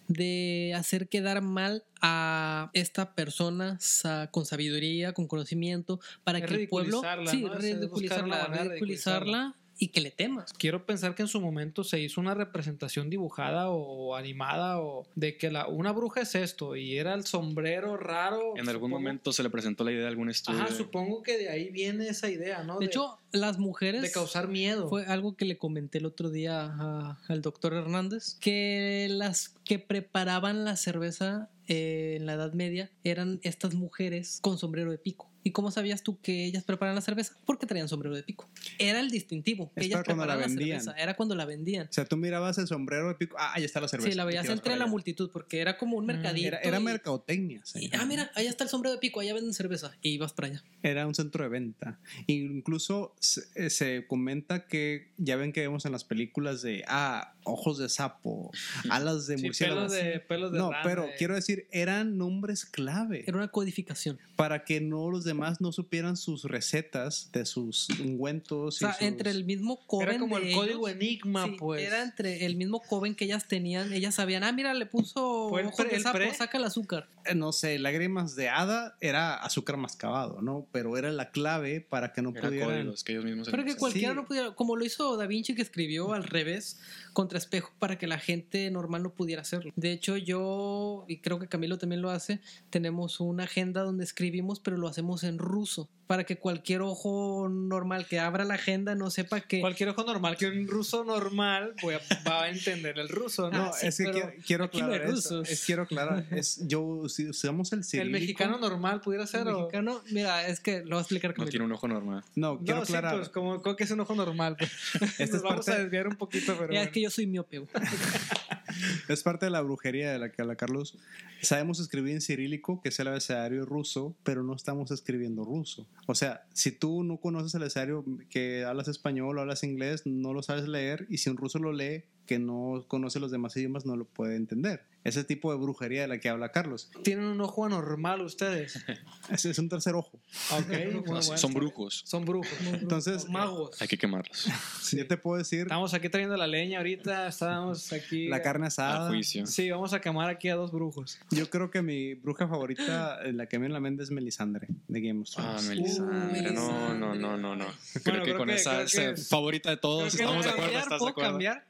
de 0.08 0.72
hacer 0.76 1.08
quedar 1.08 1.42
mal 1.42 1.84
a 2.00 2.70
esta 2.74 3.14
persona 3.14 3.78
sa- 3.80 4.28
con 4.30 4.44
sabiduría, 4.46 5.12
con 5.12 5.26
conocimiento, 5.26 6.00
para 6.24 6.38
Es 6.38 6.46
que 6.46 6.54
el 6.54 6.68
pueblo 6.68 7.02
sí, 7.26 7.42
¿no? 7.42 7.54
Eh, 7.54 7.58
ridiculizarla 7.58 9.56
y 9.78 9.88
que 9.88 10.00
le 10.00 10.10
temas. 10.10 10.52
Quiero 10.52 10.86
pensar 10.86 11.14
que 11.14 11.22
en 11.22 11.28
su 11.28 11.40
momento 11.40 11.82
se 11.84 12.00
hizo 12.00 12.20
una 12.20 12.34
representación 12.34 13.10
dibujada 13.10 13.70
o 13.70 14.14
animada 14.14 14.80
o 14.80 15.06
de 15.16 15.36
que 15.36 15.50
la, 15.50 15.66
una 15.66 15.92
bruja 15.92 16.20
es 16.22 16.34
esto 16.36 16.76
y 16.76 16.96
era 16.96 17.14
el 17.14 17.24
sombrero 17.24 17.96
raro. 17.96 18.52
En 18.56 18.68
algún 18.68 18.88
supongo. 18.88 18.88
momento 19.00 19.32
se 19.32 19.42
le 19.42 19.50
presentó 19.50 19.82
la 19.84 19.90
idea 19.92 20.02
de 20.02 20.08
algún 20.08 20.30
estudio. 20.30 20.62
Ajá, 20.62 20.72
supongo 20.74 21.22
que 21.22 21.36
de 21.38 21.48
ahí 21.50 21.70
viene 21.70 22.08
esa 22.08 22.30
idea, 22.30 22.62
¿no? 22.62 22.78
De 22.78 22.86
hecho, 22.86 23.18
las 23.32 23.58
mujeres 23.58 24.02
de 24.02 24.10
causar 24.12 24.48
miedo. 24.48 24.88
Fue 24.88 25.06
algo 25.06 25.36
que 25.36 25.44
le 25.44 25.58
comenté 25.58 25.98
el 25.98 26.06
otro 26.06 26.30
día 26.30 26.62
a- 26.66 27.18
al 27.28 27.42
doctor 27.42 27.74
Hernández, 27.74 28.36
que 28.40 29.08
las 29.10 29.54
que 29.64 29.78
preparaban 29.80 30.64
la 30.64 30.76
cerveza 30.76 31.50
eh, 31.66 32.16
en 32.18 32.26
la 32.26 32.34
Edad 32.34 32.52
Media 32.52 32.90
eran 33.04 33.40
estas 33.42 33.74
mujeres 33.74 34.38
con 34.42 34.58
sombrero 34.58 34.90
de 34.90 34.98
pico. 34.98 35.30
¿Y 35.46 35.52
cómo 35.52 35.70
sabías 35.70 36.02
tú 36.02 36.18
que 36.20 36.44
ellas 36.46 36.64
preparan 36.64 36.94
la 36.94 37.00
cerveza? 37.02 37.36
Porque 37.44 37.66
traían 37.66 37.88
sombrero 37.88 38.16
de 38.16 38.22
pico. 38.22 38.48
Era 38.78 38.98
el 39.00 39.10
distintivo. 39.10 39.70
que 39.74 39.80
Es 39.82 39.86
ellas 39.86 39.98
la 40.00 40.04
preparaban 40.04 40.48
vendían. 40.48 40.80
cerveza. 40.80 41.00
Era 41.00 41.14
cuando 41.14 41.34
la 41.36 41.44
vendían. 41.44 41.86
O 41.86 41.92
sea, 41.92 42.04
tú 42.06 42.16
mirabas 42.16 42.56
el 42.58 42.66
sombrero 42.66 43.08
de 43.08 43.14
pico. 43.14 43.36
Ah, 43.38 43.52
ahí 43.54 43.62
está 43.64 43.80
la 43.80 43.86
cerveza. 43.88 44.10
Sí, 44.10 44.16
la 44.16 44.24
veías 44.24 44.48
entre 44.48 44.74
la 44.76 44.86
multitud 44.86 45.30
porque 45.30 45.60
era 45.60 45.76
como 45.78 45.98
un 45.98 46.04
Mm. 46.04 46.06
mercadito. 46.06 46.48
Era, 46.48 46.58
era 46.60 46.80
y- 46.80 46.82
mercadotecnia. 46.82 47.62
y, 47.74 47.90
ah, 47.94 48.04
mira, 48.06 48.30
ahí 48.34 48.46
está 48.46 48.64
el 48.64 48.70
sombrero 48.70 48.94
de 48.94 48.98
pico, 49.00 49.20
allá 49.20 49.34
venden 49.34 49.52
cerveza. 49.54 49.92
Y 50.02 50.10
ibas 50.14 50.32
para 50.32 50.48
allá. 50.48 50.64
Era 50.82 51.06
un 51.06 51.14
centro 51.14 51.44
de 51.44 51.50
venta. 51.50 52.00
Incluso 52.26 53.14
se, 53.20 53.42
eh, 53.54 53.70
se 53.70 54.06
comenta 54.06 54.66
que 54.66 55.12
ya 55.18 55.36
ven 55.36 55.52
que 55.52 55.60
vemos 55.60 55.84
en 55.84 55.92
las 55.92 56.04
películas 56.04 56.62
de 56.62 56.84
ah, 56.88 57.33
ojos 57.44 57.78
de 57.78 57.88
sapo, 57.88 58.50
alas 58.90 59.26
de 59.26 59.38
Sí, 59.38 59.44
murciélago. 59.44 59.80
pelos 59.88 59.92
de, 59.92 60.20
pelos 60.20 60.52
de 60.52 60.58
no, 60.58 60.70
rana, 60.72 60.82
pero 60.82 61.04
eh. 61.04 61.14
quiero 61.18 61.34
decir, 61.34 61.66
eran 61.70 62.16
nombres 62.18 62.64
clave 62.64 63.24
Era 63.26 63.36
una 63.36 63.48
codificación. 63.48 64.18
para 64.36 64.64
que 64.64 64.80
no 64.80 65.10
los 65.10 65.24
demás 65.24 65.60
no 65.60 65.70
supieran 65.72 66.16
sus 66.16 66.44
recetas 66.44 67.30
de 67.32 67.44
sus 67.46 67.88
ungüentos. 68.00 68.76
O 68.76 68.78
sea, 68.78 68.90
y 68.90 68.92
sus- 68.94 69.02
entre 69.02 69.30
el 69.30 69.44
mismo 69.44 69.78
coven 69.86 70.08
Era 70.08 70.18
como 70.18 70.38
el 70.38 70.52
código 70.54 70.88
ellos, 70.88 71.00
enigma, 71.00 71.44
Sí, 71.44 71.56
pues. 71.58 71.82
Era 71.86 72.02
entre 72.02 72.46
el 72.46 72.56
mismo 72.56 72.80
coven 72.80 73.14
que 73.14 73.24
ellas 73.26 73.46
tenían. 73.46 73.92
Ellas 73.92 74.14
sabían, 74.14 74.42
ah, 74.44 74.52
mira, 74.52 74.74
le 74.74 74.86
puso 74.86 75.48
Fue 75.50 75.60
el 75.60 75.66
ojos 75.68 75.76
pre- 75.80 75.90
de 75.90 75.96
el 75.96 76.02
sapo, 76.02 76.18
pre- 76.18 76.34
saca 76.34 76.58
el 76.58 76.64
azúcar. 76.64 77.08
eh, 77.26 77.34
no 77.34 77.52
sé, 77.52 77.78
lágrimas 77.78 78.34
de 78.36 78.48
hada 78.48 78.96
era 79.00 79.34
azúcar 79.36 79.76
mascabado, 79.76 80.40
¿no? 80.42 80.66
Pero 80.72 80.96
era 80.96 81.10
la 81.12 81.30
clave 81.30 81.80
para 81.80 82.12
que 82.12 82.22
no 82.22 82.30
Era 82.30 82.48
pudieran. 82.48 82.70
códigos 82.70 83.04
que 83.04 83.12
ellos 83.12 83.24
mismos 83.24 83.48
Pero 83.50 83.64
que 83.64 83.76
cualquiera 83.76 84.10
Sí. 84.10 84.16
no 84.16 84.24
pudiera, 84.26 84.50
como 84.54 84.76
lo 84.76 84.84
hizo 84.84 85.16
Da 85.16 85.26
Vinci 85.26 85.54
que 85.54 85.62
escribió 85.62 86.12
al 86.12 86.24
revés, 86.24 86.80
con 87.12 87.28
contraespejo 87.34 87.72
para 87.80 87.98
que 87.98 88.06
la 88.06 88.18
gente 88.18 88.70
normal 88.70 89.02
no 89.02 89.10
pudiera 89.12 89.42
hacerlo. 89.42 89.72
De 89.74 89.90
hecho, 89.90 90.16
yo, 90.16 91.04
y 91.08 91.18
creo 91.18 91.40
que 91.40 91.48
Camilo 91.48 91.78
también 91.78 92.00
lo 92.00 92.10
hace, 92.10 92.38
tenemos 92.70 93.18
una 93.18 93.42
agenda 93.44 93.82
donde 93.82 94.04
escribimos, 94.04 94.60
pero 94.60 94.76
lo 94.76 94.86
hacemos 94.86 95.24
en 95.24 95.38
ruso, 95.38 95.88
para 96.06 96.22
que 96.24 96.36
cualquier 96.36 96.82
ojo 96.82 97.48
normal 97.50 98.06
que 98.06 98.20
abra 98.20 98.44
la 98.44 98.54
agenda 98.54 98.94
no 98.94 99.10
sepa 99.10 99.40
que... 99.40 99.60
Cualquier 99.60 99.88
ojo 99.88 100.04
normal, 100.04 100.36
que 100.36 100.46
un 100.46 100.68
ruso 100.68 101.02
normal 101.02 101.74
voy 101.82 101.94
a- 101.94 102.00
va 102.28 102.44
a 102.44 102.50
entender 102.50 102.98
el 103.00 103.08
ruso, 103.08 103.50
¿no? 103.50 103.58
No, 103.58 103.64
Ah, 103.64 103.72
sí, 103.72 103.86
es 103.88 103.96
que 103.96 104.04
quiero, 104.12 104.32
quiero 104.46 104.64
aquí 104.64 104.78
no 104.80 104.84
aclarar 104.86 105.08
eso. 105.14 105.42
Es, 105.42 105.64
quiero 105.64 105.82
aclarar. 105.82 106.24
Es, 106.30 106.60
yo, 106.68 107.08
si 107.08 107.28
usamos 107.30 107.72
el 107.72 107.78
el 107.80 107.84
cirílico... 107.84 108.12
mexicano 108.12 108.58
normal 108.58 109.00
pudiera 109.00 109.26
ser 109.26 109.40
El 109.42 109.48
o... 109.54 109.58
mexicano, 109.60 110.02
mira, 110.12 110.46
es 110.46 110.60
que 110.60 110.80
lo 110.84 110.90
voy 110.90 110.98
a 110.98 111.00
explicar 111.00 111.30
No 111.30 111.34
Camilo. 111.36 111.50
tiene 111.50 111.64
un 111.64 111.72
ojo 111.72 111.88
normal. 111.88 112.22
No, 112.36 112.58
quiero 112.58 112.80
No, 112.80 112.86
sí, 112.86 112.92
aclarar. 112.94 113.16
pues 113.16 113.28
como, 113.30 113.60
como 113.62 113.74
que 113.74 113.84
es 113.84 113.90
un 113.90 114.00
ojo 114.00 114.14
normal. 114.14 114.56
Pues. 114.98 115.20
Esta 115.20 115.24
Nos 115.26 115.34
es 115.36 115.42
vamos 115.42 115.66
parte- 115.66 115.80
a 115.80 115.82
desviar 115.82 116.06
un 116.08 116.16
poquito, 116.16 116.46
pero 116.54 116.68
Mira, 116.68 116.80
bueno. 116.80 116.82
es 116.82 116.90
que 116.90 117.00
yo 117.00 117.10
soy 117.10 117.23
güey. 117.58 117.68
Es 119.08 119.22
parte 119.22 119.46
de 119.46 119.50
la 119.50 119.60
brujería 119.60 120.12
de 120.12 120.18
la 120.18 120.32
que 120.32 120.42
habla 120.42 120.56
Carlos. 120.56 120.98
Sabemos 121.42 121.78
escribir 121.78 122.14
en 122.14 122.20
cirílico, 122.20 122.80
que 122.80 122.88
es 122.88 122.98
el 122.98 123.08
abecedario 123.08 123.64
ruso, 123.64 124.16
pero 124.24 124.42
no 124.42 124.54
estamos 124.54 124.90
escribiendo 124.90 125.44
ruso. 125.44 125.86
O 126.06 126.14
sea, 126.14 126.44
si 126.52 126.72
tú 126.72 127.04
no 127.04 127.18
conoces 127.18 127.54
el 127.54 127.62
abecedario 127.62 128.04
que 128.30 128.64
hablas 128.64 128.88
español 128.88 129.38
o 129.38 129.40
hablas 129.40 129.62
inglés, 129.62 130.02
no 130.06 130.32
lo 130.32 130.42
sabes 130.42 130.66
leer, 130.66 131.06
y 131.08 131.18
si 131.18 131.30
un 131.30 131.36
ruso 131.36 131.58
lo 131.58 131.72
lee, 131.72 132.04
que 132.26 132.38
no 132.38 132.84
conoce 132.88 133.20
los 133.20 133.30
demás 133.30 133.56
idiomas, 133.56 133.84
no 133.86 133.96
lo 133.96 134.04
puede 134.04 134.36
entender. 134.36 134.82
Ese 135.04 135.22
tipo 135.22 135.52
de 135.52 135.58
brujería 135.58 136.00
de 136.00 136.08
la 136.08 136.18
que 136.18 136.30
habla 136.30 136.50
Carlos. 136.50 136.90
Tienen 137.02 137.26
un 137.26 137.38
ojo 137.42 137.66
anormal 137.66 138.22
ustedes. 138.22 138.82
Ese 139.30 139.50
es 139.50 139.58
un 139.58 139.68
tercer 139.68 139.94
ojo. 139.94 140.18
Ok, 140.50 140.66
muy 140.68 140.94
No, 140.94 141.02
bueno. 141.02 141.22
son 141.22 141.52
brujos. 141.52 142.02
Son 142.06 142.24
brujos. 142.24 142.48
Entonces, 142.72 143.28
magos. 143.28 143.82
Hay 143.82 143.88
que 143.88 143.98
quemarlos. 143.98 144.46
yo 144.92 145.06
te 145.06 145.18
puedo 145.18 145.36
decir 145.36 145.62
Estamos 145.62 145.92
aquí 145.92 146.08
trayendo 146.08 146.38
la 146.38 146.46
leña 146.46 146.78
ahorita, 146.78 147.28
estábamos 147.28 147.92
aquí. 147.92 148.28
la 148.28 148.40
carne 148.40 148.64
A 148.64 148.68
asada. 148.68 149.08
juicio. 149.08 149.46
Sí, 149.46 149.68
vamos 149.70 149.92
a 149.92 150.00
quemar 150.00 150.30
aquí 150.30 150.48
a 150.48 150.54
dos 150.54 150.72
brujos. 150.72 151.18
Yo 151.30 151.50
creo 151.50 151.70
que 151.70 151.82
mi 151.82 152.14
bruja 152.14 152.48
favorita, 152.48 153.20
eh, 153.24 153.34
la 153.34 153.44
que 153.46 153.58
me 153.58 153.66
a 153.66 153.68
la 153.68 153.80
mente 153.80 154.04
es 154.04 154.10
Melisandre, 154.10 154.68
de 154.88 155.00
Game 155.02 155.20
of 155.20 155.28
Ah, 155.36 155.56
Thrones. 155.58 155.68
Melisandre. 155.68 156.52
No, 156.52 156.94
no, 156.94 157.14
no, 157.14 157.36
no, 157.36 157.56
no. 157.56 157.66
Creo 158.02 158.16
que 158.20 158.22
creo 158.22 158.38
con 158.38 158.48
que- 158.48 158.54
esa 158.54 158.70
creo 158.70 158.84
es 158.84 158.94
que- 158.94 159.16
favorita 159.28 159.68
de 159.68 159.76
todos. 159.76 160.14
¿Estamos 160.14 160.44
de 160.46 160.50
acuerdo? 160.50 160.70
¿Estás 160.78 160.88
de 160.92 160.98
¿Puedo 160.98 161.10
acuerdo? 161.10 161.30
cambiar? 161.32 161.64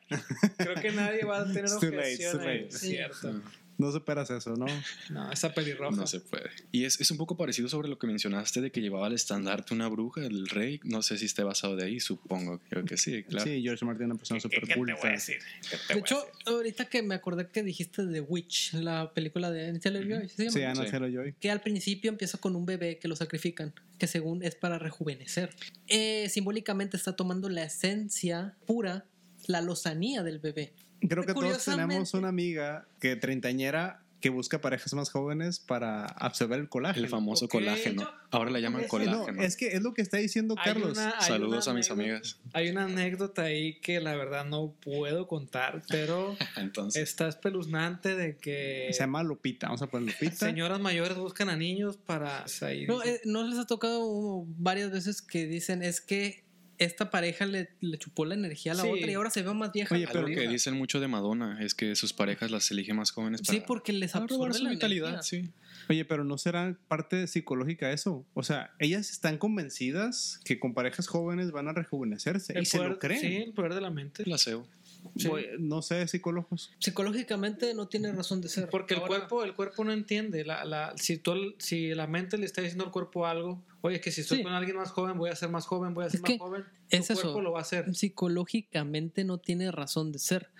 Creo 0.57 0.75
que 0.77 0.93
nadie 0.93 1.25
va 1.25 1.41
a 1.41 1.45
tener 1.53 1.71
objeción 1.71 2.41
ahí. 2.41 2.63
late. 2.63 2.69
Es 2.69 2.81
cierto. 2.81 3.41
No 3.77 3.91
superas 3.91 4.31
eso, 4.31 4.55
¿no? 4.55 4.67
No, 5.11 5.33
esa 5.33 5.53
pelirroja. 5.53 5.97
No 5.97 6.07
se 6.07 6.21
puede. 6.21 6.49
Y 6.71 6.85
es, 6.85 7.01
es 7.01 7.11
un 7.11 7.17
poco 7.17 7.37
parecido 7.37 7.69
sobre 7.69 7.89
lo 7.89 7.99
que 7.99 8.07
mencionaste 8.07 8.61
de 8.61 8.71
que 8.71 8.81
llevaba 8.81 9.09
al 9.09 9.15
estandarte 9.15 9.75
una 9.75 9.89
bruja, 9.89 10.25
el 10.25 10.47
rey. 10.49 10.79
No 10.85 11.03
sé 11.03 11.19
si 11.19 11.25
esté 11.25 11.43
basado 11.43 11.75
de 11.75 11.85
ahí, 11.87 11.99
supongo. 11.99 12.61
Creo 12.69 12.85
que 12.85 12.97
sí, 12.97 13.25
claro. 13.25 13.45
Sí, 13.45 13.61
George 13.63 13.85
Martin 13.85 14.05
es 14.05 14.11
una 14.11 14.15
persona 14.19 14.39
súper 14.39 14.61
¿Qué 14.61 14.67
te 14.69 14.75
culta. 14.77 14.95
voy 14.95 15.09
a 15.09 15.13
decir? 15.15 15.39
¿Qué 15.69 15.77
te 15.77 15.93
De 15.95 15.95
a 15.95 16.03
hecho, 16.03 16.15
decir? 16.21 16.33
ahorita 16.47 16.85
que 16.85 17.03
me 17.03 17.17
acordé 17.17 17.49
que 17.49 17.65
dijiste 17.65 18.07
The 18.07 18.21
Witch, 18.21 18.75
la 18.75 19.13
película 19.13 19.51
de 19.51 19.67
Anna 19.71 19.81
Taylor-Joy, 19.81 20.29
¿sí 20.29 20.51
se 20.51 20.61
llama? 20.61 20.77
Sí, 20.77 20.83
Sí. 20.85 20.91
Taylor-Joy. 20.93 21.35
que 21.41 21.51
al 21.51 21.61
principio 21.61 22.11
empieza 22.13 22.39
con 22.39 22.55
un 22.55 22.67
bebé 22.67 23.01
que 23.01 23.09
lo 23.09 23.17
sacrifican, 23.17 23.75
que 23.99 24.07
según 24.07 24.45
es 24.45 24.55
para 24.55 24.79
rejuvenecer. 24.79 25.51
Eh, 25.89 26.29
simbólicamente 26.31 26.97
está 26.97 27.17
tomando 27.17 27.49
la 27.49 27.65
esencia 27.65 28.55
pura, 28.67 29.05
la 29.49 29.61
lozanía 29.61 30.23
del 30.23 30.39
bebé. 30.39 30.73
Creo 31.09 31.25
que 31.25 31.35
todos 31.35 31.65
tenemos 31.65 32.15
una 32.15 32.29
amiga 32.29 32.87
que 33.01 33.17
treintañera 33.17 34.01
que 34.21 34.31
busca 34.31 34.59
parejas 34.63 34.95
más 34.95 35.11
jóvenes 35.11 35.59
para 35.61 36.07
absorber 36.07 36.59
el 36.59 36.71
colágeno. 36.71 37.05
El 37.05 37.11
famoso 37.11 37.47
colágeno. 37.47 38.05
yo- 38.05 38.11
Ahora 38.31 38.51
le 38.51 38.63
llaman 38.63 38.81
Es 38.81 38.91
que 38.91 38.99
no, 39.05 39.13
colágeno. 39.19 39.43
es 39.43 39.57
que 39.59 39.67
es 39.77 39.83
lo 39.83 39.93
que 39.93 40.01
está 40.01 40.17
diciendo 40.17 40.55
Hay 40.57 40.65
Carlos. 40.73 40.97
una- 40.97 41.15
hay 41.19 41.27
Saludos 41.29 41.69
a 41.69 41.75
mis 41.75 41.91
amigas. 41.91 42.41
Hay 42.55 42.71
una 42.71 42.85
anécdota 42.85 43.43
ahí 43.43 43.79
que 43.81 44.01
la 44.01 44.17
verdad 44.17 44.47
no 44.47 44.73
puedo 44.83 45.29
contar, 45.29 45.83
pero 45.91 46.35
Entonces, 46.57 47.03
está 47.03 47.29
espeluznante 47.29 48.17
de 48.17 48.39
que 48.39 48.89
Se 48.93 49.01
llama 49.01 49.23
Lupita. 49.23 49.67
Vamos 49.67 49.83
a 49.83 49.89
poner 49.89 50.15
Lupita. 50.15 50.47
señoras 50.47 50.81
mayores 50.81 51.19
buscan 51.19 51.51
a 51.51 51.57
niños 51.57 51.99
para... 51.99 52.45
pues, 52.45 52.63
ahí 52.63 52.87
No, 52.87 53.03
eh, 53.05 53.21
¿no 53.27 53.47
les 53.47 53.59
ha 53.59 53.67
tocado 53.67 54.47
varias 54.57 54.91
veces 54.91 55.21
que 55.21 55.47
dicen 55.47 55.83
es 55.83 56.01
que 56.01 56.44
esta 56.79 57.11
pareja 57.11 57.47
le, 57.47 57.71
le 57.81 57.99
chupó 57.99 58.25
la 58.25 58.35
energía 58.35 58.73
a 58.73 58.75
la 58.75 58.83
Sí. 58.83 58.89
otra 58.89 59.11
y 59.11 59.15
ahora 59.15 59.31
se 59.31 59.43
ve 59.43 59.53
más 59.55 59.73
vieja? 59.73 59.95
Oye, 59.95 60.07
pero- 60.13 60.27
que 60.27 60.49
dicen 60.49 60.75
mucho 60.75 61.01
de 61.01 61.09
Madonna 61.09 61.59
es 61.63 61.75
que 61.75 61.95
sus 61.97 62.13
parejas 62.13 62.51
las 62.51 62.71
eligen 62.71 62.97
más 62.97 63.11
jóvenes 63.11 63.43
para, 63.43 63.59
sí, 63.59 63.65
porque 63.67 63.93
les 63.93 64.13
robar 64.13 64.25
absorbe 64.31 64.55
su 64.55 64.65
la 64.65 64.71
vitalidad. 64.71 65.09
energía. 65.15 65.23
Sí. 65.43 65.51
Oye, 65.89 66.05
pero 66.05 66.25
¿no 66.25 66.39
será 66.39 66.77
parte 66.89 67.27
psicológica 67.27 67.93
eso? 67.93 68.25
O 68.35 68.43
sea, 68.43 68.71
ellas 68.79 69.11
están 69.11 69.37
convencidas 69.39 70.41
que 70.45 70.59
con 70.59 70.73
parejas 70.75 71.07
jóvenes 71.07 71.51
van 71.51 71.69
a 71.69 71.73
rejuvenecerse. 71.73 72.55
el 72.55 72.63
y 72.63 72.67
se 72.67 72.79
lo 72.79 72.99
creen. 72.99 73.21
Sí, 73.21 73.37
el 73.37 73.53
poder 73.53 73.75
de 73.75 73.81
la 73.81 73.91
mente. 73.91 74.25
Placebo. 74.25 74.67
Sí. 75.17 75.29
Voy- 75.29 75.47
no 75.59 75.83
sé, 75.83 76.07
psicólogos. 76.09 76.73
Psicológicamente 76.79 77.75
no 77.75 77.89
tiene 77.89 78.11
razón 78.13 78.41
de 78.41 78.49
ser. 78.49 78.69
Porque 78.71 78.95
el 78.95 79.01
Ahora- 79.01 79.09
cuerpo, 79.09 79.45
el 79.45 79.55
cuerpo 79.55 79.85
no 79.85 79.93
entiende. 79.93 80.45
La, 80.45 80.65
la, 80.65 80.93
si, 80.97 81.19
tú, 81.19 81.55
si 81.59 81.95
la 81.95 82.07
mente 82.07 82.39
le 82.39 82.47
está 82.47 82.61
diciendo 82.63 82.85
al 82.85 82.91
cuerpo 82.91 83.27
algo, 83.27 83.63
oye, 83.83 84.01
que 84.01 84.11
si 84.11 84.23
estoy 84.23 84.39
Sí. 84.39 84.43
con 84.45 84.53
alguien 84.53 84.77
más 84.77 84.91
joven, 84.91 85.17
voy 85.19 85.31
a 85.31 85.37
ser 85.37 85.49
más 85.51 85.67
joven, 85.67 85.95
voy 85.95 86.05
a 86.07 86.11
ser 86.11 86.17
Es 86.17 86.23
más 86.23 86.31
que 86.33 86.39
joven, 86.39 86.63
tu 86.89 86.97
es 86.97 87.11
eso. 87.11 87.21
cuerpo 87.23 87.41
lo 87.43 87.53
va 87.53 87.59
a 87.61 87.63
hacer. 87.63 87.95
Psicológicamente 87.95 89.25
no 89.25 89.39
tiene 89.39 89.71
razón 89.71 90.13
de 90.13 90.19
ser. 90.19 90.51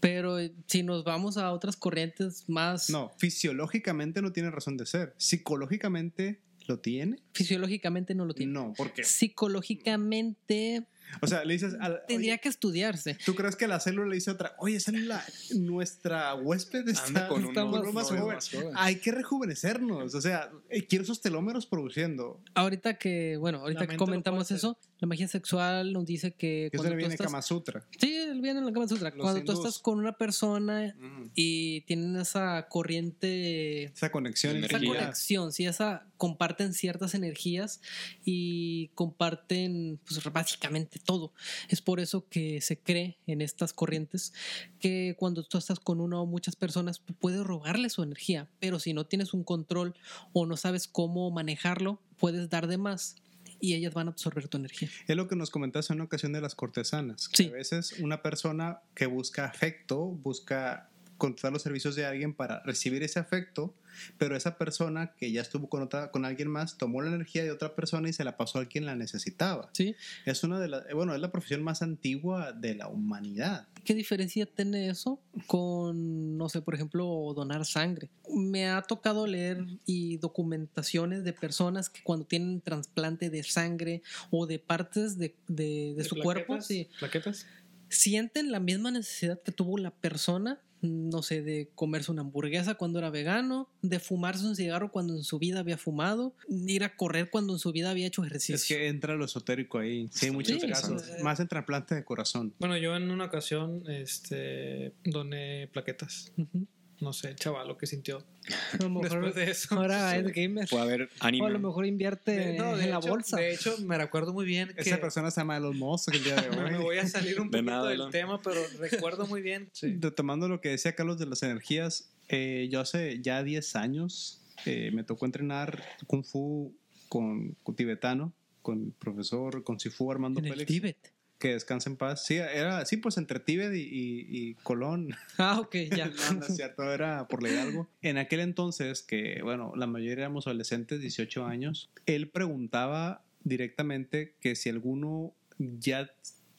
Pero 0.00 0.38
eh, 0.38 0.52
si 0.66 0.82
nos 0.82 1.02
vamos 1.02 1.38
a 1.38 1.50
otras 1.52 1.76
corrientes 1.76 2.44
más 2.48 2.90
No, 2.90 3.10
fisiológicamente 3.16 4.20
no 4.20 4.32
tiene 4.32 4.50
razón 4.50 4.76
de 4.76 4.84
ser. 4.84 5.14
Psicológicamente 5.16 6.40
lo 6.66 6.78
tiene. 6.78 7.22
fisiológicamente 7.32 8.14
no 8.14 8.24
lo 8.26 8.34
tiene. 8.34 8.52
No, 8.52 8.72
¿por 8.74 8.92
qué? 8.92 9.02
Psicológicamente 9.04 10.86
O 11.20 11.26
sea, 11.26 11.44
le 11.44 11.54
dices, 11.54 11.74
tendría 12.08 12.38
que 12.38 12.48
estudiarse. 12.48 13.16
¿tú 13.24 13.34
crees 13.34 13.56
que 13.56 13.66
la 13.66 13.80
célula 13.80 14.08
le 14.08 14.14
dice 14.16 14.30
a 14.30 14.34
otra, 14.34 14.54
oye, 14.58 14.80
célula, 14.80 15.24
nuestra 15.54 16.34
huésped 16.34 16.88
está, 16.88 17.06
Anda 17.06 17.28
con 17.28 17.44
está 17.44 17.64
uno 17.64 17.82
más, 17.82 17.94
más 17.94 18.08
joven. 18.08 18.38
joven. 18.52 18.74
Hay 18.76 18.96
que 18.96 19.12
rejuvenecernos. 19.12 20.14
O 20.14 20.20
sea, 20.20 20.50
eh, 20.70 20.86
quiero 20.86 21.04
esos 21.04 21.20
telómeros 21.20 21.66
produciendo. 21.66 22.40
Ahorita 22.54 22.94
que, 22.94 23.36
bueno, 23.38 23.58
ahorita 23.58 23.86
que 23.86 23.96
comentamos 23.96 24.50
eso, 24.50 24.78
la 25.04 25.06
magia 25.06 25.28
sexual 25.28 25.92
nos 25.92 26.06
dice 26.06 26.32
que 26.32 26.70
eso 26.72 26.82
le 26.82 26.96
viene 26.96 27.12
estás... 27.12 27.26
Kama 27.26 27.42
Sutra. 27.42 27.86
Sí, 27.98 28.08
viene 28.40 28.60
en 28.60 28.64
la 28.64 28.72
Kama 28.72 28.88
Sutra. 28.88 29.10
Los 29.10 29.20
Cuando 29.20 29.44
tú 29.44 29.52
estás 29.52 29.78
con 29.78 29.98
una 29.98 30.16
persona 30.16 30.96
y 31.34 31.82
tienen 31.82 32.16
esa 32.16 32.66
corriente 32.68 33.84
Esa 33.84 34.10
conexión. 34.10 34.56
Esa 34.56 34.76
Energía. 34.76 35.00
conexión, 35.00 35.52
sí, 35.52 35.66
esa 35.66 36.06
comparten 36.16 36.72
ciertas 36.72 37.12
energías 37.12 37.82
y 38.24 38.88
comparten 38.94 40.00
pues, 40.06 40.22
básicamente 40.32 40.98
todo. 41.04 41.34
Es 41.68 41.82
por 41.82 42.00
eso 42.00 42.26
que 42.30 42.62
se 42.62 42.78
cree 42.78 43.18
en 43.26 43.42
estas 43.42 43.74
corrientes 43.74 44.32
que 44.80 45.16
cuando 45.18 45.42
tú 45.42 45.58
estás 45.58 45.80
con 45.80 46.00
una 46.00 46.18
o 46.18 46.24
muchas 46.24 46.56
personas 46.56 47.00
puedes 47.18 47.44
robarle 47.44 47.90
su 47.90 48.02
energía, 48.02 48.48
pero 48.58 48.78
si 48.78 48.94
no 48.94 49.04
tienes 49.04 49.34
un 49.34 49.44
control 49.44 49.94
o 50.32 50.46
no 50.46 50.56
sabes 50.56 50.88
cómo 50.88 51.30
manejarlo, 51.30 52.00
puedes 52.16 52.48
dar 52.48 52.68
de 52.68 52.78
más 52.78 53.16
y 53.64 53.74
ellas 53.74 53.94
van 53.94 54.08
a 54.08 54.10
absorber 54.10 54.46
tu 54.48 54.58
energía. 54.58 54.90
Es 55.06 55.16
lo 55.16 55.26
que 55.26 55.36
nos 55.36 55.50
comentaste 55.50 55.92
en 55.92 55.98
una 56.00 56.04
ocasión 56.04 56.32
de 56.32 56.40
las 56.40 56.54
cortesanas. 56.54 57.28
que 57.28 57.44
Sí. 57.44 57.48
A 57.48 57.52
veces 57.52 57.92
una 58.00 58.22
persona 58.22 58.80
que 58.94 59.06
busca 59.06 59.46
afecto, 59.46 60.04
busca 60.04 60.90
contratar 61.24 61.52
los 61.52 61.62
servicios 61.62 61.94
de 61.96 62.04
alguien 62.06 62.34
para 62.34 62.60
recibir 62.64 63.02
ese 63.02 63.18
afecto, 63.18 63.74
pero 64.18 64.36
esa 64.36 64.58
persona 64.58 65.12
que 65.16 65.30
ya 65.32 65.40
estuvo 65.40 65.68
con, 65.68 65.82
otra, 65.82 66.10
con 66.10 66.24
alguien 66.24 66.48
más 66.48 66.76
tomó 66.76 67.00
la 67.02 67.08
energía 67.08 67.42
de 67.44 67.50
otra 67.52 67.74
persona 67.74 68.08
y 68.08 68.12
se 68.12 68.24
la 68.24 68.36
pasó 68.36 68.58
a 68.58 68.66
quien 68.66 68.84
la 68.86 68.94
necesitaba. 68.96 69.70
¿Sí? 69.72 69.94
Es 70.26 70.42
una 70.44 70.58
de 70.60 70.68
las, 70.68 70.84
bueno, 70.92 71.14
es 71.14 71.20
la 71.20 71.30
profesión 71.30 71.62
más 71.62 71.80
antigua 71.82 72.52
de 72.52 72.74
la 72.74 72.88
humanidad. 72.88 73.68
¿Qué 73.84 73.94
diferencia 73.94 74.46
tiene 74.46 74.88
eso 74.88 75.20
con, 75.46 76.36
no 76.38 76.48
sé, 76.48 76.60
por 76.62 76.74
ejemplo, 76.74 77.32
donar 77.36 77.64
sangre? 77.64 78.08
Me 78.34 78.68
ha 78.68 78.82
tocado 78.82 79.26
leer 79.26 79.64
y 79.86 80.16
documentaciones 80.18 81.22
de 81.24 81.32
personas 81.32 81.88
que 81.90 82.02
cuando 82.02 82.24
tienen 82.26 82.60
trasplante 82.60 83.30
de 83.30 83.42
sangre 83.42 84.02
o 84.30 84.46
de 84.46 84.58
partes 84.58 85.18
de, 85.18 85.34
de- 85.48 85.94
de 85.96 86.04
su 86.04 86.16
cuerpo, 86.16 86.46
plaquetas? 86.54 86.66
sí, 86.66 86.88
¿Plaquetas? 86.98 87.46
sienten 87.88 88.50
la 88.50 88.58
misma 88.60 88.90
necesidad 88.90 89.40
que 89.40 89.52
tuvo 89.52 89.78
la 89.78 89.90
persona, 89.92 90.58
no 90.84 91.22
sé, 91.22 91.42
de 91.42 91.70
comerse 91.74 92.12
una 92.12 92.22
hamburguesa 92.22 92.74
cuando 92.74 92.98
era 92.98 93.10
vegano, 93.10 93.68
de 93.82 93.98
fumarse 93.98 94.46
un 94.46 94.56
cigarro 94.56 94.90
cuando 94.90 95.14
en 95.14 95.22
su 95.22 95.38
vida 95.38 95.60
había 95.60 95.78
fumado, 95.78 96.34
ir 96.48 96.84
a 96.84 96.96
correr 96.96 97.30
cuando 97.30 97.52
en 97.52 97.58
su 97.58 97.72
vida 97.72 97.90
había 97.90 98.06
hecho 98.06 98.24
ejercicio. 98.24 98.54
Es 98.54 98.66
que 98.66 98.88
entra 98.88 99.14
lo 99.14 99.24
esotérico 99.24 99.78
ahí. 99.78 100.08
Sí, 100.12 100.26
hay 100.26 100.32
muchos 100.32 100.60
sí, 100.60 100.68
casos. 100.68 101.02
sí. 101.02 101.22
Más 101.22 101.40
en 101.40 101.48
trasplante 101.48 101.94
de 101.94 102.04
corazón. 102.04 102.54
Bueno, 102.58 102.76
yo 102.76 102.96
en 102.96 103.10
una 103.10 103.24
ocasión 103.24 103.82
este, 103.88 104.92
doné 105.04 105.68
plaquetas. 105.72 106.32
Ujú. 106.36 106.66
No 107.00 107.12
sé, 107.12 107.30
el 107.30 107.36
chaval, 107.36 107.66
lo 107.68 107.76
que 107.76 107.86
sintió. 107.86 108.24
A 108.72 108.82
lo 108.82 108.88
mejor 108.90 109.10
Después 109.10 109.34
de 109.34 109.50
eso. 109.50 109.74
ahora 109.74 110.16
es 110.16 110.32
gamer. 110.32 110.68
Puede 110.68 110.82
haber 110.82 111.08
O 111.40 111.44
a 111.46 111.50
lo 111.50 111.58
mejor 111.58 111.86
invierte 111.86 112.56
no, 112.56 112.76
de 112.76 112.84
en 112.84 112.90
la 112.90 112.98
bolsa. 112.98 113.36
De 113.38 113.52
hecho, 113.52 113.76
me 113.78 113.98
recuerdo 113.98 114.32
muy 114.32 114.44
bien 114.46 114.72
que... 114.74 114.82
Esa 114.82 115.00
persona 115.00 115.30
se 115.30 115.40
llama 115.40 115.56
Elon 115.56 115.76
Musk 115.78 116.14
el 116.14 116.22
día 116.24 116.36
de 116.36 116.50
me 116.50 116.76
hoy. 116.78 116.82
voy 116.82 116.98
a 116.98 117.06
salir 117.06 117.40
un 117.40 117.50
De 117.50 117.58
poquito 117.58 117.70
nada, 117.72 117.88
del 117.88 117.96
Elon. 118.00 118.10
tema, 118.10 118.40
pero 118.42 118.60
recuerdo 118.78 119.26
muy 119.26 119.42
bien. 119.42 119.68
Sí. 119.72 119.96
Retomando 120.00 120.48
lo 120.48 120.60
que 120.60 120.70
decía 120.70 120.94
Carlos 120.94 121.18
de 121.18 121.26
las 121.26 121.42
energías, 121.42 122.10
eh, 122.28 122.68
yo 122.70 122.80
hace 122.80 123.20
ya 123.20 123.42
10 123.42 123.76
años 123.76 124.40
eh, 124.66 124.90
me 124.92 125.02
tocó 125.04 125.26
entrenar 125.26 125.82
Kung 126.06 126.24
Fu 126.24 126.74
con, 127.08 127.56
con 127.62 127.74
tibetano, 127.74 128.32
con 128.62 128.84
el 128.86 128.92
profesor, 128.92 129.62
con 129.64 129.78
Sifu 129.80 130.10
Armando 130.12 130.40
En 130.40 130.46
el 130.46 130.52
Félix, 130.52 130.68
Tíbet. 130.68 131.12
Que 131.44 131.52
descanse 131.52 131.90
en 131.90 131.96
paz. 131.98 132.24
Sí, 132.24 132.36
era 132.36 132.78
así, 132.78 132.96
pues 132.96 133.18
entre 133.18 133.38
Tíbet 133.38 133.74
y, 133.74 133.80
y- 133.82 134.26
y 134.30 134.54
Colón. 134.62 135.14
Ah, 135.36 135.60
ok, 135.60 135.76
ya. 135.94 136.06
No, 136.32 136.40
no 136.40 136.46
es 136.46 136.56
cierto, 136.56 136.90
era 136.90 137.28
por 137.28 137.42
ley 137.42 137.54
algo. 137.58 137.86
En 138.00 138.16
aquel 138.16 138.40
entonces, 138.40 139.02
que 139.02 139.42
bueno, 139.42 139.74
la 139.76 139.86
mayoría 139.86 140.14
éramos 140.24 140.46
adolescentes, 140.46 141.00
18 141.02 141.44
años, 141.44 141.90
él 142.06 142.30
preguntaba 142.30 143.24
directamente 143.42 144.36
que 144.40 144.56
si 144.56 144.70
alguno 144.70 145.34
ya 145.58 146.10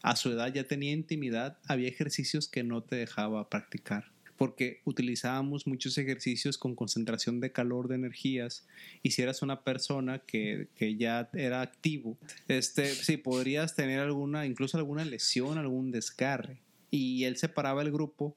a 0.03 0.15
su 0.15 0.31
edad 0.31 0.53
ya 0.53 0.65
tenía 0.65 0.91
intimidad, 0.91 1.57
había 1.67 1.87
ejercicios 1.89 2.47
que 2.47 2.61
no 2.63 2.83
te 2.83 2.95
dejaba 2.95 3.49
practicar. 3.49 4.11
Porque 4.37 4.81
utilizábamos 4.83 5.65
muchos 5.65 5.97
ejercicios 5.97 6.57
con 6.57 6.75
concentración 6.75 7.39
de 7.39 7.51
calor, 7.51 7.87
de 7.87 7.95
energías, 7.95 8.65
y 9.01 9.11
si 9.11 9.21
eras 9.21 9.41
una 9.41 9.61
persona 9.61 10.19
que, 10.19 10.67
que 10.75 10.95
ya 10.95 11.29
era 11.33 11.61
activo, 11.61 12.17
este, 12.47 12.93
sí, 12.93 13.17
podrías 13.17 13.75
tener 13.75 13.99
alguna, 14.01 14.45
incluso 14.45 14.77
alguna 14.77 15.05
lesión, 15.05 15.57
algún 15.57 15.91
desgarre. 15.91 16.57
Y 16.91 17.23
él 17.23 17.37
separaba 17.37 17.81
el 17.81 17.91
grupo 17.91 18.35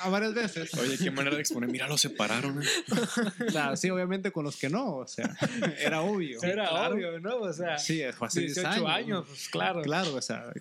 a 0.00 0.08
varias 0.10 0.34
veces. 0.34 0.74
Oye, 0.74 0.98
qué 0.98 1.10
manera 1.10 1.34
de 1.36 1.40
exponer. 1.40 1.70
Mira, 1.70 1.88
lo 1.88 1.96
separaron. 1.96 2.62
¿eh? 2.62 2.66
Claro, 3.48 3.76
sí, 3.76 3.88
obviamente 3.90 4.30
con 4.32 4.44
los 4.44 4.56
que 4.56 4.68
no, 4.68 4.96
o 4.96 5.06
sea, 5.08 5.34
era 5.80 6.02
obvio. 6.02 6.42
Era 6.42 6.68
Claro. 6.68 6.94
obvio, 6.94 7.18
¿no? 7.20 7.36
O 7.38 7.52
sea, 7.52 7.78
Sí, 7.78 8.02
fue 8.16 8.28
hace 8.28 8.40
10 8.40 8.54
18 8.56 8.86
años, 8.88 9.24
pues 9.26 9.48
claro. 9.48 9.82
Claro, 9.82 10.14
o 10.14 10.22
sea, 10.22 10.52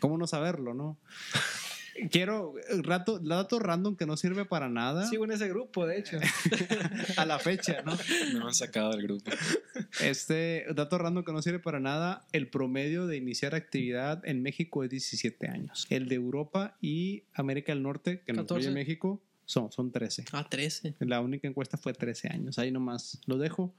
¿cómo 0.00 0.16
no 0.18 0.26
saberlo, 0.26 0.72
no? 0.74 0.96
Quiero, 2.10 2.54
rato, 2.82 3.18
dato 3.18 3.58
random 3.58 3.96
que 3.96 4.06
no 4.06 4.16
sirve 4.16 4.44
para 4.44 4.68
nada 4.68 5.06
Sigo 5.08 5.24
en 5.24 5.32
ese 5.32 5.48
grupo, 5.48 5.86
de 5.86 5.98
hecho. 5.98 6.18
a 7.16 7.24
la 7.24 7.38
fecha, 7.38 7.82
¿no? 7.82 7.96
Me 8.32 8.44
han 8.44 8.54
sacado 8.54 8.90
del 8.90 9.02
grupo. 9.02 9.30
Este 10.00 10.66
dato 10.74 10.98
random 10.98 11.24
que 11.24 11.32
no 11.32 11.42
sirve 11.42 11.58
para 11.58 11.80
nada, 11.80 12.26
el 12.32 12.48
promedio 12.48 13.06
de 13.06 13.16
iniciar 13.16 13.54
actividad 13.54 14.26
en 14.26 14.42
México 14.42 14.84
es 14.84 14.90
17 14.90 15.48
años. 15.48 15.86
El 15.90 16.08
de 16.08 16.16
Europa 16.16 16.76
y 16.80 17.24
América 17.32 17.72
del 17.72 17.82
Norte, 17.82 18.22
que 18.26 18.32
no 18.32 18.42
14. 18.42 18.64
incluye 18.64 18.74
México, 18.74 19.22
son, 19.46 19.70
son 19.70 19.92
13. 19.92 20.24
Ah, 20.32 20.46
13. 20.48 20.94
La 21.00 21.20
única 21.20 21.46
encuesta 21.46 21.76
fue 21.76 21.92
13 21.92 22.28
años. 22.28 22.58
Ahí 22.58 22.70
nomás 22.70 23.20
lo 23.26 23.38
dejo. 23.38 23.74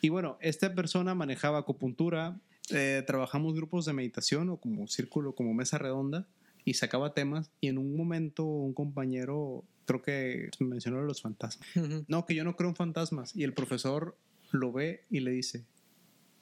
Y 0.00 0.08
bueno, 0.08 0.38
esta 0.40 0.74
persona 0.74 1.14
manejaba 1.14 1.58
acupuntura. 1.58 2.38
eh, 2.72 3.02
trabajamos 3.04 3.54
grupos 3.54 3.84
de 3.84 3.92
meditación 3.92 4.48
o 4.48 4.56
como 4.56 4.86
círculo, 4.86 5.34
como 5.34 5.52
mesa 5.54 5.76
redonda. 5.78 6.28
Y 6.64 6.74
sacaba 6.74 7.14
temas. 7.14 7.50
Y 7.60 7.68
en 7.68 7.78
un 7.78 7.96
momento 7.96 8.44
un 8.44 8.74
compañero, 8.74 9.64
creo 9.86 10.02
que 10.02 10.50
mencionó 10.58 11.02
los 11.02 11.22
fantasmas. 11.22 11.68
No, 12.08 12.26
que 12.26 12.34
yo 12.34 12.44
no 12.44 12.56
creo 12.56 12.70
en 12.70 12.76
fantasmas. 12.76 13.34
Y 13.34 13.44
el 13.44 13.54
profesor 13.54 14.16
lo 14.52 14.72
ve 14.72 15.04
y 15.10 15.20
le 15.20 15.30
dice, 15.30 15.64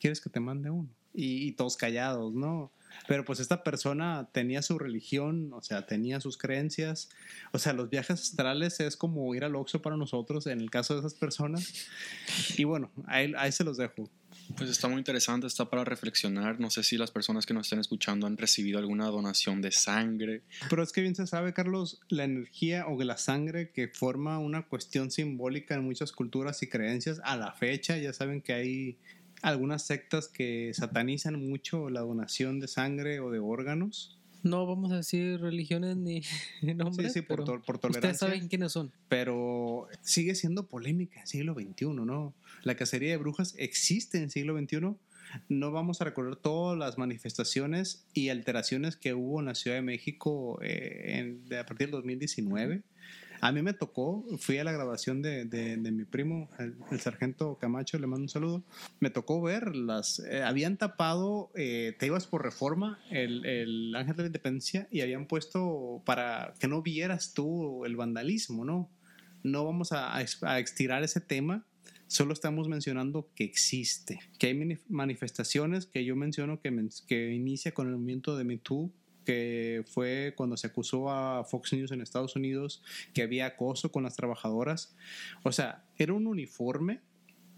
¿quieres 0.01 0.21
que 0.21 0.31
te 0.31 0.41
mande 0.41 0.71
uno? 0.71 0.89
Y, 1.15 1.49
y 1.49 1.53
todos 1.53 1.77
callados, 1.77 2.35
¿no? 2.35 2.73
Pero 3.07 3.25
pues 3.25 3.41
esta 3.41 3.63
persona 3.63 4.29
tenía 4.33 4.63
su 4.63 4.79
religión, 4.79 5.53
o 5.53 5.63
sea, 5.63 5.87
tenía 5.87 6.21
sus 6.21 6.37
creencias. 6.37 7.11
O 7.53 7.59
sea, 7.59 7.73
los 7.73 7.91
viajes 7.91 8.21
astrales 8.21 8.81
es 8.81 8.97
como 8.97 9.35
ir 9.35 9.45
al 9.45 9.57
Oxxo 9.57 9.83
para 9.83 9.97
nosotros 9.97 10.47
en 10.47 10.61
el 10.61 10.71
caso 10.71 10.95
de 10.95 11.01
esas 11.01 11.15
personas. 11.15 11.89
Y 12.57 12.65
bueno, 12.65 12.91
ahí, 13.07 13.33
ahí 13.37 13.53
se 13.53 13.65
los 13.65 13.77
dejo. 13.77 14.09
Pues 14.57 14.71
está 14.71 14.89
muy 14.89 14.99
interesante, 14.99 15.47
está 15.47 15.69
para 15.69 15.85
reflexionar. 15.85 16.59
No 16.59 16.71
sé 16.71 16.83
si 16.83 16.97
las 16.97 17.11
personas 17.11 17.45
que 17.47 17.55
nos 17.55 17.67
estén 17.67 17.79
escuchando 17.81 18.27
han 18.27 18.37
recibido 18.37 18.79
alguna 18.79 19.07
donación 19.07 19.61
de 19.61 19.71
sangre. 19.73 20.43
Pero 20.71 20.83
es 20.83 20.91
que 20.93 21.01
bien 21.03 21.15
se 21.15 21.27
sabe, 21.27 21.53
Carlos, 21.53 22.01
la 22.09 22.25
energía 22.25 22.87
o 22.89 23.01
la 23.03 23.19
sangre 23.19 23.71
que 23.71 23.89
forma 23.89 24.39
una 24.39 24.67
cuestión 24.67 25.11
simbólica 25.11 25.75
en 25.75 25.85
muchas 25.85 26.13
culturas 26.13 26.63
y 26.63 26.69
creencias. 26.69 27.21
A 27.25 27.37
la 27.37 27.53
fecha 27.53 27.99
ya 27.99 28.13
saben 28.13 28.41
que 28.41 28.55
hay 28.55 28.97
algunas 29.43 29.87
sectas 29.87 30.29
que 30.29 30.73
satanizan 30.75 31.39
mucho 31.49 31.91
la 31.91 32.01
donación 32.01 32.59
de 32.59 32.69
sangre 32.69 33.21
o 33.21 33.31
de 33.31 33.39
órganos. 33.39 34.15
No 34.45 34.67
vamos 34.67 34.93
a 34.93 34.97
decir 34.97 35.41
religiones 35.41 35.97
ni 35.97 36.23
nombres. 36.75 37.13
sí, 37.13 37.21
sí, 37.21 37.23
por, 37.23 37.45
pero 37.45 37.59
to- 37.59 37.63
por 37.67 37.75
Ustedes 37.77 37.93
tolerancia. 37.93 38.29
saben 38.29 38.49
quiénes 38.49 38.73
son. 38.73 38.93
Pero 39.09 39.89
sigue 40.01 40.35
siendo 40.37 40.67
polémica 40.67 41.17
en 41.17 41.23
el 41.23 41.27
siglo 41.29 41.55
XXI, 41.55 41.87
¿no? 41.89 42.35
La 42.63 42.75
cacería 42.77 43.11
de 43.11 43.17
brujas 43.17 43.55
existe 43.59 44.19
en 44.19 44.25
el 44.25 44.31
siglo 44.31 44.59
XXI. 44.59 44.95
No 45.49 45.73
vamos 45.73 46.01
a 46.01 46.05
recordar 46.05 46.37
todas 46.37 46.79
las 46.79 46.97
manifestaciones 46.97 48.07
y 48.15 48.31
alteraciones 48.31 48.97
que 48.97 49.13
hubo 49.15 49.41
en 49.41 49.47
la 49.47 49.55
Ciudad 49.55 49.77
de 49.77 49.83
México 49.83 50.59
eh, 50.63 51.37
a 51.53 51.67
partir 51.67 51.89
del 51.89 51.91
2019. 51.93 52.83
A 53.41 53.53
mí 53.53 53.63
me 53.63 53.73
tocó, 53.73 54.25
fui 54.41 54.59
a 54.59 54.65
la 54.65 54.73
grabación 54.73 55.23
de, 55.23 55.45
de- 55.45 55.77
mi 55.77 56.05
primo, 56.05 56.49
el, 56.59 56.75
sargento 57.01 57.57
Camacho, 57.61 57.97
le 57.99 58.09
mando 58.09 58.23
un 58.25 58.29
saludo. 58.29 58.65
Me 58.99 59.11
tocó 59.11 59.41
ver 59.41 59.77
las. 59.77 60.19
eh, 60.19 60.43
habían 60.43 60.77
tapado, 60.77 61.53
eh, 61.55 61.95
te 62.01 62.07
ibas 62.07 62.27
por 62.27 62.43
reforma, 62.43 62.99
el, 63.11 63.47
el 63.47 63.95
Ángel 63.95 64.17
de 64.17 64.23
la 64.25 64.27
Independencia, 64.29 64.89
y 64.91 65.03
habían 65.03 65.27
puesto 65.27 66.03
para 66.05 66.55
que 66.59 66.67
no 66.67 66.83
vieras 66.83 67.33
tú 67.33 67.85
el 67.85 67.95
vandalismo, 67.95 68.65
¿no? 68.65 68.91
No 69.45 69.65
vamos 69.65 69.93
a, 69.93 70.17
a 70.17 70.25
a 70.43 70.59
extirar 70.59 71.05
ese 71.05 71.21
tema, 71.21 71.65
solo 72.09 72.33
estamos 72.33 72.69
mencionando 72.69 73.31
que 73.37 73.45
existe, 73.45 74.19
que 74.39 74.49
hay 74.49 74.55
mani- 74.55 74.81
manifestaciones 74.89 75.87
que 75.87 76.05
yo 76.05 76.17
menciono 76.17 76.61
que, 76.61 76.75
que 77.07 77.33
inicia 77.33 77.73
con 77.73 77.87
el 77.87 77.95
movimiento 77.95 78.37
de 78.37 78.43
Me 78.43 78.59
Too, 78.59 78.91
que 79.25 79.85
fue 79.87 80.33
cuando 80.37 80.57
se 80.57 80.67
acusó 80.67 81.11
a 81.11 81.45
Fox 81.45 81.75
News 81.75 81.93
en 81.93 82.01
Estados 82.01 82.35
Unidos 82.35 82.83
que 83.13 83.23
había 83.23 83.45
acoso 83.45 83.93
con 83.93 84.03
las 84.03 84.17
trabajadoras. 84.17 84.97
O 85.43 85.53
sea, 85.53 85.85
era 85.97 86.15
un 86.15 86.27
uniforme 86.27 87.01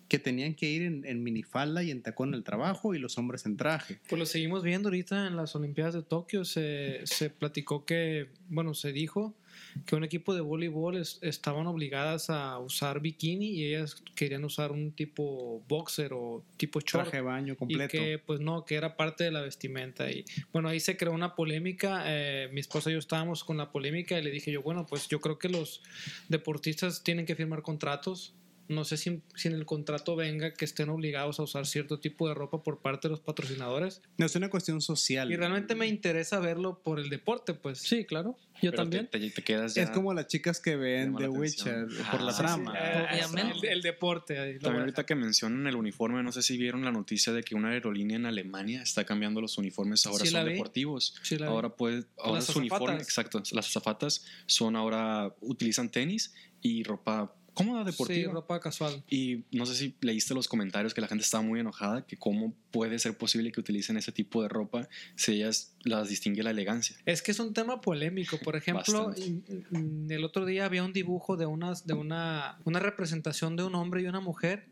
que 0.09 0.19
tenían 0.19 0.57
que 0.57 0.69
ir 0.69 0.83
en, 0.83 1.05
en 1.07 1.23
minifalda 1.23 1.85
y 1.85 1.93
en 1.93 2.03
tacón 2.03 2.35
al 2.35 2.43
trabajo 2.43 2.97
y 2.97 2.99
los 2.99 3.17
hombres 3.19 3.47
en 3.47 3.57
traje. 3.57 4.01
Pues 4.09 4.19
lo 4.19 4.27
seguimos 4.27 4.65
viendo 4.65 4.89
ahorita 4.89 5.29
en 5.29 5.37
las 5.37 5.55
Olimpiadas 5.55 5.95
de 5.95 6.03
Tokio. 6.03 6.45
Se, 6.45 7.03
se 7.05 7.31
platicó 7.31 7.85
que, 7.85 8.31
bueno, 8.49 8.75
se 8.75 8.91
dijo 8.91 9.37
que 9.87 9.97
un 9.97 10.05
equipo 10.05 10.35
de 10.35 10.41
voleibol 10.41 10.97
es- 10.97 11.19
estaban 11.23 11.67
obligadas 11.67 12.31
a 12.31 12.59
usar 12.59 13.01
bikini 13.01 13.47
y 13.47 13.65
ellas 13.67 14.03
querían 14.15 14.45
usar 14.45 14.73
un 14.73 14.93
tipo 14.93 15.63
boxer 15.69 16.13
o 16.13 16.45
tipo 16.57 16.81
short. 16.81 17.05
Traje 17.05 17.17
de 17.19 17.23
baño 17.23 17.53
Y 17.55 17.57
completo. 17.57 17.91
que, 17.93 18.19
pues 18.19 18.41
no, 18.41 18.65
que 18.65 18.75
era 18.75 18.97
parte 18.97 19.25
de 19.25 19.31
la 19.31 19.41
vestimenta. 19.41 20.11
Y 20.11 20.25
bueno, 20.53 20.69
ahí 20.69 20.81
se 20.81 20.97
creó 20.97 21.13
una 21.13 21.35
polémica. 21.35 22.03
eh, 22.07 22.49
mi 22.53 22.61
esposa 22.61 22.91
y 22.91 22.95
yo 22.95 22.99
estábamos 22.99 23.45
con 23.45 23.57
la 23.57 23.71
polémica 23.71 24.19
y 24.19 24.23
le 24.23 24.31
dije 24.31 24.51
yo, 24.53 24.63
bueno, 24.63 24.87
pues 24.87 25.09
yo 25.09 25.21
creo 25.21 25.39
que 25.39 25.49
los 25.49 25.83
deportistas 26.29 27.03
tienen 27.03 27.27
que 27.27 27.35
firmar 27.35 27.63
contratos. 27.63 28.35
No 28.71 28.85
sé 28.85 28.97
si, 28.97 29.21
si 29.35 29.49
en 29.49 29.55
el 29.55 29.67
contrato 29.67 30.15
venga 30.15 30.55
que 30.55 30.65
estén 30.65 30.89
obligados 30.91 31.41
a 31.41 31.43
usar 31.43 31.67
cierto 31.67 31.99
tipo 31.99 32.29
de 32.29 32.35
ropa 32.35 32.63
por 32.63 32.79
parte 32.81 33.09
de 33.09 33.11
los 33.11 33.21
patrocinadores. 33.21 34.01
No 34.17 34.27
es 34.27 34.37
una 34.37 34.49
cuestión 34.49 34.81
social. 34.81 35.31
Y 35.33 35.37
realmente 35.37 35.75
me 35.75 35.89
interesa 35.89 36.39
verlo 36.39 36.81
por 36.83 37.01
el 37.01 37.11
deporte, 37.11 37.53
pues. 37.55 37.79
Sí, 37.81 38.05
claro. 38.05 38.37
Yo 38.63 38.71
Pero 38.71 38.83
también. 38.85 39.09
Te, 39.09 39.19
te- 39.19 39.31
te 39.31 39.43
quedas 39.43 39.75
ya. 39.75 39.83
Es 39.83 39.91
como 39.91 40.15
las 40.15 40.29
chicas 40.29 40.61
que 40.61 40.77
ven 40.77 41.17
The 41.17 41.23
la 41.25 41.31
Witcher 41.31 41.87
por 42.11 42.21
la 42.21 42.31
Ah, 42.31 42.33
sí, 42.35 42.39
trama. 42.39 42.75
Eh, 42.79 43.09
Obviamente. 43.25 43.67
El, 43.67 43.73
el 43.73 43.83
deporte. 43.83 44.39
ahí 44.39 44.53
lo 44.55 44.61
También 44.61 44.81
ahorita 44.83 45.05
que 45.05 45.15
mencionan 45.17 45.67
el 45.67 45.75
uniforme, 45.77 46.23
no 46.23 46.31
sé 46.31 46.41
si 46.43 46.57
vieron 46.57 46.85
la 46.85 46.93
noticia 46.93 47.33
de 47.33 47.43
que 47.43 47.55
una 47.57 47.71
aerolínea 47.71 48.17
en 48.19 48.27
Alemania 48.27 48.83
está 48.83 49.05
cambiando 49.05 49.41
los 49.41 49.59
uniformes, 49.59 50.07
ahora 50.07 50.25
Sí, 50.25 50.31
la 50.31 50.43
son 50.43 50.49
deportivos. 50.51 51.15
La 51.39 51.47
ahora 51.49 51.71
pues, 51.75 52.07
ahora 52.19 52.35
Las 52.37 52.45
su 52.47 52.59
uniforme, 52.61 52.99
exacto, 52.99 53.43
las 53.53 53.67
azafatas 53.67 54.27
son 54.47 54.77
ahora, 54.77 55.35
utilizan 55.41 55.89
tenis 55.91 56.33
y 56.63 56.83
ropa 56.85 57.35
cómoda 57.65 57.85
Sí, 57.85 57.91
deportiva. 57.91 58.33
ropa 58.33 58.61
casual. 58.61 59.03
Y 59.09 59.45
no 59.53 59.67
sé 59.67 59.75
si 59.75 59.95
leíste 60.01 60.35
los 60.35 60.49
comentarios 60.49 60.95
que 60.95 61.01
la 61.01 61.07
gente 61.09 61.25
estaba 61.25 61.43
muy 61.43 61.61
enojada, 61.61 62.07
que 62.07 62.17
cómo 62.17 62.55
puede 62.71 62.99
ser 62.99 63.17
posible 63.17 63.53
que 63.53 63.61
utilicen 63.61 63.97
ese 63.97 64.13
tipo 64.13 64.43
de 64.43 64.49
ropa 64.49 64.89
si 65.17 65.33
ellas 65.33 65.75
las 65.85 66.09
distingue 66.09 66.43
la 66.43 66.51
elegancia. 66.51 66.97
Es 67.07 67.23
que 67.23 67.31
es 67.31 67.41
un 67.41 67.53
tema 67.55 67.81
polémico. 67.81 68.39
Por 68.39 68.57
ejemplo, 68.57 69.13
el 70.09 70.25
otro 70.25 70.45
día 70.45 70.65
había 70.67 70.83
un 70.85 70.93
dibujo 70.93 71.37
de 71.37 71.47
unas, 71.47 71.87
de 71.87 71.95
una, 71.95 72.59
una 72.65 72.79
representación 72.81 73.57
de 73.57 73.65
un 73.65 73.75
hombre 73.75 74.03
y 74.03 74.07
una 74.07 74.21
mujer, 74.21 74.67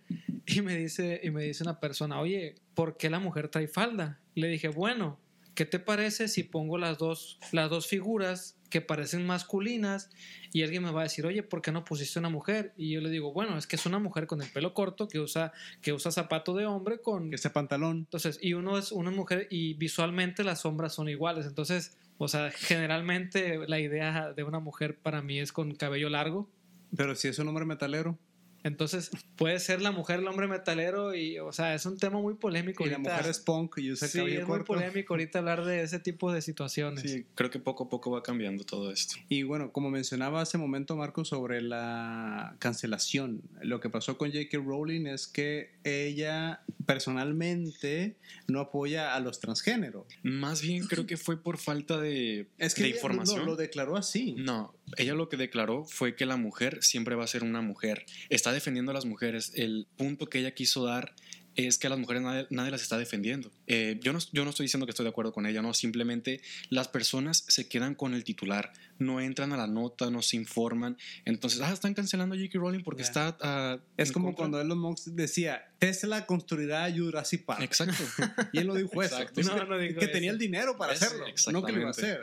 y 0.46 0.60
me 0.62 0.76
dice, 0.76 1.20
y 1.22 1.30
me 1.30 1.44
dice 1.44 1.62
una 1.62 1.80
persona, 1.80 2.20
oye, 2.20 2.54
¿por 2.74 2.96
qué 2.96 3.10
la 3.10 3.18
mujer 3.18 3.48
trae 3.48 3.68
falda? 3.68 4.18
Le 4.34 4.48
dije, 4.48 4.68
bueno, 4.68 5.18
¿qué 5.54 5.64
te 5.64 5.78
parece 5.78 6.28
si 6.28 6.42
pongo 6.44 6.78
las 6.78 6.98
dos, 6.98 7.38
las 7.52 7.68
dos 7.70 7.86
figuras 7.86 8.56
que 8.70 8.80
parecen 8.80 9.26
masculinas? 9.26 10.10
Y 10.52 10.62
alguien 10.62 10.82
me 10.82 10.90
va 10.90 11.00
a 11.00 11.04
decir, 11.04 11.26
oye, 11.26 11.42
¿por 11.42 11.62
qué 11.62 11.72
no 11.72 11.84
pusiste 11.84 12.18
una 12.18 12.28
mujer? 12.28 12.72
Y 12.76 12.90
yo 12.90 13.00
le 13.00 13.10
digo, 13.10 13.32
bueno, 13.32 13.58
es 13.58 13.66
que 13.66 13.76
es 13.76 13.86
una 13.86 13.98
mujer 13.98 14.26
con 14.26 14.42
el 14.42 14.50
pelo 14.50 14.74
corto 14.74 15.08
que 15.08 15.20
usa, 15.20 15.52
que 15.82 15.92
usa 15.92 16.10
zapato 16.10 16.54
de 16.54 16.66
hombre 16.66 17.00
con, 17.00 17.32
Ese 17.32 17.50
pantalón. 17.50 17.98
entonces, 17.98 18.38
y 18.40 18.54
uno 18.54 18.78
es 18.78 18.92
una 18.92 19.10
mujer 19.10 19.46
y 19.50 19.74
visualmente 19.74 20.44
las 20.44 20.60
sombras 20.60 20.94
son 20.94 21.08
iguales. 21.08 21.46
Entonces, 21.46 21.96
o 22.18 22.28
sea, 22.28 22.50
generalmente 22.50 23.58
la 23.68 23.78
idea 23.78 24.32
de 24.32 24.44
una 24.44 24.58
mujer 24.58 24.98
para 24.98 25.22
mí 25.22 25.38
es 25.38 25.52
con 25.52 25.74
cabello 25.74 26.08
largo. 26.08 26.50
Pero 26.96 27.14
si 27.14 27.28
es 27.28 27.38
un 27.38 27.48
hombre 27.48 27.64
metalero. 27.64 28.18
Entonces, 28.64 29.10
puede 29.36 29.60
ser 29.60 29.80
la 29.80 29.92
mujer 29.92 30.18
el 30.20 30.26
hombre 30.26 30.48
metalero 30.48 31.14
y, 31.14 31.38
o 31.38 31.52
sea, 31.52 31.74
es 31.74 31.86
un 31.86 31.96
tema 31.96 32.20
muy 32.20 32.34
polémico. 32.34 32.84
Y 32.84 32.90
la 32.90 32.98
mujer 32.98 33.26
es 33.26 33.38
punk 33.38 33.78
y 33.78 33.92
usa 33.92 34.08
Sí, 34.08 34.18
cabello 34.18 34.40
es 34.40 34.48
muy 34.48 34.64
polémico 34.64 35.14
ahorita 35.14 35.38
hablar 35.38 35.64
de 35.64 35.82
ese 35.82 35.98
tipo 36.00 36.32
de 36.32 36.42
situaciones. 36.42 37.02
Sí, 37.02 37.24
creo 37.34 37.50
que 37.50 37.58
poco 37.58 37.84
a 37.84 37.88
poco 37.88 38.10
va 38.10 38.22
cambiando 38.22 38.64
todo 38.64 38.90
esto. 38.90 39.16
Y 39.28 39.44
bueno, 39.44 39.72
como 39.72 39.90
mencionaba 39.90 40.40
hace 40.40 40.58
momento 40.58 40.96
Marco 40.96 41.24
sobre 41.24 41.60
la 41.62 42.56
cancelación, 42.58 43.42
lo 43.62 43.80
que 43.80 43.90
pasó 43.90 44.18
con 44.18 44.30
J.K. 44.30 44.58
Rowling 44.58 45.06
es 45.06 45.28
que 45.28 45.72
ella 45.84 46.62
personalmente 46.86 48.16
no 48.46 48.60
apoya 48.60 49.14
a 49.14 49.20
los 49.20 49.40
transgéneros. 49.40 50.06
Más 50.22 50.62
bien 50.62 50.86
creo 50.86 51.06
que 51.06 51.16
fue 51.16 51.42
por 51.42 51.58
falta 51.58 51.98
de, 51.98 52.48
Es 52.58 52.74
que 52.74 52.82
de 52.82 52.88
ella 52.88 52.96
información. 52.96 53.40
Lo, 53.40 53.46
lo 53.46 53.56
declaró 53.56 53.96
así. 53.96 54.34
No, 54.38 54.74
ella 54.96 55.14
lo 55.14 55.28
que 55.28 55.36
declaró 55.36 55.84
fue 55.84 56.14
que 56.16 56.26
la 56.26 56.36
mujer 56.36 56.78
siempre 56.82 57.14
va 57.14 57.24
a 57.24 57.28
ser 57.28 57.44
una 57.44 57.60
mujer. 57.60 58.06
Está 58.28 58.52
defendiendo 58.52 58.90
a 58.90 58.94
las 58.94 59.04
mujeres. 59.04 59.52
El 59.54 59.86
punto 59.96 60.26
que 60.26 60.38
ella 60.38 60.52
quiso 60.52 60.84
dar 60.84 61.14
es 61.54 61.78
que 61.78 61.88
a 61.88 61.90
las 61.90 61.98
mujeres 61.98 62.22
nadie, 62.22 62.46
nadie 62.50 62.70
las 62.70 62.82
está 62.82 62.98
defendiendo. 62.98 63.50
Eh, 63.66 63.98
yo, 64.00 64.12
no, 64.12 64.20
yo 64.32 64.44
no 64.44 64.50
estoy 64.50 64.64
diciendo 64.64 64.86
que 64.86 64.90
estoy 64.90 65.04
de 65.04 65.10
acuerdo 65.10 65.32
con 65.32 65.44
ella, 65.46 65.60
no. 65.60 65.74
Simplemente 65.74 66.40
las 66.70 66.88
personas 66.88 67.44
se 67.48 67.68
quedan 67.68 67.94
con 67.94 68.14
el 68.14 68.22
titular, 68.22 68.72
no 68.98 69.20
entran 69.20 69.52
a 69.52 69.56
la 69.56 69.66
nota, 69.66 70.10
no 70.10 70.22
se 70.22 70.36
informan. 70.36 70.96
Entonces, 71.24 71.60
ah, 71.60 71.72
están 71.72 71.94
cancelando 71.94 72.34
a 72.34 72.38
J.K. 72.38 72.58
Rowling 72.58 72.82
porque 72.82 73.02
Ya. 73.02 73.08
está. 73.08 73.36
ah, 73.40 73.78
Es 73.96 74.10
como 74.12 74.28
contra. 74.28 74.38
cuando 74.42 74.60
Elon 74.60 74.78
Musk 74.78 75.06
decía, 75.08 75.62
Tesla 75.78 76.26
construirá 76.26 76.90
Jurassic 76.92 77.44
Park. 77.44 77.62
Exacto. 77.62 77.94
Y 78.52 78.58
él 78.58 78.66
no 78.66 78.74
dijo 78.74 79.02
eso. 79.02 79.14
Exacto. 79.16 79.40
Dijo 79.40 79.54
No, 79.54 79.60
que, 79.62 79.68
no 79.70 79.78
dijo 79.78 79.98
que 80.00 80.04
eso. 80.06 80.12
tenía 80.12 80.30
el 80.30 80.38
dinero 80.38 80.76
para 80.76 80.92
Es- 80.94 81.02
hacerlo, 81.02 81.26
no 81.52 81.64
que 81.64 81.72
lo 81.72 81.78
iba 81.78 81.88
a 81.88 81.90
hacer. 81.92 82.20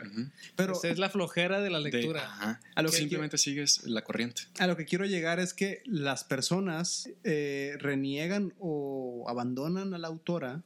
Pero 0.54 0.72
Esa 0.74 0.88
es 0.88 0.98
la 0.98 1.08
flojera 1.10 1.60
de 1.60 1.70
la 1.70 1.78
De- 1.80 1.90
lectura. 1.90 2.24
ajá. 2.24 2.60
A 2.74 2.82
lo 2.82 2.90
que 2.90 2.96
Simplemente 2.98 3.38
sigues 3.38 3.82
la 3.84 4.02
corriente. 4.04 4.42
a 4.58 4.66
lo 4.66 4.76
que 4.76 4.84
quiero 4.84 5.04
llegar 5.06 5.40
es 5.40 5.54
que 5.54 5.82
las 5.86 6.24
personas 6.24 7.08
eh, 7.24 7.76
reniegan 7.78 8.52
o 8.58 9.24
abandonan 9.28 9.94
a 9.94 9.98
la 9.98 10.08
autora, 10.08 10.62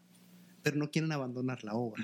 pero 0.62 0.76
no 0.76 0.90
quieren 0.90 1.11
abandonar 1.12 1.64
la 1.64 1.74
obra. 1.74 2.02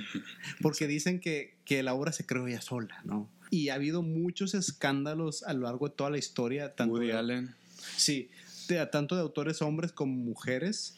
Porque 0.62 0.86
dicen 0.86 1.20
que, 1.20 1.57
que 1.64 1.82
la 1.82 1.92
obra 1.94 2.12
se 2.12 2.24
creó 2.24 2.46
ella 2.46 2.61
sola, 2.62 3.00
¿no? 3.04 3.28
Y 3.51 3.68
ha 3.68 3.74
habido 3.74 4.03
muchos 4.03 4.55
escándalos 4.55 5.42
a 5.42 5.53
lo 5.53 5.61
largo 5.62 5.88
de 5.88 5.94
toda 5.94 6.11
la 6.11 6.18
historia. 6.18 6.74
Tanto 6.74 6.94
Woody 6.94 7.09
de- 7.09 7.12
Allen. 7.14 7.55
Sí, 7.97 8.30
de- 8.68 8.84
tanto 8.86 9.14
de 9.14 9.20
autores 9.22 9.62
hombres 9.62 9.92
como 9.92 10.12
mujeres, 10.14 10.97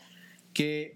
que 0.55 0.95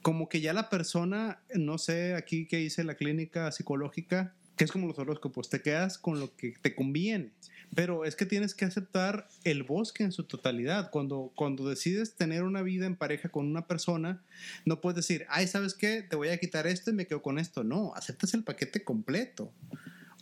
como 0.00 0.28
que 0.28 0.40
ya 0.40 0.52
la 0.52 0.68
persona, 0.68 1.40
no 1.54 1.78
sé, 1.78 2.14
aquí 2.14 2.46
que 2.46 2.60
hice 2.60 2.82
la 2.82 2.96
clínica 2.96 3.52
psicológica, 3.52 4.34
que 4.56 4.64
es 4.64 4.72
como 4.72 4.88
los 4.88 4.98
horóscopos, 4.98 5.48
te 5.48 5.62
quedas 5.62 5.96
con 5.98 6.18
lo 6.18 6.34
que 6.36 6.54
te 6.60 6.74
conviene. 6.74 7.30
Pero 7.74 8.04
es 8.04 8.16
que 8.16 8.26
tienes 8.26 8.54
que 8.54 8.64
aceptar 8.66 9.28
el 9.44 9.62
bosque 9.62 10.02
en 10.02 10.12
su 10.12 10.24
totalidad. 10.24 10.90
Cuando, 10.90 11.32
cuando 11.36 11.66
decides 11.68 12.16
tener 12.16 12.42
una 12.42 12.60
vida 12.62 12.84
en 12.86 12.96
pareja 12.96 13.30
con 13.30 13.46
una 13.46 13.66
persona, 13.66 14.20
no 14.66 14.80
puedes 14.82 14.96
decir, 14.96 15.24
ay, 15.30 15.46
¿sabes 15.46 15.72
qué? 15.72 16.02
Te 16.02 16.16
voy 16.16 16.28
a 16.28 16.36
quitar 16.38 16.66
esto 16.66 16.90
y 16.90 16.94
me 16.94 17.06
quedo 17.06 17.22
con 17.22 17.38
esto. 17.38 17.64
No, 17.64 17.94
aceptas 17.94 18.34
el 18.34 18.42
paquete 18.44 18.84
completo. 18.84 19.52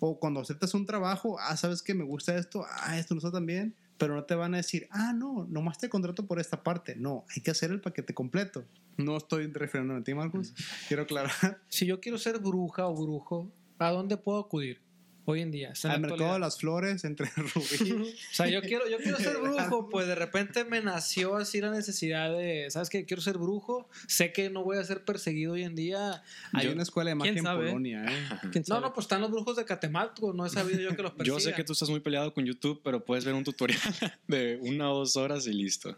O 0.01 0.18
cuando 0.18 0.40
aceptas 0.40 0.74
un 0.74 0.86
trabajo, 0.86 1.38
ah, 1.38 1.57
¿sabes 1.57 1.82
qué? 1.82 1.94
Me 1.94 2.05
gusta 2.05 2.36
esto, 2.36 2.64
ah, 2.68 2.98
esto 2.98 3.14
no 3.14 3.18
está 3.18 3.30
tan 3.30 3.46
bien. 3.46 3.76
Pero 3.98 4.14
no 4.14 4.24
te 4.24 4.34
van 4.34 4.55
a 4.55 4.57
decir, 4.57 4.88
ah, 4.90 5.12
no, 5.12 5.46
nomás 5.48 5.78
te 5.78 5.88
contrato 5.88 6.26
por 6.26 6.40
esta 6.40 6.62
parte. 6.62 6.96
No, 6.96 7.24
hay 7.34 7.42
que 7.42 7.51
hacer 7.51 7.70
el 7.70 7.80
paquete 7.80 8.14
completo. 8.14 8.64
No 8.96 9.16
estoy 9.16 9.46
refiriéndome 9.46 10.01
a 10.01 10.03
ti, 10.05 10.14
Marcos. 10.14 10.55
Quiero 10.88 11.03
aclarar. 11.05 11.61
Si 11.68 11.86
yo 11.86 12.01
quiero 12.01 12.18
ser 12.18 12.38
bruja 12.38 12.86
o 12.86 12.94
brujo, 12.94 13.53
¿a 13.78 13.90
dónde 13.90 14.16
puedo 14.16 14.40
acudir 14.40 14.80
hoy 15.25 15.41
en 15.43 15.51
día? 15.51 15.71
O 15.73 15.75
sea, 15.75 15.91
en 15.91 15.97
Al 15.97 16.03
la 16.03 16.09
mercado 16.09 16.33
de 16.35 16.39
las 16.41 16.59
flores 16.59 17.05
entre 17.05 17.27
Rubí. 17.37 18.03
O 18.03 18.35
sea, 18.35 18.49
yo 18.49 18.61
quiero, 18.62 18.89
yo 18.89 18.99
quiero 18.99 19.18
ser 19.18 19.37
brujo, 19.39 19.89
pues 19.89 20.07
de 20.07 20.14
repente 20.14 20.64
me 20.64 20.81
nació 20.81 21.37
así 21.37 21.61
la 21.61 21.71
necesidad 21.71 22.31
de, 22.37 22.66
¿sabes 22.71 22.91
qué? 22.91 23.05
Quiero 23.05 23.23
ser 23.23 23.39
brujo, 23.39 23.89
sé 24.07 24.33
que 24.33 24.51
no 24.51 24.64
voy 24.64 24.79
a 24.79 24.85
ser 24.85 25.05
perseguido 25.05 25.53
hoy 25.53 25.62
en 25.64 25.75
día. 25.75 26.23
Hay 26.53 26.66
Yo- 26.66 26.73
una 26.73 26.83
escuela 26.83 27.11
de 27.11 27.14
magia 27.14 27.33
en 27.33 27.43
sabe? 27.43 27.66
Polonia, 27.68 28.05
¿eh? 28.05 28.29
¿Quién 28.53 28.64
No, 28.68 28.81
no, 28.81 28.93
pues 28.93 29.05
están 29.05 29.21
los 29.21 29.31
brujos 29.31 29.57
de 29.57 29.64
Catemaco, 29.64 30.33
no 30.33 30.47
he 30.47 30.51
sabido 30.51 30.81
yo 30.81 30.97
que 30.97 31.03
los 31.03 31.12
persigan. 31.12 31.39
Yo 31.39 31.41
sé 31.41 31.53
que 31.55 31.64
tú 31.64 31.73
estás 31.75 31.89
muy 31.91 32.01
peleado 32.01 32.33
con 32.35 32.45
YouTube, 32.45 32.81
pero 32.83 33.05
puedes 33.05 33.25
ver 33.25 33.35
un 33.35 33.45
tutorial 33.45 33.81
de 34.27 34.59
una 34.62 34.91
o 34.93 34.99
dos 34.99 35.16
horas 35.16 35.47
y 35.47 35.53
listo. 35.53 35.97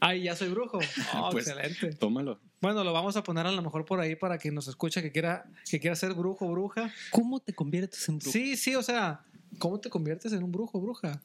Ay, 0.00 0.24
ya 0.24 0.34
soy 0.34 0.48
brujo. 0.48 0.80
Oh, 1.14 1.28
Pues- 1.30 1.46
excelente. 1.46 1.94
Tómalo. 1.96 2.40
Bueno, 2.62 2.84
lo 2.84 2.92
vamos 2.92 3.16
a 3.16 3.24
poner 3.24 3.44
a 3.44 3.50
lo 3.50 3.60
mejor 3.60 3.84
por 3.84 3.98
ahí 3.98 4.14
para 4.14 4.38
que 4.38 4.52
nos 4.52 4.68
escuche 4.68 5.02
que 5.02 5.10
quiera, 5.10 5.44
que 5.68 5.80
quiera 5.80 5.96
ser 5.96 6.14
brujo 6.14 6.46
o 6.46 6.52
bruja. 6.52 6.94
¿Cómo 7.10 7.40
te 7.40 7.52
conviertes 7.52 8.08
en 8.08 8.20
brujo? 8.20 8.30
Sí, 8.30 8.56
sí, 8.56 8.76
o 8.76 8.84
sea, 8.84 9.24
¿cómo 9.58 9.80
te 9.80 9.90
conviertes 9.90 10.32
en 10.32 10.44
un 10.44 10.52
brujo 10.52 10.78
o 10.78 10.80
bruja? 10.80 11.20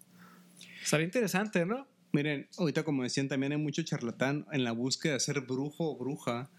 Estaría 0.84 1.06
interesante, 1.06 1.64
¿no? 1.64 1.88
Miren, 2.12 2.48
ahorita 2.58 2.84
como 2.84 3.04
decían, 3.04 3.28
también 3.28 3.52
hay 3.52 3.60
mucho 3.60 3.84
charlatán 3.84 4.48
en 4.52 4.64
la 4.64 4.72
búsqueda 4.72 5.14
de 5.14 5.20
ser 5.20 5.42
brujo 5.42 5.92
o 5.92 5.96
bruja. 5.96 6.50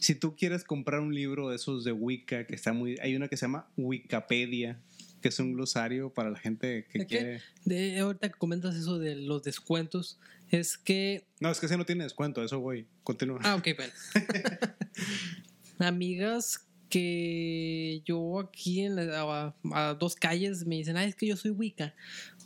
Si 0.00 0.16
tú 0.16 0.34
quieres 0.34 0.64
comprar 0.64 0.98
un 0.98 1.14
libro 1.14 1.50
de 1.50 1.54
esos 1.54 1.84
de 1.84 1.92
Wicca, 1.92 2.48
que 2.48 2.56
está 2.56 2.72
muy... 2.72 2.98
Hay 3.00 3.14
una 3.14 3.28
que 3.28 3.36
se 3.36 3.42
llama 3.42 3.68
Wikipedia, 3.76 4.80
que 5.22 5.28
es 5.28 5.38
un 5.38 5.52
glosario 5.52 6.12
para 6.12 6.30
la 6.30 6.38
gente 6.40 6.88
que 6.90 6.98
¿De 6.98 7.06
quiere... 7.06 7.42
De, 7.64 8.00
ahorita 8.00 8.28
que 8.30 8.38
comentas 8.38 8.74
eso 8.74 8.98
de 8.98 9.14
los 9.14 9.44
descuentos, 9.44 10.18
es 10.50 10.78
que 10.78 11.26
No, 11.40 11.50
es 11.50 11.58
que 11.60 11.66
ese 11.66 11.76
no 11.76 11.84
tiene 11.86 12.04
descuento, 12.04 12.42
eso 12.44 12.60
voy. 12.60 12.86
Continúa. 13.02 13.40
Ah, 13.42 13.56
ok, 13.56 13.68
bueno. 13.76 13.92
Amigas 15.78 16.60
que 16.88 18.02
yo 18.04 18.38
aquí 18.40 18.82
en 18.82 18.96
la- 18.96 19.22
a, 19.22 19.54
a 19.90 19.94
dos 19.94 20.14
calles 20.14 20.64
me 20.66 20.76
dicen, 20.76 20.96
ay, 20.96 21.08
es 21.08 21.16
que 21.16 21.26
yo 21.26 21.36
soy 21.36 21.50
Wicca. 21.50 21.94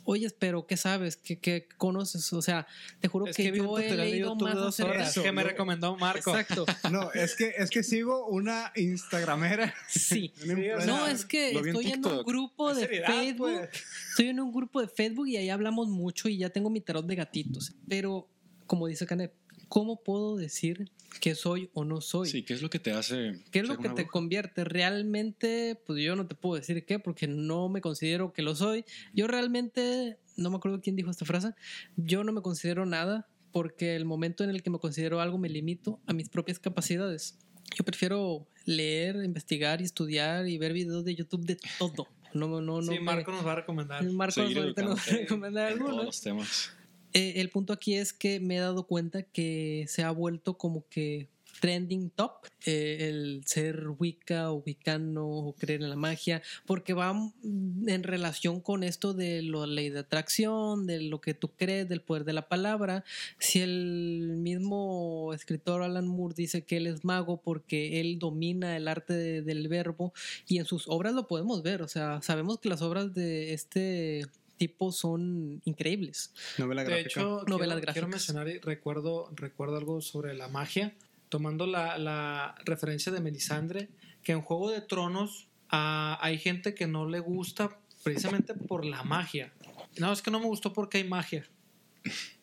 Oye, 0.03 0.29
pero 0.37 0.65
¿qué 0.65 0.77
sabes? 0.77 1.15
¿Qué, 1.17 1.39
qué 1.39 1.67
conoces? 1.77 2.31
O 2.33 2.41
sea, 2.41 2.67
te 2.99 3.07
juro 3.07 3.27
Es 3.27 3.35
que, 3.35 3.51
que 3.51 3.57
yo 3.57 3.77
he 3.77 3.95
leído 3.95 4.35
más 4.35 4.55
de 4.55 4.59
dos 4.59 4.79
horas 4.79 5.11
Eso, 5.11 5.23
que 5.23 5.31
me 5.31 5.43
no. 5.43 5.49
recomendó 5.49 5.95
Marco. 5.97 6.31
Exacto. 6.31 6.65
No, 6.91 7.11
es 7.13 7.35
que, 7.35 7.53
es 7.57 7.69
que 7.69 7.83
sigo 7.83 8.27
una 8.27 8.71
Instagramera. 8.75 9.73
Sí. 9.87 10.33
una. 10.43 10.85
No, 10.85 11.07
es 11.07 11.25
que 11.25 11.51
en 11.51 11.67
estoy 11.67 11.91
en 11.91 12.05
un 12.05 12.23
grupo 12.23 12.73
de 12.73 12.81
seriedad, 12.81 13.07
Facebook. 13.07 13.51
pues. 13.51 13.69
Estoy 14.09 14.27
en 14.29 14.39
un 14.39 14.51
grupo 14.51 14.81
de 14.81 14.87
Facebook 14.87 15.27
y 15.27 15.37
ahí 15.37 15.49
hablamos 15.49 15.87
mucho 15.87 16.27
y 16.27 16.37
ya 16.37 16.49
tengo 16.49 16.69
mi 16.69 16.81
tarot 16.81 17.05
de 17.05 17.15
gatitos. 17.15 17.73
Pero, 17.87 18.27
como 18.65 18.87
dice 18.87 19.05
Canet, 19.05 19.33
¿cómo 19.71 20.03
puedo 20.03 20.35
decir 20.35 20.91
que 21.21 21.33
soy 21.33 21.69
o 21.73 21.85
no 21.85 22.01
soy? 22.01 22.27
Sí, 22.29 22.43
¿qué 22.43 22.53
es 22.53 22.61
lo 22.61 22.69
que 22.69 22.79
te 22.79 22.91
hace? 22.91 23.41
¿Qué 23.51 23.59
es 23.59 23.67
lo 23.69 23.77
que 23.77 23.87
te 23.87 23.93
bruja? 24.03 24.07
convierte? 24.11 24.65
Realmente, 24.65 25.81
pues 25.87 26.03
yo 26.03 26.17
no 26.17 26.27
te 26.27 26.35
puedo 26.35 26.55
decir 26.55 26.85
qué, 26.85 26.99
porque 26.99 27.27
no 27.27 27.69
me 27.69 27.79
considero 27.79 28.33
que 28.33 28.41
lo 28.41 28.53
soy. 28.53 28.83
Yo 29.13 29.27
realmente, 29.27 30.17
no 30.35 30.49
me 30.49 30.57
acuerdo 30.57 30.81
quién 30.81 30.97
dijo 30.97 31.09
esta 31.09 31.23
frase, 31.23 31.53
yo 31.95 32.25
no 32.25 32.33
me 32.33 32.41
considero 32.41 32.85
nada, 32.85 33.29
porque 33.53 33.95
el 33.95 34.03
momento 34.03 34.43
en 34.43 34.49
el 34.49 34.61
que 34.61 34.69
me 34.69 34.79
considero 34.79 35.21
algo 35.21 35.37
me 35.37 35.47
limito 35.47 36.01
a 36.05 36.11
mis 36.13 36.27
propias 36.27 36.59
capacidades. 36.59 37.37
Yo 37.73 37.85
prefiero 37.85 38.47
leer, 38.65 39.15
investigar 39.23 39.79
y 39.79 39.85
estudiar 39.85 40.49
y 40.49 40.57
ver 40.57 40.73
videos 40.73 41.05
de 41.05 41.15
YouTube 41.15 41.45
de 41.45 41.57
todo. 41.79 42.07
No, 42.33 42.47
no, 42.47 42.59
no. 42.61 42.81
sí, 42.81 42.91
me- 42.91 42.99
Marco 43.01 43.31
nos 43.31 43.45
va 43.45 43.53
a 43.53 43.55
recomendar. 43.55 44.03
Marco 44.11 44.41
nos 44.41 44.55
va 44.55 44.61
a 44.93 44.95
recomendar 45.17 45.71
en 45.71 45.77
todos 45.79 45.89
algunos. 45.89 46.05
los 46.05 46.21
temas. 46.21 46.73
Eh, 47.13 47.33
el 47.37 47.49
punto 47.49 47.73
aquí 47.73 47.95
es 47.95 48.13
que 48.13 48.39
me 48.39 48.57
he 48.57 48.59
dado 48.59 48.83
cuenta 48.87 49.23
que 49.23 49.85
se 49.87 50.03
ha 50.03 50.11
vuelto 50.11 50.57
como 50.57 50.85
que 50.89 51.27
trending 51.59 52.09
top 52.11 52.45
eh, 52.65 53.09
el 53.09 53.43
ser 53.45 53.85
wicca 53.99 54.51
o 54.51 54.63
wicano 54.65 55.27
o 55.27 55.53
creer 55.53 55.81
en 55.83 55.89
la 55.89 55.95
magia 55.97 56.41
porque 56.65 56.93
va 56.93 57.13
en 57.43 58.03
relación 58.03 58.61
con 58.61 58.83
esto 58.83 59.13
de 59.13 59.43
la 59.43 59.67
ley 59.67 59.89
de 59.89 59.99
atracción 59.99 60.87
de 60.87 61.01
lo 61.01 61.19
que 61.21 61.33
tú 61.33 61.49
crees 61.57 61.87
del 61.89 62.01
poder 62.01 62.23
de 62.23 62.33
la 62.33 62.47
palabra. 62.47 63.03
Si 63.37 63.59
el 63.59 64.37
mismo 64.37 65.33
escritor 65.35 65.83
Alan 65.83 66.07
Moore 66.07 66.33
dice 66.35 66.63
que 66.63 66.77
él 66.77 66.87
es 66.87 67.03
mago 67.03 67.41
porque 67.41 67.99
él 67.99 68.17
domina 68.17 68.75
el 68.77 68.87
arte 68.87 69.13
de- 69.13 69.41
del 69.41 69.67
verbo 69.67 70.13
y 70.47 70.57
en 70.57 70.65
sus 70.65 70.87
obras 70.87 71.13
lo 71.13 71.27
podemos 71.27 71.61
ver 71.63 71.81
o 71.81 71.87
sea 71.89 72.21
sabemos 72.21 72.59
que 72.59 72.69
las 72.69 72.81
obras 72.81 73.13
de 73.13 73.53
este 73.53 74.25
tipo 74.61 74.91
son 74.91 75.59
increíbles 75.65 76.31
Novela 76.59 76.83
De 76.83 76.89
gráfica. 76.91 77.09
hecho, 77.09 77.43
Novelas 77.47 77.79
quiero, 77.79 77.93
quiero 77.93 78.07
mencionar 78.07 78.47
y 78.47 78.59
recuerdo, 78.59 79.31
recuerdo 79.35 79.77
algo 79.77 80.01
sobre 80.01 80.35
la 80.35 80.49
magia, 80.49 80.93
tomando 81.29 81.65
la, 81.65 81.97
la 81.97 82.53
referencia 82.63 83.11
de 83.11 83.21
Melisandre, 83.21 83.89
que 84.21 84.33
en 84.33 84.41
Juego 84.41 84.69
de 84.69 84.81
Tronos 84.81 85.47
ah, 85.69 86.19
hay 86.21 86.37
gente 86.37 86.75
que 86.75 86.85
no 86.85 87.09
le 87.09 87.19
gusta 87.19 87.75
precisamente 88.03 88.53
por 88.53 88.85
la 88.85 89.01
magia. 89.01 89.51
No, 89.97 90.13
es 90.13 90.21
que 90.21 90.29
no 90.29 90.39
me 90.39 90.45
gustó 90.45 90.73
porque 90.73 90.99
hay 90.99 91.05
magia. 91.05 91.49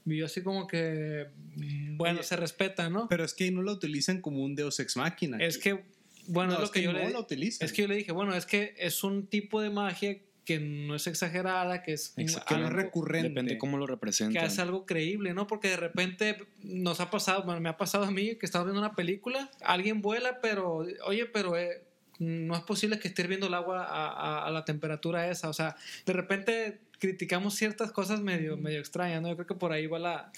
Y 0.05 0.17
yo 0.17 0.27
así 0.27 0.43
como 0.43 0.67
que, 0.67 1.29
mm, 1.55 1.99
bueno, 1.99 2.19
Oye, 2.19 2.27
se 2.27 2.37
respeta, 2.37 2.91
¿no? 2.91 3.09
Pero 3.09 3.25
es 3.25 3.33
que 3.33 3.49
no 3.53 3.63
la 3.63 3.71
utilizan 3.71 4.21
como 4.21 4.43
un 4.43 4.57
Deus 4.57 4.81
Ex 4.81 4.97
Machina. 4.97 5.39
Es 5.39 5.57
que, 5.59 5.85
bueno, 6.27 6.55
No, 6.55 6.59
es 6.59 6.63
lo 6.63 6.71
que, 6.73 6.83
yo 6.83 6.93
no 6.93 6.99
le 6.99 7.11
la 7.11 7.21
utilizan. 7.21 7.65
Es 7.65 7.73
que 7.73 7.83
yo 7.83 7.89
le 7.89 7.95
dije, 7.95 8.11
bueno, 8.11 8.35
es 8.35 8.45
que 8.45 8.75
es 8.77 9.05
un 9.05 9.29
tipo 9.29 9.61
de 9.61 9.71
magia 9.71 10.19
que 10.49 10.61
no 10.61 10.95
es 10.95 11.07
exagerada, 11.07 11.83
que 11.83 11.93
es 11.93 12.15
que 12.17 12.25
algo- 12.55 12.71
recurrente. 12.71 13.29
Depende 13.29 13.59
cómo 13.59 13.77
lo 13.77 13.85
que 13.85 13.93
representan. 13.93 14.43
hace 14.47 14.63
algo 14.63 14.87
creíble, 14.87 15.35
¿no? 15.35 15.47
Porque 15.47 15.69
de 15.69 15.77
repente 15.77 16.39
nos 16.63 17.01
ha 17.01 17.11
pasado, 17.11 17.43
bueno, 17.43 17.61
me 17.61 17.69
ha 17.69 17.77
pasado 17.77 18.05
a 18.05 18.11
mí 18.11 18.37
que 18.37 18.47
estaba 18.47 18.65
viendo 18.65 18.81
una 18.81 18.95
película, 18.95 19.51
alguien 19.61 20.01
vuela, 20.01 20.41
pero, 20.41 20.87
oye, 21.05 21.27
pero 21.27 21.59
eh, 21.59 21.83
no 22.19 22.55
es 22.57 22.63
posible 22.63 22.99
que 22.99 23.09
esté 23.09 23.21
hirviendo 23.23 23.49
el 23.49 23.53
agua 23.55 23.85
a, 23.85 24.09
a- 24.09 24.47
a 24.47 24.51
la 24.51 24.65
temperatura 24.65 25.29
esa. 25.31 25.51
O 25.51 25.53
sea, 25.53 25.77
de 26.07 26.13
repente 26.15 26.81
criticamos 26.99 27.55
ciertas 27.55 27.93
cosas 27.93 28.21
medio, 28.21 28.57
medio 28.57 28.81
extrañas, 28.81 29.23
¿no? 29.23 29.29
Yo 29.29 29.37
creo 29.37 29.47
que 29.47 29.55
por 29.55 29.73
ahí 29.73 29.87
va 29.87 29.99
la, 29.99 30.33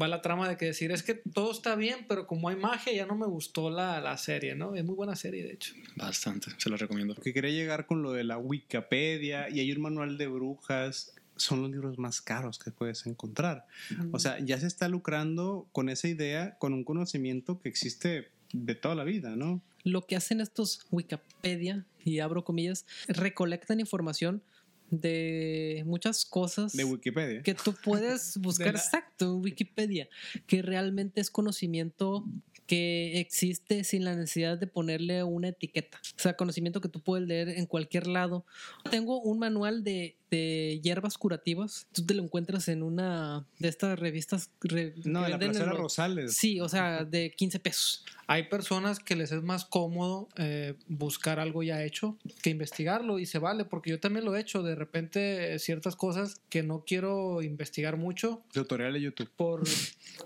va 0.00 0.08
la 0.08 0.22
trama 0.22 0.48
de 0.48 0.56
que 0.56 0.66
decir, 0.66 0.90
es 0.90 1.02
que 1.02 1.14
todo 1.14 1.52
está 1.52 1.76
bien, 1.76 2.06
pero 2.08 2.26
como 2.26 2.48
hay 2.48 2.56
magia 2.56 2.92
ya 2.92 3.06
no 3.06 3.16
me 3.16 3.26
gustó 3.26 3.70
la, 3.70 4.00
la 4.00 4.16
serie, 4.16 4.54
¿no? 4.54 4.74
Es 4.74 4.84
muy 4.84 4.94
buena 4.94 5.16
serie, 5.16 5.44
de 5.44 5.52
hecho. 5.52 5.74
Bastante, 5.96 6.50
se 6.58 6.68
lo 6.68 6.76
recomiendo. 6.76 7.14
Lo 7.14 7.22
que 7.22 7.32
quería 7.32 7.50
llegar 7.50 7.86
con 7.86 8.02
lo 8.02 8.12
de 8.12 8.24
la 8.24 8.38
Wikipedia 8.38 9.48
y 9.48 9.60
hay 9.60 9.72
un 9.72 9.82
manual 9.82 10.18
de 10.18 10.26
brujas 10.26 11.14
son 11.36 11.62
los 11.62 11.70
libros 11.70 11.98
más 11.98 12.20
caros 12.20 12.58
que 12.58 12.70
puedes 12.70 13.06
encontrar. 13.06 13.66
O 14.12 14.18
sea, 14.18 14.38
ya 14.40 14.60
se 14.60 14.66
está 14.66 14.88
lucrando 14.88 15.66
con 15.72 15.88
esa 15.88 16.06
idea, 16.06 16.56
con 16.58 16.74
un 16.74 16.84
conocimiento 16.84 17.60
que 17.60 17.68
existe 17.68 18.30
de 18.52 18.74
toda 18.74 18.94
la 18.94 19.04
vida, 19.04 19.36
¿no? 19.36 19.62
Lo 19.82 20.06
que 20.06 20.16
hacen 20.16 20.40
estos 20.40 20.86
Wikipedia, 20.90 21.86
y 22.04 22.18
abro 22.20 22.44
comillas, 22.44 22.84
recolectan 23.08 23.80
información 23.80 24.42
de 24.90 25.82
muchas 25.86 26.24
cosas 26.24 26.72
De 26.72 26.84
Wikipedia. 26.84 27.42
que 27.42 27.54
tú 27.54 27.74
puedes 27.84 28.36
buscar 28.40 28.74
la- 28.74 28.80
exacto 28.80 29.26
en 29.36 29.42
Wikipedia, 29.42 30.08
que 30.46 30.62
realmente 30.62 31.20
es 31.20 31.30
conocimiento 31.30 32.24
que 32.66 33.18
existe 33.18 33.82
sin 33.82 34.04
la 34.04 34.14
necesidad 34.14 34.56
de 34.56 34.66
ponerle 34.68 35.24
una 35.24 35.48
etiqueta. 35.48 36.00
O 36.16 36.20
sea, 36.22 36.36
conocimiento 36.36 36.80
que 36.80 36.88
tú 36.88 37.00
puedes 37.02 37.26
leer 37.26 37.48
en 37.48 37.66
cualquier 37.66 38.06
lado. 38.06 38.44
Tengo 38.92 39.20
un 39.20 39.40
manual 39.40 39.82
de, 39.82 40.16
de 40.30 40.80
hierbas 40.82 41.18
curativas. 41.18 41.86
Tú 41.92 42.06
te 42.06 42.14
lo 42.14 42.22
encuentras 42.22 42.68
en 42.68 42.82
una 42.82 43.46
de 43.58 43.68
estas 43.68 43.98
revistas. 43.98 44.50
re- 44.60 44.94
No, 45.04 45.22
de 45.24 45.30
la 45.30 45.38
placera 45.38 45.66
los- 45.66 45.78
Rosales. 45.78 46.34
Sí, 46.36 46.60
o 46.60 46.68
sea, 46.68 47.04
de 47.04 47.32
15 47.32 47.58
pesos. 47.60 48.04
Hay 48.26 48.44
personas 48.48 49.00
que 49.00 49.16
les 49.16 49.32
es 49.32 49.42
más 49.42 49.64
cómodo 49.64 50.28
eh, 50.36 50.74
buscar 50.86 51.40
algo 51.40 51.62
ya 51.64 51.82
hecho 51.84 52.16
que 52.42 52.50
investigarlo 52.50 53.18
y 53.18 53.26
se 53.26 53.38
vale, 53.40 53.64
porque 53.64 53.90
yo 53.90 53.98
también 53.98 54.24
lo 54.24 54.36
he 54.36 54.40
hecho. 54.40 54.62
De 54.62 54.74
repente, 54.76 55.58
ciertas 55.58 55.96
cosas 55.96 56.40
que 56.48 56.62
no 56.62 56.84
quiero 56.86 57.42
investigar 57.42 57.96
mucho 57.96 58.42
Tutorial 58.52 58.92
de 58.92 59.00
YouTube. 59.00 59.30
por, 59.36 59.62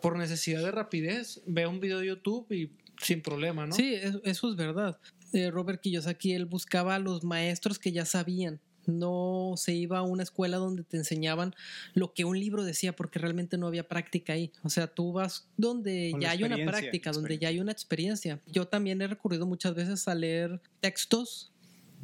por 0.03 0.19
necesidad 0.19 0.61
de 0.63 0.71
rapidez, 0.71 1.41
veo 1.47 1.71
un 1.71 1.81
video 1.81 2.01
de 2.01 2.07
YouTube 2.09 2.47
y 2.53 2.71
sin 3.01 3.23
problema, 3.23 3.67
¿no? 3.67 3.75
Sí, 3.75 3.95
eso, 3.95 4.21
eso 4.25 4.51
es 4.51 4.57
verdad. 4.57 4.99
Eh, 5.33 5.51
Robert 5.51 5.81
Kiyosaki, 5.81 6.33
él 6.35 6.45
buscaba 6.45 6.95
a 6.95 6.99
los 6.99 7.25
maestros 7.25 7.79
que 7.79 7.91
ya 7.91 8.05
sabían. 8.05 8.61
No 8.87 9.55
se 9.57 9.73
iba 9.75 9.99
a 9.99 10.03
una 10.03 10.23
escuela 10.23 10.57
donde 10.59 10.83
te 10.83 10.97
enseñaban 10.97 11.55
lo 11.95 12.13
que 12.13 12.25
un 12.25 12.39
libro 12.39 12.65
decía, 12.65 12.95
porque 12.95 13.19
realmente 13.19 13.59
no 13.59 13.67
había 13.67 13.89
práctica 13.89 14.35
ahí. 14.35 14.53
O 14.63 14.69
sea, 14.69 14.87
tú 14.87 15.13
vas 15.13 15.47
donde 15.57 16.11
Con 16.13 16.21
ya 16.21 16.31
hay 16.31 16.45
una 16.45 16.57
práctica, 16.57 17.13
donde 17.13 17.39
ya 17.39 17.49
hay 17.49 17.61
una 17.61 17.73
experiencia. 17.73 18.41
Yo 18.47 18.67
también 18.67 19.01
he 19.03 19.07
recurrido 19.07 19.47
muchas 19.47 19.75
veces 19.75 20.07
a 20.09 20.15
leer 20.15 20.61
textos 20.81 21.54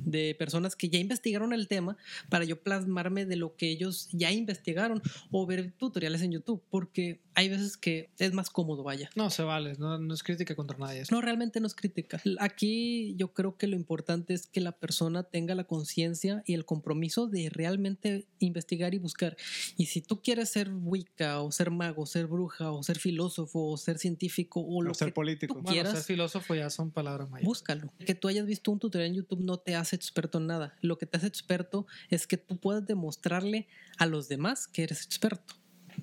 de 0.05 0.35
personas 0.39 0.77
que 0.77 0.89
ya 0.89 0.99
investigaron 0.99 1.53
el 1.53 1.69
tema 1.69 1.97
para 2.29 2.45
yo 2.45 2.61
plasmarme 2.63 3.27
de 3.27 3.37
lo 3.37 3.57
que 3.57 3.71
ellos 3.71 4.09
ya 4.13 4.31
investigaron 4.33 5.03
o 5.31 5.47
ver 5.47 5.73
tutoriales 5.73 6.23
en 6.23 6.33
YouTube, 6.33 6.63
porque 6.71 7.21
hay 7.35 7.49
veces 7.49 7.77
que 7.77 8.11
es 8.19 8.33
más 8.33 8.51
cómodo, 8.51 8.83
vaya. 8.83 9.11
No, 9.17 9.31
se 9.31 9.43
vale, 9.43 9.75
no, 9.79 9.99
no 9.99 10.15
es 10.15 10.23
crítica 10.23 10.55
contra 10.55 10.77
nadie. 10.79 11.03
No, 11.11 11.21
realmente 11.21 11.61
no 11.61 11.67
es 11.67 11.75
crítica. 11.75 12.21
Aquí 12.39 13.15
yo 13.17 13.33
creo 13.33 13.57
que 13.57 13.67
lo 13.67 13.77
importante 13.77 14.35
es 14.35 14.47
que 14.47 14.61
la 14.61 14.73
persona 14.73 15.23
tenga 15.23 15.55
la 15.55 15.65
conciencia 15.65 16.43
y 16.47 16.55
el 16.55 16.65
compromiso 16.65 17.27
de 17.29 17.49
realmente 17.51 18.27
investigar 18.39 18.95
y 18.95 18.99
buscar. 18.99 19.37
Y 19.77 19.87
si 19.87 20.01
tú 20.01 20.21
quieres 20.23 20.51
ser 20.51 20.71
wicca 20.73 21.41
o 21.41 21.51
ser 21.53 21.71
mago, 21.71 22.07
ser 22.07 22.27
bruja 22.27 22.73
o 22.73 22.83
ser 22.83 22.99
filósofo 22.99 23.69
o 23.71 23.77
ser 23.77 23.99
científico 23.99 24.61
o 24.61 24.83
lo 24.83 24.91
O 24.91 24.95
ser 24.95 25.09
que 25.09 25.15
político. 25.15 25.55
tú 25.55 25.63
Bueno, 25.63 25.75
ser 25.75 25.85
quieras, 25.85 26.07
filósofo 26.07 26.55
ya 26.55 26.71
son 26.71 26.91
palabras 26.91 27.31
mayores. 27.31 27.47
búscalo. 27.47 27.93
Que 28.05 28.15
tú 28.15 28.29
hayas 28.29 28.47
visto 28.47 28.71
un 28.71 28.79
tutorial 28.79 29.11
en 29.11 29.17
YouTube 29.17 29.41
no 29.41 29.59
te 29.59 29.75
hace 29.75 29.90
experto 29.97 30.39
en 30.39 30.47
nada. 30.47 30.77
Lo 30.81 30.99
que 30.99 31.07
te 31.07 31.17
hace 31.17 31.27
experto 31.27 31.87
es 32.09 32.27
que 32.27 32.37
tú 32.37 32.59
puedas 32.59 32.87
demostrarle 32.87 33.69
a 33.99 34.07
los 34.07 34.29
demás 34.29 34.67
que 34.67 34.83
eres 34.83 35.05
experto. 35.05 35.55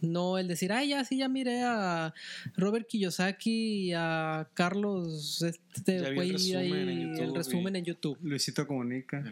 No 0.02 0.38
el 0.38 0.48
decir, 0.48 0.72
ay, 0.72 0.90
ya 0.90 1.04
sí, 1.04 1.18
ya 1.18 1.30
miré 1.30 1.64
a 1.64 2.14
Robert 2.56 2.88
Kiyosaki 2.88 3.88
y 3.88 3.94
a 3.94 4.50
Carlos, 4.54 5.42
este 5.42 6.00
Ya 6.00 6.08
el 6.10 6.18
resumen 6.18 6.58
ahí, 6.58 6.72
en 6.72 7.02
YouTube 7.02 7.24
el 7.24 7.36
resumen 7.36 7.76
en 7.76 7.86
YouTube. 7.86 8.18
Luisito 8.22 8.68
Comunica. 8.68 9.24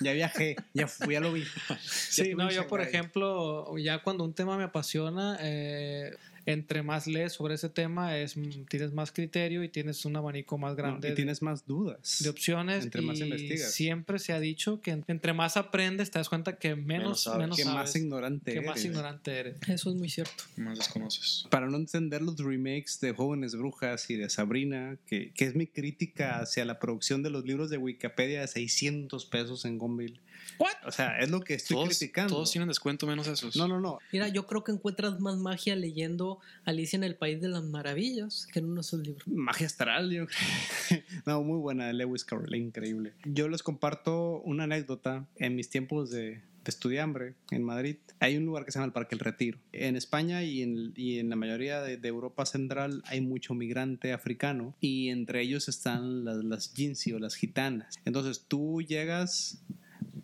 Ya 0.00 0.12
viajé, 0.12 0.56
ya 0.74 0.88
fui, 0.88 1.14
ya 1.14 1.20
lo 1.20 1.32
vi. 1.32 1.44
Sí, 1.82 2.34
no, 2.34 2.50
yo 2.50 2.66
por 2.66 2.80
ejemplo, 2.80 3.76
ya 3.78 4.02
cuando 4.02 4.24
un 4.24 4.34
tema 4.34 4.56
me 4.56 4.64
apasiona, 4.64 5.38
eh, 5.40 6.16
entre 6.46 6.82
más 6.82 7.06
lees 7.06 7.32
sobre 7.34 7.54
ese 7.54 7.68
tema, 7.68 8.16
es, 8.18 8.36
mm, 8.36 8.64
tienes 8.68 8.92
más 8.92 9.12
criterio 9.12 9.62
y 9.62 9.68
tienes 9.68 10.04
un 10.04 10.16
abanico 10.16 10.58
más 10.58 10.72
No, 10.72 10.76
grande 10.76 11.08
y 11.08 11.10
de- 11.10 11.16
tienes 11.16 11.42
más 11.42 11.66
dudas. 11.66 12.18
de 12.22 12.28
opciones. 12.28 12.84
Entre 12.84 13.02
más 13.02 13.18
y 13.18 13.22
investigas. 13.24 13.72
Siempre 13.72 14.18
se 14.18 14.32
ha 14.32 14.40
dicho 14.40 14.80
que 14.80 14.90
en- 14.92 15.04
entre 15.08 15.32
más 15.32 15.56
aprendes, 15.56 16.10
te 16.10 16.18
das 16.18 16.28
cuenta 16.28 16.56
que 16.58 16.74
menos, 16.74 16.88
Menos 17.04 17.22
sabes. 17.22 17.38
menos 17.40 17.56
que 17.56 17.62
sabes, 17.64 17.76
más 17.78 17.96
ignorante 17.96 18.52
que 18.54 18.60
más 18.60 18.76
eres. 18.76 18.84
ignorante 18.86 19.30
eres. 19.38 19.56
Eso 19.68 19.90
es 19.90 19.96
muy 19.96 20.08
cierto. 20.08 20.44
más 20.56 20.78
desconoces. 20.78 21.46
Para 21.50 21.68
no 21.68 21.76
entender 21.76 22.22
los 22.22 22.36
remakes 22.38 22.98
de 23.00 23.12
Jóvenes 23.12 23.54
Brujas 23.54 24.08
y 24.10 24.16
de 24.16 24.28
Sabrina, 24.30 24.96
que, 25.06 25.32
que 25.32 25.44
es 25.46 25.54
mi 25.54 25.66
crítica 25.66 26.40
hacia 26.40 26.64
la 26.64 26.78
producción 26.78 27.22
de 27.22 27.30
los 27.30 27.44
libros 27.44 27.70
de 27.70 27.76
Wikipedia 27.78 28.40
de 28.40 28.46
600 28.48 29.26
pesos 29.26 29.64
en 29.64 29.78
Gonville. 29.78 30.20
¿What? 30.62 30.86
O 30.86 30.92
sea, 30.92 31.18
es 31.18 31.30
lo 31.30 31.40
que 31.40 31.54
estoy 31.54 31.74
Todos, 31.76 31.88
criticando. 31.88 32.34
todos 32.34 32.50
tienen 32.50 32.68
descuento 32.68 33.06
menos 33.06 33.26
esos. 33.26 33.56
No, 33.56 33.66
no, 33.68 33.80
no. 33.80 33.98
Mira, 34.12 34.28
yo 34.28 34.46
creo 34.46 34.62
que 34.64 34.72
encuentras 34.72 35.18
más 35.20 35.36
magia 35.36 35.74
leyendo 35.76 36.38
Alicia 36.64 36.96
en 36.96 37.04
el 37.04 37.16
País 37.16 37.40
de 37.40 37.48
las 37.48 37.62
Maravillas 37.64 38.46
que 38.52 38.60
en 38.60 38.66
uno 38.66 38.76
de 38.76 38.80
esos 38.82 39.00
libros. 39.06 39.26
Magia 39.28 39.66
astral, 39.66 40.10
yo 40.10 40.26
creo. 40.26 41.02
No, 41.26 41.42
muy 41.42 41.58
buena 41.58 41.86
de 41.86 41.92
Lewis 41.94 42.24
Carroll, 42.24 42.54
increíble. 42.54 43.12
Yo 43.24 43.48
les 43.48 43.62
comparto 43.62 44.40
una 44.44 44.64
anécdota. 44.64 45.26
En 45.36 45.56
mis 45.56 45.68
tiempos 45.70 46.10
de, 46.10 46.30
de 46.30 46.42
estudiambre 46.66 47.34
en 47.50 47.62
Madrid, 47.64 47.96
hay 48.20 48.36
un 48.36 48.44
lugar 48.44 48.64
que 48.64 48.70
se 48.72 48.78
llama 48.78 48.86
el 48.86 48.92
Parque 48.92 49.14
El 49.14 49.20
Retiro. 49.20 49.58
En 49.72 49.96
España 49.96 50.42
y 50.44 50.62
en, 50.62 50.92
y 50.96 51.18
en 51.18 51.28
la 51.30 51.36
mayoría 51.36 51.80
de, 51.80 51.96
de 51.96 52.08
Europa 52.08 52.46
Central 52.46 53.02
hay 53.06 53.20
mucho 53.20 53.54
migrante 53.54 54.12
africano 54.12 54.74
y 54.80 55.08
entre 55.08 55.42
ellos 55.42 55.68
están 55.68 56.24
las, 56.24 56.44
las 56.44 56.72
jinsi 56.72 57.12
o 57.12 57.18
las 57.18 57.34
gitanas. 57.34 57.98
Entonces 58.04 58.44
tú 58.46 58.80
llegas 58.82 59.62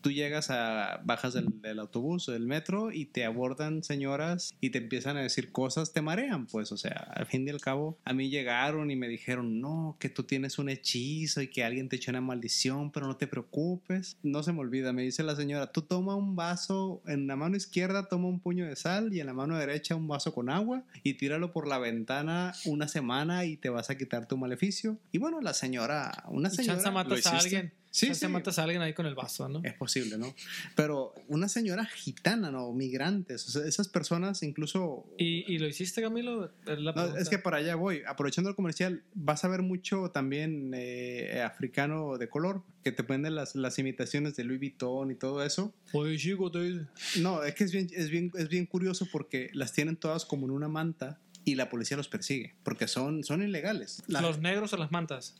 tú 0.09 0.12
llegas 0.12 0.48
a, 0.48 1.02
bajas 1.04 1.34
del, 1.34 1.61
del 1.61 1.78
autobús 1.78 2.30
o 2.30 2.32
del 2.32 2.46
metro 2.46 2.90
y 2.92 3.04
te 3.04 3.26
abordan 3.26 3.82
señoras 3.82 4.54
y 4.59 4.70
te 4.70 4.78
empiezan 4.78 5.18
a 5.18 5.20
decir 5.20 5.52
cosas, 5.52 5.92
te 5.92 6.00
marean, 6.00 6.46
pues, 6.46 6.72
o 6.72 6.78
sea, 6.78 7.12
al 7.14 7.26
fin 7.26 7.46
y 7.46 7.50
al 7.50 7.61
cabo, 7.61 7.98
a 8.06 8.14
mí 8.14 8.30
llegaron 8.30 8.90
y 8.90 8.96
me 8.96 9.06
dijeron, 9.06 9.61
no, 9.61 9.98
que 10.00 10.09
tú 10.09 10.22
tienes 10.22 10.59
un 10.59 10.70
hechizo 10.70 11.42
y 11.42 11.48
que 11.48 11.62
alguien 11.62 11.90
te 11.90 11.96
echó 11.96 12.11
una 12.11 12.22
maldición, 12.22 12.90
pero 12.90 13.06
no 13.06 13.18
te 13.18 13.26
preocupes. 13.26 14.16
No 14.22 14.42
se 14.42 14.54
me 14.54 14.61
olvida, 14.61 14.94
me 14.94 15.02
dice 15.02 15.22
la 15.22 15.36
señora, 15.36 15.72
tú 15.72 15.82
toma 15.82 16.16
un 16.16 16.34
vaso, 16.34 17.02
en 17.06 17.26
la 17.26 17.36
mano 17.36 17.59
izquierda 17.59 18.09
toma 18.09 18.28
un 18.28 18.40
puño 18.40 18.66
de 18.66 18.76
sal 18.76 19.12
y 19.12 19.20
en 19.20 19.26
la 19.26 19.34
mano 19.34 19.59
derecha 19.59 19.94
un 19.94 20.09
vaso 20.09 20.32
con 20.32 20.48
agua 20.48 20.84
y 21.02 21.14
tíralo 21.14 21.52
por 21.52 21.68
la 21.68 21.78
ventana 21.78 22.54
una 22.64 22.88
semana 22.88 23.44
y 23.44 23.59
te 23.59 23.68
vas 23.68 23.90
a 23.90 23.98
quitar 23.98 24.26
tu 24.26 24.38
maleficio. 24.38 24.96
Y 25.12 25.18
bueno, 25.18 25.42
la 25.42 25.52
señora, 25.52 26.24
una 26.28 26.48
señora... 26.48 26.90
matas 26.90 27.26
a 27.26 27.36
alguien. 27.36 27.74
Sí, 27.99 28.07
chance 28.07 28.26
sí. 28.26 28.32
matas 28.32 28.59
a 28.59 28.62
alguien 28.62 28.80
ahí 28.82 28.92
con 28.94 29.07
el 29.07 29.14
vaso, 29.14 29.49
¿no? 29.49 29.61
Es 29.64 29.74
posible, 29.74 30.18
¿no? 30.18 30.32
Pero 30.76 31.14
una 31.26 31.49
señora 31.49 31.84
gitana, 31.84 32.51
¿no? 32.51 32.72
Migrantes, 32.72 33.46
o 33.49 33.51
sea, 33.51 33.66
esas 33.66 33.88
personas 33.88 34.42
incluso... 34.42 35.05
¿Y, 35.18 35.53
y 35.53 35.59
lo 35.59 35.66
hiciste, 35.66 36.01
Camilo? 36.01 36.51
Es, 36.66 36.78
la 36.78 36.92
No, 36.92 37.16
es 37.16 37.28
que 37.28 37.38
para 37.38 37.57
allá 37.57 37.74
voy. 37.74 38.03
Aprovechando 38.07 38.51
el 38.51 38.57
comercial, 38.57 39.03
vas 39.14 39.44
a 39.44 39.49
ver 39.49 39.62
mucho 39.62 40.11
también 40.11 40.72
eh, 40.74 41.42
africano 41.44 42.18
de 42.18 42.28
color, 42.28 42.62
que 42.84 42.92
te 42.92 43.03
ponen 43.03 43.34
las, 43.34 43.55
las 43.57 43.78
imitaciones 43.78 44.36
de 44.36 44.44
Louis 44.44 44.61
Vuitton 44.61 45.11
y 45.11 45.14
todo 45.16 45.42
eso. 45.44 45.74
Oye, 45.92 46.16
chico, 46.18 46.51
te. 46.51 46.86
No, 47.20 47.42
es 47.42 47.55
que 47.55 47.64
es 47.64 47.72
bien, 47.72 47.88
es 47.94 48.11
bien, 48.11 48.30
es 48.36 48.49
bien 48.49 48.66
curioso 48.66 49.07
porque 49.11 49.51
las 49.55 49.72
tienen 49.72 49.96
todas 49.96 50.24
como 50.24 50.46
en 50.46 50.53
una 50.53 50.68
manta 50.68 51.18
y 51.44 51.55
la 51.57 51.68
policía 51.68 51.96
los 51.96 52.09
persigue, 52.09 52.55
porque 52.62 52.86
son, 52.88 53.24
son 53.24 53.42
ilegales. 53.42 54.03
La- 54.07 54.20
¿Los 54.20 54.38
negros 54.38 54.72
o 54.72 54.76
las 54.76 54.92
mantas? 54.92 55.34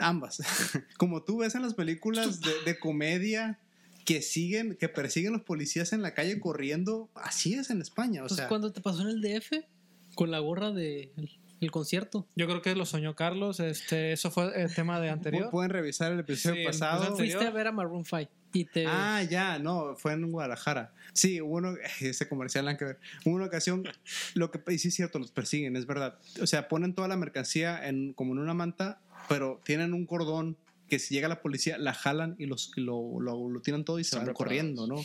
Ambas. 0.00 0.38
Como 0.98 1.22
tú 1.22 1.38
ves 1.38 1.54
en 1.54 1.62
las 1.62 1.74
películas 1.74 2.40
de, 2.40 2.52
de 2.64 2.78
comedia 2.78 3.58
que 4.04 4.20
siguen, 4.22 4.76
que 4.78 4.88
persiguen 4.88 5.32
los 5.32 5.42
policías 5.42 5.92
en 5.92 6.02
la 6.02 6.12
calle 6.14 6.38
corriendo, 6.38 7.08
así 7.14 7.54
es 7.54 7.70
en 7.70 7.80
España. 7.80 8.22
O 8.22 8.26
Pues 8.26 8.36
sea, 8.36 8.48
cuando 8.48 8.72
te 8.72 8.80
pasó 8.80 9.02
en 9.02 9.08
el 9.08 9.20
DF 9.22 9.64
con 10.14 10.30
la 10.30 10.38
gorra 10.40 10.70
de 10.72 11.10
el, 11.16 11.30
el 11.60 11.70
concierto. 11.70 12.26
Yo 12.36 12.46
creo 12.46 12.60
que 12.60 12.74
lo 12.76 12.84
soñó 12.84 13.16
Carlos. 13.16 13.60
Este, 13.60 14.12
eso 14.12 14.30
fue 14.30 14.62
el 14.62 14.74
tema 14.74 15.00
de 15.00 15.08
anterior. 15.10 15.46
pu- 15.46 15.50
pueden 15.50 15.70
revisar 15.70 16.12
el 16.12 16.20
episodio 16.20 16.54
Sí, 16.56 16.60
el 16.60 16.66
pasado. 16.66 16.96
episodio 16.96 17.12
anterior. 17.12 17.36
Fuiste 17.38 17.48
a 17.48 17.50
ver 17.56 17.66
a 17.68 17.72
Maroon 17.72 18.04
5 18.04 18.30
y 18.52 18.64
te 18.66 18.84
Ah, 18.86 19.22
ya, 19.28 19.58
no, 19.58 19.96
fue 19.96 20.12
en 20.12 20.30
Guadalajara. 20.30 20.92
Sí, 21.12 21.40
hubo 21.40 21.56
uno, 21.56 21.74
ese 22.00 22.28
comercial 22.28 22.66
nada 22.66 22.76
que 22.76 22.84
ver. 22.84 22.98
Hubo 23.24 23.34
una 23.34 23.46
ocasión, 23.46 23.84
lo 24.34 24.50
que, 24.50 24.60
y 24.72 24.78
sí 24.78 24.88
es 24.88 24.94
cierto, 24.94 25.18
los 25.18 25.32
persiguen, 25.32 25.74
es 25.76 25.86
verdad. 25.86 26.18
O 26.42 26.46
sea, 26.46 26.68
ponen 26.68 26.94
toda 26.94 27.08
la 27.08 27.16
mercancía 27.16 27.88
en, 27.88 28.12
como 28.12 28.34
en 28.34 28.38
una 28.40 28.54
manta, 28.54 29.00
pero 29.28 29.60
tienen 29.64 29.94
un 29.94 30.06
cordón 30.06 30.56
que 30.88 30.98
si 30.98 31.14
llega 31.14 31.28
la 31.28 31.40
policía, 31.40 31.78
la 31.78 31.94
jalan 31.94 32.36
y 32.38 32.46
los, 32.46 32.72
lo, 32.76 33.18
lo, 33.20 33.48
lo 33.48 33.60
tiran 33.62 33.84
todo 33.84 33.98
y 33.98 34.04
se 34.04 34.08
Están 34.08 34.20
van 34.20 34.34
preparados. 34.34 34.36
corriendo, 34.36 34.86
¿no? 34.86 35.02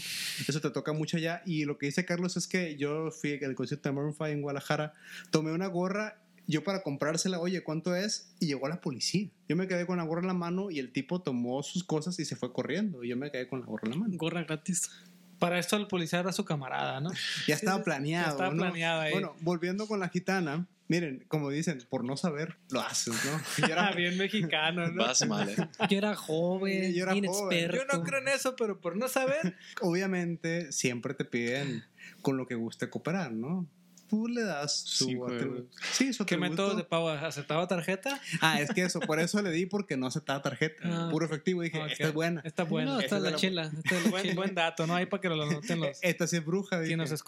Eso 0.48 0.60
te 0.60 0.70
toca 0.72 0.92
mucho 0.94 1.18
allá. 1.18 1.42
Y 1.46 1.66
lo 1.66 1.78
que 1.78 1.86
dice 1.86 2.04
Carlos 2.06 2.36
es 2.38 2.48
que 2.48 2.76
yo 2.76 3.12
fui 3.12 3.42
al 3.44 3.56
concierto 3.56 3.88
de 3.90 3.96
Maroon 3.96 4.14
5 4.14 4.28
en 4.28 4.42
Guadalajara, 4.42 4.94
tomé 5.32 5.52
una 5.54 5.68
gorra 5.68 6.22
yo 6.48 6.64
para 6.64 6.82
comprársela, 6.82 7.40
oye, 7.40 7.62
¿cuánto 7.62 7.96
es? 7.96 8.34
Y 8.40 8.48
llegó 8.48 8.68
la 8.68 8.82
policía. 8.82 9.30
Yo 9.48 9.56
me 9.56 9.68
quedé 9.68 9.86
con 9.86 9.98
la 9.98 10.04
gorra 10.04 10.22
en 10.22 10.28
la 10.28 10.34
mano 10.34 10.72
y 10.72 10.80
el 10.80 10.92
tipo 10.92 11.22
tomó 11.22 11.62
sus 11.62 11.84
cosas 11.84 12.18
y 12.18 12.26
se 12.26 12.36
fue 12.36 12.52
corriendo. 12.52 13.04
Y 13.04 13.10
yo 13.10 13.18
me 13.18 13.30
quedé 13.30 13.48
con 13.48 13.60
la 13.60 13.68
gorra 13.68 13.84
en 13.86 13.92
la 13.92 13.98
mano. 13.98 14.18
gorra 14.18 14.44
gratis. 14.44 14.90
Para 15.38 15.60
esto 15.60 15.76
el 15.78 15.86
policía 15.86 16.20
era 16.22 16.32
su 16.32 16.46
camarada, 16.46 17.02
¿no? 17.02 17.12
Ya 17.48 17.54
estaba 17.54 17.84
planeado. 17.84 18.26
Ya 18.26 18.32
estaba 18.32 18.50
¿no? 18.50 18.64
planeado 18.64 19.02
ahí. 19.02 19.12
Bueno, 19.12 19.36
volviendo 19.42 19.88
con 19.88 20.00
la 20.00 20.10
gitana, 20.10 20.66
miren, 20.90 21.24
como 21.30 21.50
dicen, 21.50 21.82
por 21.90 22.04
no 22.04 22.18
saber, 22.18 22.58
lo 22.72 22.82
haces, 22.82 23.14
¿no? 23.24 23.40
Yo 23.68 23.74
era- 23.74 23.92
bien 23.94 24.18
mexicano, 24.18 24.90
¿no? 24.92 25.04
Vas 25.06 25.26
mal, 25.26 25.48
¿eh? 25.48 25.56
Yo 25.90 25.98
era 25.98 26.16
joven, 26.16 26.94
Yo 26.94 27.04
era 27.04 27.14
joven. 27.14 27.24
inexperto. 27.26 27.78
Yo 27.78 27.86
no 27.98 28.04
creo 28.04 28.20
en 28.20 28.28
eso, 28.28 28.56
pero 28.58 28.82
por 28.82 28.98
no 28.98 29.08
saber. 29.08 29.56
obviamente 29.82 30.72
siempre 30.74 31.14
te 31.14 31.24
piden 31.24 31.86
con 32.22 32.36
lo 32.36 32.46
que 32.48 32.56
guste 32.56 32.90
cooperar, 32.90 33.32
¿no? 33.32 33.66
Tú 34.10 34.28
le 34.28 34.42
das 34.44 34.76
su 34.86 35.06
Sí, 35.06 35.14
güey. 35.16 35.38
atribu- 35.38 35.68
Sí, 35.92 36.14
su 36.14 36.26
¿Qué 36.26 36.36
atributo. 36.36 36.64
método 36.64 36.76
de 36.78 36.84
pago? 36.84 37.10
¿Aceptaba 37.10 37.68
tarjeta? 37.68 38.20
Ah, 38.42 38.60
es 38.60 38.72
que 38.72 38.84
eso, 38.84 39.00
por 39.00 39.20
eso 39.20 39.42
le 39.42 39.52
di 39.52 39.66
porque 39.68 39.98
no 39.98 40.08
aceptaba 40.08 40.42
tarjeta, 40.42 40.82
Ah, 40.84 41.08
puro 41.12 41.26
efectivo. 41.26 41.62
Dije, 41.62 41.80
Ok. 41.82 41.92
esta 41.92 42.08
es 42.08 42.14
buena. 42.14 42.42
Está 42.44 42.64
bueno. 42.64 42.96
No, 42.96 43.00
está 43.00 43.18
es 43.18 43.22
la 43.24 43.30
la- 43.32 43.38
chela. 43.38 43.72
está 43.84 43.96
de 43.96 44.04
la 44.04 44.34
Buen, 44.34 44.56
dato, 44.56 44.88
¿no? 44.88 44.96
Ahí 44.96 45.06
para 45.06 45.22
que 45.22 45.30
lo 45.30 45.36
noten 45.46 45.80
los 45.80 45.98
Esta 46.02 46.28
sí 46.28 46.38
es 46.38 46.46
bruja. 46.46 46.80
dije. 46.80 46.90
quienes 46.90 47.12
nos 47.12 47.20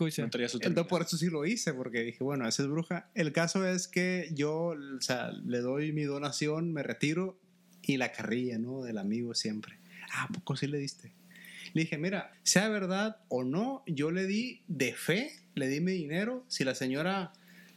su 0.49 0.57
Entonces 0.57 0.89
por 0.89 1.01
eso 1.03 1.17
sí 1.17 1.27
lo 1.29 1.45
hice, 1.45 1.73
porque 1.73 2.01
dije, 2.01 2.23
bueno, 2.23 2.47
esa 2.47 2.63
es 2.63 2.67
bruja. 2.69 3.09
El 3.13 3.31
caso 3.31 3.65
es 3.67 3.87
que 3.87 4.29
yo, 4.33 4.73
o 4.75 5.01
sea, 5.01 5.31
le 5.31 5.59
doy 5.59 5.91
mi 5.91 6.03
donación, 6.03 6.73
me 6.73 6.83
retiro 6.83 7.39
y 7.83 7.97
la 7.97 8.11
carrilla, 8.11 8.57
¿no? 8.57 8.81
Del 8.81 8.97
amigo 8.97 9.33
siempre. 9.35 9.77
Ah, 10.13 10.23
¿a 10.23 10.27
poco 10.29 10.55
sí 10.55 10.67
le 10.67 10.77
diste? 10.79 11.13
Le 11.73 11.81
dije, 11.81 11.97
mira, 11.97 12.31
sea 12.43 12.67
verdad 12.69 13.17
o 13.29 13.43
no, 13.43 13.83
yo 13.87 14.11
le 14.11 14.25
di 14.27 14.61
de 14.67 14.93
fe, 14.93 15.31
le 15.55 15.67
di 15.67 15.79
mi 15.81 15.91
dinero. 15.93 16.43
Si 16.47 16.63
la 16.63 16.75
señora 16.75 17.31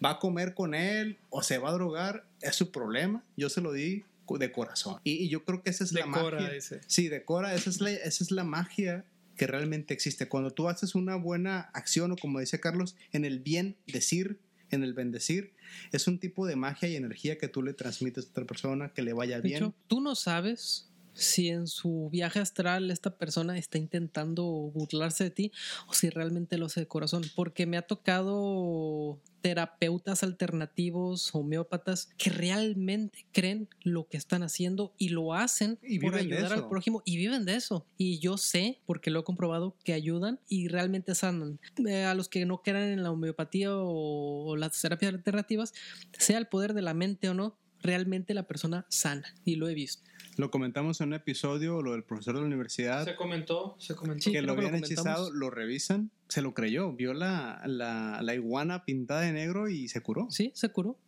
va 0.05 0.11
a 0.11 0.19
comer 0.19 0.55
con 0.55 0.75
él 0.75 1.19
o 1.31 1.43
se 1.43 1.59
va 1.59 1.71
a 1.71 1.73
drogar, 1.73 2.27
es 2.41 2.57
su 2.57 2.71
problema. 2.73 3.23
Yo 3.37 3.49
se 3.49 3.61
lo 3.61 3.73
di 3.73 4.05
de 4.39 4.53
corazón. 4.53 5.01
Y, 5.05 5.13
y 5.25 5.29
yo 5.29 5.45
creo 5.45 5.63
que 5.63 5.71
esa 5.71 5.85
es 5.85 5.93
la 5.93 6.07
Decora, 6.07 6.39
magia. 6.41 6.55
dice. 6.55 6.81
Sí, 6.87 7.09
decora, 7.09 7.55
esa 7.55 7.69
es, 7.71 7.81
la, 7.81 7.91
esa 7.91 8.25
es 8.25 8.31
la 8.31 8.43
magia 8.45 9.05
que 9.37 9.47
realmente 9.47 9.93
existe. 9.95 10.29
Cuando 10.29 10.51
tú 10.51 10.69
haces 10.69 10.95
una 10.95 11.17
buena 11.17 11.61
acción 11.75 12.13
o 12.13 12.17
como 12.17 12.41
dice 12.41 12.59
Carlos, 12.61 12.97
en 13.13 13.25
el 13.25 13.39
bien 13.41 13.77
decir, 13.87 14.39
en 14.71 14.83
el 14.83 14.95
bendecir, 14.95 15.53
es 15.93 16.07
un 16.09 16.19
tipo 16.19 16.47
de 16.47 16.57
magia 16.57 16.89
y 16.89 16.97
energía 16.97 17.37
que 17.39 17.49
tú 17.49 17.63
le 17.63 17.75
transmites 17.75 18.27
a 18.27 18.31
otra 18.31 18.45
persona, 18.45 18.89
que 18.95 19.03
le 19.03 19.13
vaya 19.13 19.37
De 19.37 19.43
bien. 19.49 19.57
hecho, 19.59 19.75
tú 19.89 20.01
no 20.01 20.15
sabes 20.15 20.89
si 21.15 21.49
en 21.49 21.67
su 21.67 22.09
viaje 22.11 22.41
astral 22.41 22.91
esta 22.91 23.17
persona 23.17 23.57
está 23.57 23.79
intentando 23.79 24.45
burlarse 24.45 25.25
de 25.25 25.31
ti 25.31 25.53
o 25.89 25.95
si 25.95 26.11
realmente 26.11 26.59
lo 26.59 26.67
hace 26.67 26.81
de 26.81 26.89
corazón. 26.89 27.23
Porque 27.35 27.67
me 27.67 27.77
ha 27.77 27.83
tocado 27.83 29.19
terapeutas 29.41 30.23
alternativos, 30.23 31.35
homeópatas, 31.35 32.09
que 32.17 32.31
realmente 32.31 33.27
creen 33.31 33.69
lo 33.83 34.09
que 34.09 34.17
están 34.17 34.43
haciendo 34.43 34.95
y 34.97 35.11
lo 35.11 35.35
hacen 35.35 35.79
Y 35.83 35.99
por 35.99 36.15
ayudar 36.15 36.55
al 36.55 36.69
prójimo 36.69 37.03
y 37.05 37.19
viven 37.19 37.45
de 37.45 37.57
eso. 37.57 37.87
Y 37.99 38.19
yo 38.21 38.39
sé, 38.39 38.81
porque 38.87 39.11
lo 39.11 39.21
he 39.21 39.25
comprobado, 39.25 39.77
que 39.85 39.93
ayudan 39.93 40.41
y 40.49 40.69
realmente 40.69 41.15
sanan. 41.15 41.61
Eh, 41.87 42.05
a 42.05 42.15
los 42.15 42.31
que 42.31 42.47
no 42.47 42.63
crean 42.63 42.89
en 42.89 43.03
la 43.03 43.11
homeopatía 43.11 43.77
o, 43.77 44.47
o 44.47 44.57
las 44.57 44.81
terapias 44.81 45.13
alternativas, 45.13 45.75
sea 46.19 46.39
el 46.39 46.47
poder 46.47 46.73
de 46.73 46.81
la 46.81 46.95
mente 46.95 47.29
o 47.29 47.35
no, 47.35 47.59
realmente 47.83 48.33
la 48.33 48.45
persona 48.45 48.87
sana. 48.89 49.35
Y 49.45 49.57
lo 49.57 49.69
he 49.69 49.75
visto. 49.75 50.03
Lo 50.37 50.51
comentamos 50.51 51.01
en 51.01 51.09
un 51.09 51.15
episodio, 51.15 51.81
lo 51.83 51.93
del 51.93 52.03
profesor 52.03 52.35
de 52.35 52.41
la 52.41 52.47
universidad, 52.47 53.05
Se 53.05 53.15
comentó, 53.15 53.77
se 53.79 53.95
comentó. 53.95 54.31
Que 54.31 54.41
lo 54.43 54.49
lo 54.49 54.53
habían 54.55 54.71
comentamos. 54.73 54.91
hechizado, 54.91 55.31
lo 55.33 55.51
revisan, 55.51 56.11
se 56.29 56.43
lo 56.43 56.55
creyó, 56.55 56.93
vio 56.93 57.15
la, 57.15 57.63
la, 57.67 58.21
la 58.23 58.35
iguana 58.35 58.85
pintada 58.85 59.21
de 59.21 59.33
negro 59.33 59.69
y 59.69 59.89
se 59.89 60.01
curó. 60.01 60.27
Sí, 60.31 60.51
se 60.55 60.71
curó. 60.71 60.99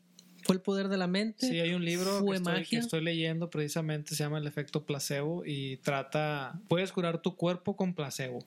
Fue 0.44 0.54
el 0.54 0.60
poder 0.62 0.86
de 0.88 0.96
la 0.96 1.08
mente. 1.08 1.48
Sí, 1.48 1.58
hay 1.58 1.74
un 1.74 1.84
libro 1.84 2.24
que 2.24 2.36
estoy, 2.36 2.64
que 2.64 2.76
estoy 2.76 3.00
leyendo 3.02 3.50
precisamente, 3.50 4.14
se 4.14 4.22
llama 4.22 4.38
El 4.38 4.46
efecto 4.46 4.84
placebo 4.84 5.42
y 5.44 5.78
trata, 5.78 6.60
puedes 6.68 6.92
curar 6.92 7.20
tu 7.20 7.34
cuerpo 7.34 7.74
con 7.76 7.94
placebo. 7.94 8.38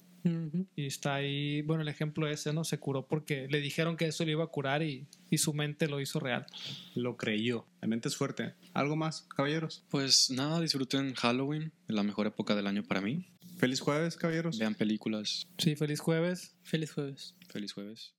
Y 0.76 0.86
está 0.86 1.16
ahí, 1.16 1.62
bueno, 1.62 1.82
el 1.82 1.88
ejemplo 1.88 2.28
ese, 2.28 2.54
¿no? 2.54 2.64
Se 2.64 2.80
curó 2.80 3.08
porque 3.08 3.48
le 3.50 3.60
dijeron 3.62 3.98
que 3.98 4.08
eso 4.08 4.26
le 4.26 4.32
iba 4.32 4.44
a 4.44 4.48
curar 4.48 4.84
y, 4.84 5.08
y 5.30 5.38
su 5.38 5.54
mente 5.54 5.88
lo 5.88 6.02
hizo 6.02 6.20
real. 6.20 6.46
Lo 6.96 7.18
creyó. 7.18 7.66
La 7.82 7.88
mente 7.88 8.08
es 8.10 8.16
fuerte. 8.16 8.56
¿Algo 8.74 8.96
más, 8.96 9.28
caballeros? 9.36 9.84
Pues 9.90 10.30
nada, 10.30 10.60
disfruten 10.60 11.14
Halloween, 11.14 11.72
la 11.88 12.04
mejor 12.04 12.28
época 12.28 12.56
del 12.56 12.68
año 12.68 12.84
para 12.84 13.02
mí. 13.02 13.26
Feliz 13.58 13.82
jueves, 13.82 14.16
caballeros. 14.16 14.58
Vean 14.58 14.76
películas. 14.76 15.48
Sí, 15.58 15.76
feliz 15.76 16.00
jueves. 16.00 16.56
Feliz 16.64 16.92
jueves. 16.92 17.36
Feliz 17.50 17.74
jueves. 17.74 18.14